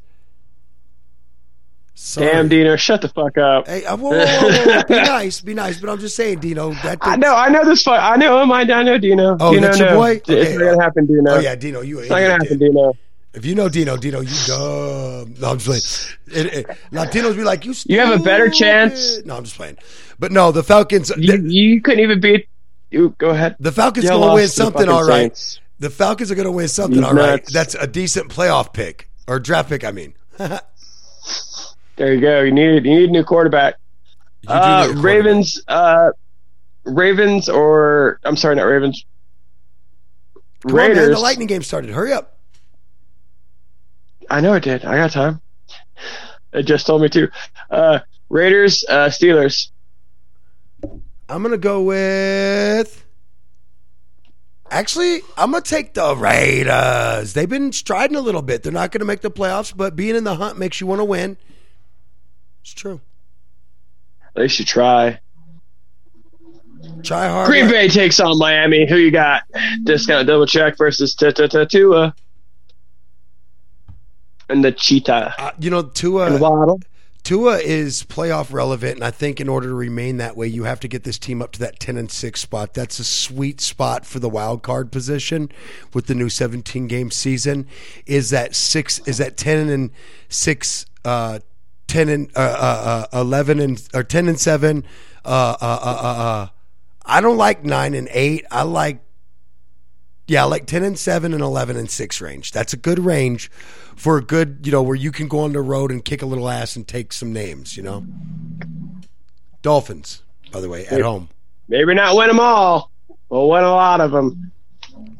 [1.94, 2.28] Sorry.
[2.28, 2.76] damn Dino.
[2.76, 3.66] Shut the fuck up.
[3.66, 5.80] Hey, uh, whoa, whoa, whoa, be nice, be nice.
[5.80, 6.72] But I'm just saying, Dino.
[6.84, 7.82] That I know, I know this.
[7.82, 8.52] Fuck, I know him.
[8.52, 9.36] I, know Dino.
[9.40, 9.96] Oh, Dino that's your knows.
[9.96, 10.10] boy?
[10.12, 10.52] It's Okay.
[10.56, 11.30] not gonna happen, Dino.
[11.32, 11.98] Oh yeah, Dino, you.
[11.98, 12.92] It's not gonna happen, Dino.
[13.34, 15.34] If you know Dino, Dino, you dumb.
[15.40, 15.66] No, I'm just
[16.28, 16.46] playing.
[16.46, 17.74] It, it, Latinos be like, you.
[17.86, 19.24] You have a better chance.
[19.24, 19.78] No, I'm just playing.
[20.20, 21.10] But no, the Falcons.
[21.18, 22.48] You, you couldn't even beat.
[22.92, 23.56] You go ahead.
[23.58, 25.36] the Falcons to win something, all right.
[25.36, 25.60] Saints.
[25.78, 27.44] The Falcons are going to win something, all right.
[27.46, 29.84] That's a decent playoff pick or draft pick.
[29.84, 30.14] I mean,
[31.96, 32.42] There you go.
[32.42, 33.76] You need you need a new quarterback.
[34.46, 35.04] Uh, quarterback.
[35.04, 35.62] Ravens.
[35.66, 36.10] Uh,
[36.84, 39.04] Ravens or I'm sorry, not Ravens.
[40.62, 41.16] Come on, man, Raiders.
[41.16, 41.90] the Lightning game started.
[41.90, 42.38] Hurry up.
[44.28, 44.84] I know it did.
[44.84, 45.40] I got time.
[46.52, 47.30] It just told me to.
[47.70, 48.84] Uh, Raiders.
[48.88, 49.70] Uh, Steelers.
[51.28, 53.05] I'm going to go with.
[54.70, 57.34] Actually, I'm to take the Raiders.
[57.34, 58.62] They've been striding a little bit.
[58.62, 61.00] They're not going to make the playoffs, but being in the hunt makes you want
[61.00, 61.36] to win.
[62.62, 63.00] It's true.
[64.34, 65.20] They should try.
[67.02, 67.46] Try hard.
[67.46, 68.86] Green Bay takes on Miami.
[68.88, 69.44] Who you got?
[69.84, 72.14] Discount double check versus Tua.
[74.48, 75.34] And the Cheetah.
[75.38, 76.26] Uh, you know, Tua.
[76.26, 76.80] And Waddle.
[77.26, 80.78] Tua is playoff relevant, and I think in order to remain that way, you have
[80.78, 82.72] to get this team up to that ten and six spot.
[82.72, 85.50] That's a sweet spot for the wild card position
[85.92, 87.66] with the new seventeen game season.
[88.06, 89.00] Is that six?
[89.08, 89.90] Is that ten and
[90.28, 90.86] six?
[91.04, 91.40] Uh,
[91.88, 94.84] ten and uh, uh, uh, eleven and or ten and seven?
[95.24, 96.46] Uh, uh,
[97.04, 98.46] I don't like nine and eight.
[98.52, 99.00] I like
[100.28, 102.52] yeah, like ten and seven and eleven and six range.
[102.52, 103.50] That's a good range
[103.96, 106.26] for a good, you know, where you can go on the road and kick a
[106.26, 107.76] little ass and take some names.
[107.76, 108.06] You know,
[109.62, 110.22] Dolphins,
[110.52, 111.28] by the way, at home.
[111.68, 112.90] Maybe not win them all.
[113.28, 114.52] We'll win a lot of them.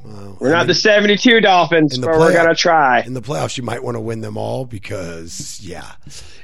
[0.04, 3.00] Well, We're I not mean, the 72 Dolphins, the but we're going to try.
[3.00, 3.56] in the playoffs.
[3.56, 5.92] You might want to win them all because, yeah.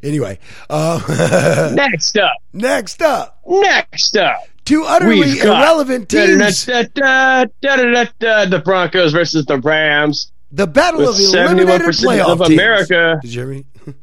[0.02, 2.32] Anyway, uh, Next up.
[2.52, 4.42] next up, Next up.
[4.64, 6.64] Two utterly irrelevant teams.
[6.66, 10.32] The Broncos versus the Rams.
[10.50, 12.52] The battle of eliminated playoff of teams.
[12.52, 13.64] America Did you hear me?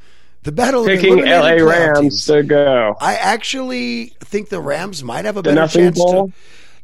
[0.44, 2.26] The battle of Picking eliminated LA Rams teams.
[2.28, 2.96] to go.
[3.02, 6.30] I actually think the Rams might have a better chance bowl?
[6.30, 6.34] to.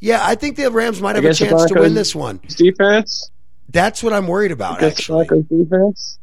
[0.01, 2.41] Yeah, I think the Rams might have a chance to win this one.
[2.49, 3.31] Defense.
[3.69, 4.83] That's what I'm worried about.
[4.83, 6.19] Actually, Broncos defense.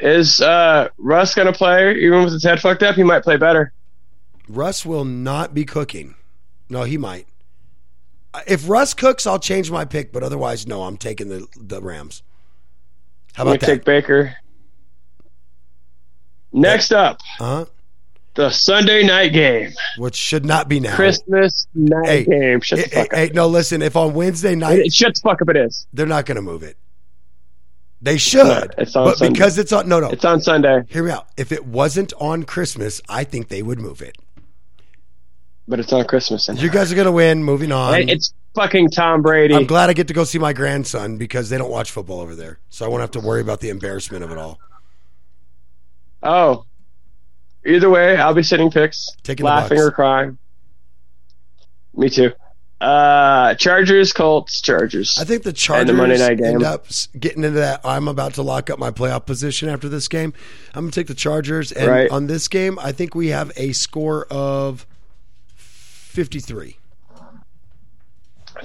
[0.00, 1.94] Is uh, Russ going to play?
[1.96, 3.72] Even with his head fucked up, he might play better.
[4.54, 6.14] Russ will not be cooking.
[6.68, 7.26] No, he might.
[8.46, 10.12] If Russ cooks, I'll change my pick.
[10.12, 12.22] But otherwise, no, I'm taking the the Rams.
[13.34, 13.84] How about to take?
[13.84, 14.36] Baker.
[16.52, 17.64] Next up, Uh huh.
[18.34, 19.72] the Sunday night game.
[19.96, 20.94] Which should not be now.
[20.94, 22.60] Christmas night Hey, game.
[22.60, 23.28] Shut Hey, the fuck hey, up.
[23.28, 23.80] hey, no, listen.
[23.80, 25.48] If on Wednesday night It- Shut the fuck up.
[25.48, 25.86] It is.
[25.94, 26.76] they're not going to move it,
[28.02, 28.46] they should.
[28.46, 28.74] not.
[28.76, 29.32] It's on but Sunday.
[29.32, 30.10] because it's on, no, no.
[30.10, 31.28] It's on Sunday, Hear me out.
[31.38, 34.18] If it wasn't on Christmas, I think they would move it.
[35.68, 36.48] But it's not Christmas.
[36.48, 37.42] And You guys are going to win.
[37.44, 38.08] Moving on.
[38.08, 39.54] It's fucking Tom Brady.
[39.54, 42.34] I'm glad I get to go see my grandson because they don't watch football over
[42.34, 44.58] there, so I won't have to worry about the embarrassment of it all.
[46.22, 46.64] Oh,
[47.66, 50.38] either way, I'll be sitting picks, Taking laughing or crying.
[51.94, 52.32] Me too.
[52.80, 55.16] Uh, Chargers, Colts, Chargers.
[55.20, 56.46] I think the And Chargers the Monday night game.
[56.46, 56.86] end up
[57.18, 57.80] getting into that.
[57.84, 60.32] I'm about to lock up my playoff position after this game.
[60.74, 62.10] I'm going to take the Chargers, and Right.
[62.10, 64.84] on this game, I think we have a score of
[66.12, 66.76] 53.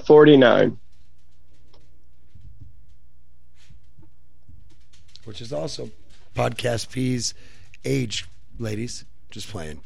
[0.04, 0.78] 49.
[5.24, 5.90] which is also
[6.34, 7.34] Podcast P's
[7.84, 8.26] age,
[8.58, 9.04] ladies.
[9.30, 9.80] Just playing.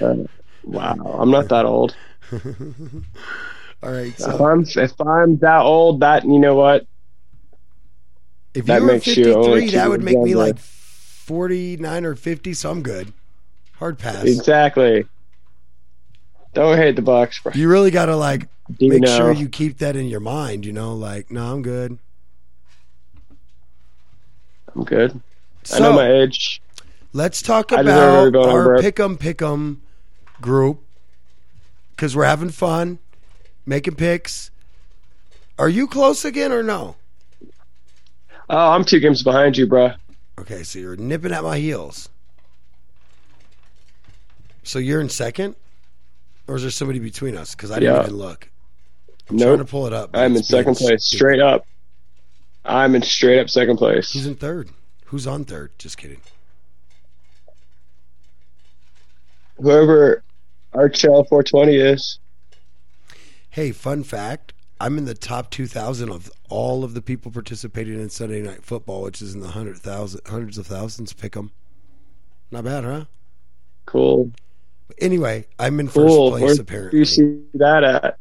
[0.00, 0.24] Uh,
[0.64, 1.94] wow, I'm not that old.
[2.32, 4.12] All right.
[4.18, 6.84] If I'm if I'm that old, that you know what?
[8.54, 12.14] if that you were makes you 53, two that would make me like 49 or
[12.16, 13.12] 50, so I'm good.
[13.74, 14.24] Hard pass.
[14.24, 15.04] Exactly.
[16.56, 17.52] Don't hate the Bucks, bro.
[17.54, 19.14] You really got to like Do make know?
[19.14, 21.98] sure you keep that in your mind, you know, like, no, I'm good.
[24.74, 25.20] I'm good.
[25.70, 26.62] I know my age.
[27.12, 29.76] let's talk about our pick'em pick'em
[30.40, 30.80] group
[31.90, 33.00] because we're having fun
[33.66, 34.50] making picks.
[35.58, 36.96] Are you close again or no?
[38.48, 39.92] Oh, I'm two games behind you, bro.
[40.38, 42.08] Okay, so you're nipping at my heels.
[44.62, 45.54] So you're in second,
[46.46, 47.54] or is there somebody between us?
[47.54, 48.02] Because I didn't Yeah.
[48.02, 48.50] even look.
[49.28, 50.10] I'm trying to pull it up.
[50.14, 51.18] I'm in second place, stupid.
[51.18, 51.66] straight up.
[52.64, 54.12] I'm in straight up second place.
[54.12, 54.70] Who's in third?
[55.06, 55.72] Who's on third?
[55.78, 56.20] Just kidding.
[59.56, 60.22] Whoever
[60.72, 62.18] Archel 420 is.
[63.50, 68.10] Hey, fun fact: I'm in the top 2,000 of all of the people participating in
[68.10, 71.12] Sunday Night Football, which is in the hundred thousand, hundreds of thousands.
[71.12, 71.50] Pick 'em.
[72.50, 73.04] Not bad, huh?
[73.86, 74.30] Cool.
[74.98, 76.98] Anyway, I'm in first Where place do apparently.
[77.00, 78.18] you see that at?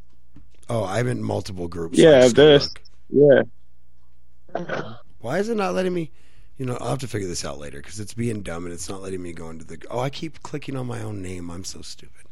[0.70, 1.98] Oh, I'm in multiple groups.
[1.98, 2.70] Yeah, this.
[3.12, 3.46] look.
[4.56, 4.94] Yeah.
[5.20, 6.12] Why is it not letting me?
[6.58, 8.88] You know, I'll have to figure this out later because it's being dumb and it's
[8.88, 9.78] not letting me go into the.
[9.92, 11.50] Oh, I keep clicking on my own name.
[11.52, 12.26] I'm so stupid.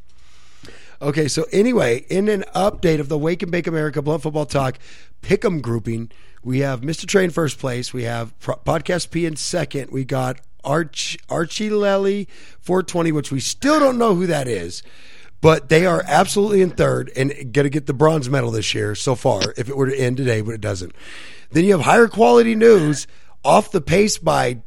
[1.01, 4.80] Okay, so anyway, in an update of the Wake and Bake America Blunt Football Talk
[5.22, 6.10] Pick'em grouping,
[6.41, 7.05] we have Mr.
[7.05, 7.93] Train first place.
[7.93, 9.91] We have Pro- Podcast P in second.
[9.91, 12.27] We got Arch Archie Lelly
[12.60, 14.84] 420, which we still don't know who that is.
[15.41, 18.95] But they are absolutely in third and going to get the bronze medal this year
[18.95, 20.94] so far, if it were to end today, but it doesn't.
[21.52, 23.07] Then you have higher quality news
[23.44, 24.61] off the pace by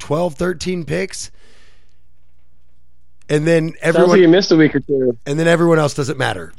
[0.00, 1.30] 12, 13 picks.
[3.28, 5.16] And then Sounds like everyone you missed a week or two.
[5.24, 6.52] and then everyone else doesn't matter.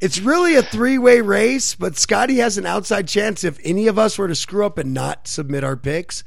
[0.00, 3.44] It's really a three way race, but Scotty has an outside chance.
[3.44, 6.24] If any of us were to screw up and not submit our picks,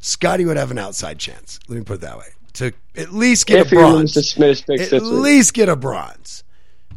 [0.00, 1.60] Scotty would have an outside chance.
[1.68, 4.12] Let me put it that way to at least get If a bronze.
[4.14, 6.42] to submit his picks At least get a bronze.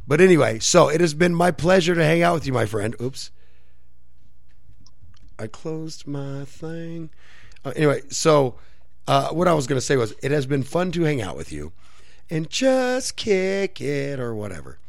[0.08, 2.96] But anyway, so it has been my pleasure to hang out with you, my friend.
[3.02, 3.32] Oops.
[5.38, 7.10] I closed my thing.
[7.64, 8.56] Uh, anyway, so
[9.08, 11.36] uh, what I was going to say was it has been fun to hang out
[11.36, 11.74] with you
[12.30, 14.80] and just kick it or whatever.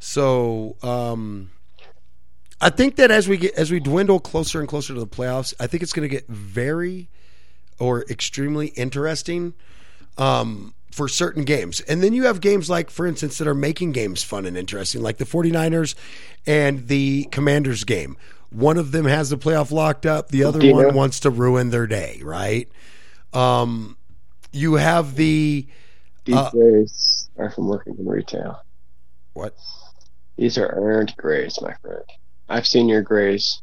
[0.00, 1.50] So um,
[2.60, 5.54] I think that as we get as we dwindle closer and closer to the playoffs,
[5.60, 7.08] I think it's going to get very
[7.78, 9.54] or extremely interesting
[10.18, 11.80] um, for certain games.
[11.80, 15.02] And then you have games like, for instance, that are making games fun and interesting,
[15.02, 15.94] like the 49ers
[16.46, 18.16] and the Commanders game.
[18.50, 20.86] One of them has the playoff locked up, the other Dino.
[20.86, 22.68] one wants to ruin their day, right?
[23.32, 23.96] Um,
[24.52, 25.66] you have the
[26.24, 28.60] These uh, grades are from working in retail.
[29.32, 29.54] what?
[30.40, 32.02] These are earned grades, my friend.
[32.48, 33.60] I've seen your grades,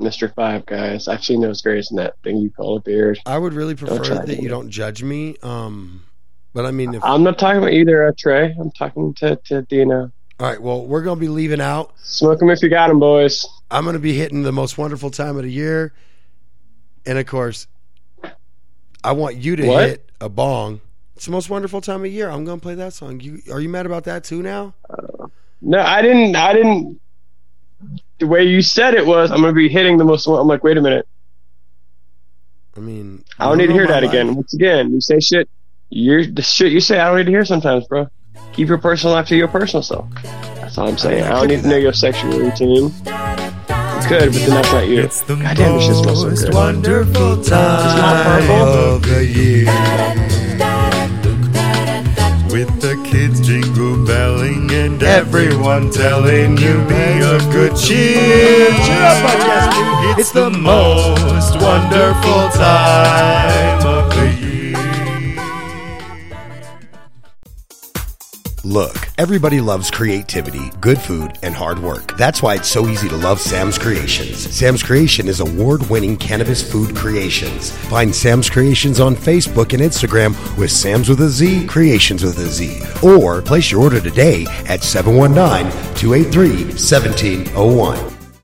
[0.00, 1.06] Mister Five Guys.
[1.06, 3.20] I've seen those grades in that thing you call a beard.
[3.26, 5.36] I would really prefer that you don't judge me.
[5.44, 6.02] Um,
[6.52, 8.52] but I mean, if, I'm not talking about either, uh, Trey.
[8.58, 10.10] I'm talking to, to Dino.
[10.40, 11.94] all right, well, we're going to be leaving out.
[12.02, 13.46] Smoke them if you got them, boys.
[13.70, 15.92] I'm going to be hitting the most wonderful time of the year.
[17.06, 17.68] And of course,
[19.04, 19.88] I want you to What?
[19.88, 20.80] hit a bong.
[21.14, 22.28] It's the most wonderful time of year.
[22.28, 23.20] I'm going to play that song.
[23.20, 24.74] You are you mad about that too now?
[25.62, 26.36] No, I didn't.
[26.36, 27.00] I didn't.
[28.18, 30.26] The way you said it was, I'm going to be hitting the most.
[30.26, 31.06] I'm like, wait a minute.
[32.76, 34.10] I mean, I don't need to hear that life.
[34.10, 34.34] again.
[34.34, 35.48] Once again, you say shit.
[35.88, 36.98] You're the shit you say.
[36.98, 38.08] I don't need to hear sometimes, bro.
[38.52, 40.08] Keep your personal life to your personal self.
[40.22, 41.24] That's all I'm saying.
[41.24, 42.84] I don't need to know your sexual routine.
[42.84, 45.00] You could, but then that's not you.
[45.02, 46.54] It's the God damn, this shit smells so good.
[46.54, 48.96] wonderful not time purple?
[48.96, 49.66] of the year.
[52.50, 54.19] With the kids jingle belling
[55.00, 58.16] and everyone telling you be of good cheer.
[58.16, 60.18] Cheer up, podcast.
[60.18, 63.99] It's the most wonderful time
[68.64, 72.14] Look, everybody loves creativity, good food, and hard work.
[72.18, 74.38] That's why it's so easy to love Sam's Creations.
[74.54, 77.70] Sam's Creation is award winning cannabis food creations.
[77.88, 82.48] Find Sam's Creations on Facebook and Instagram with Sam's with a Z, Creations with a
[82.48, 82.82] Z.
[83.02, 88.19] Or place your order today at 719 283 1701.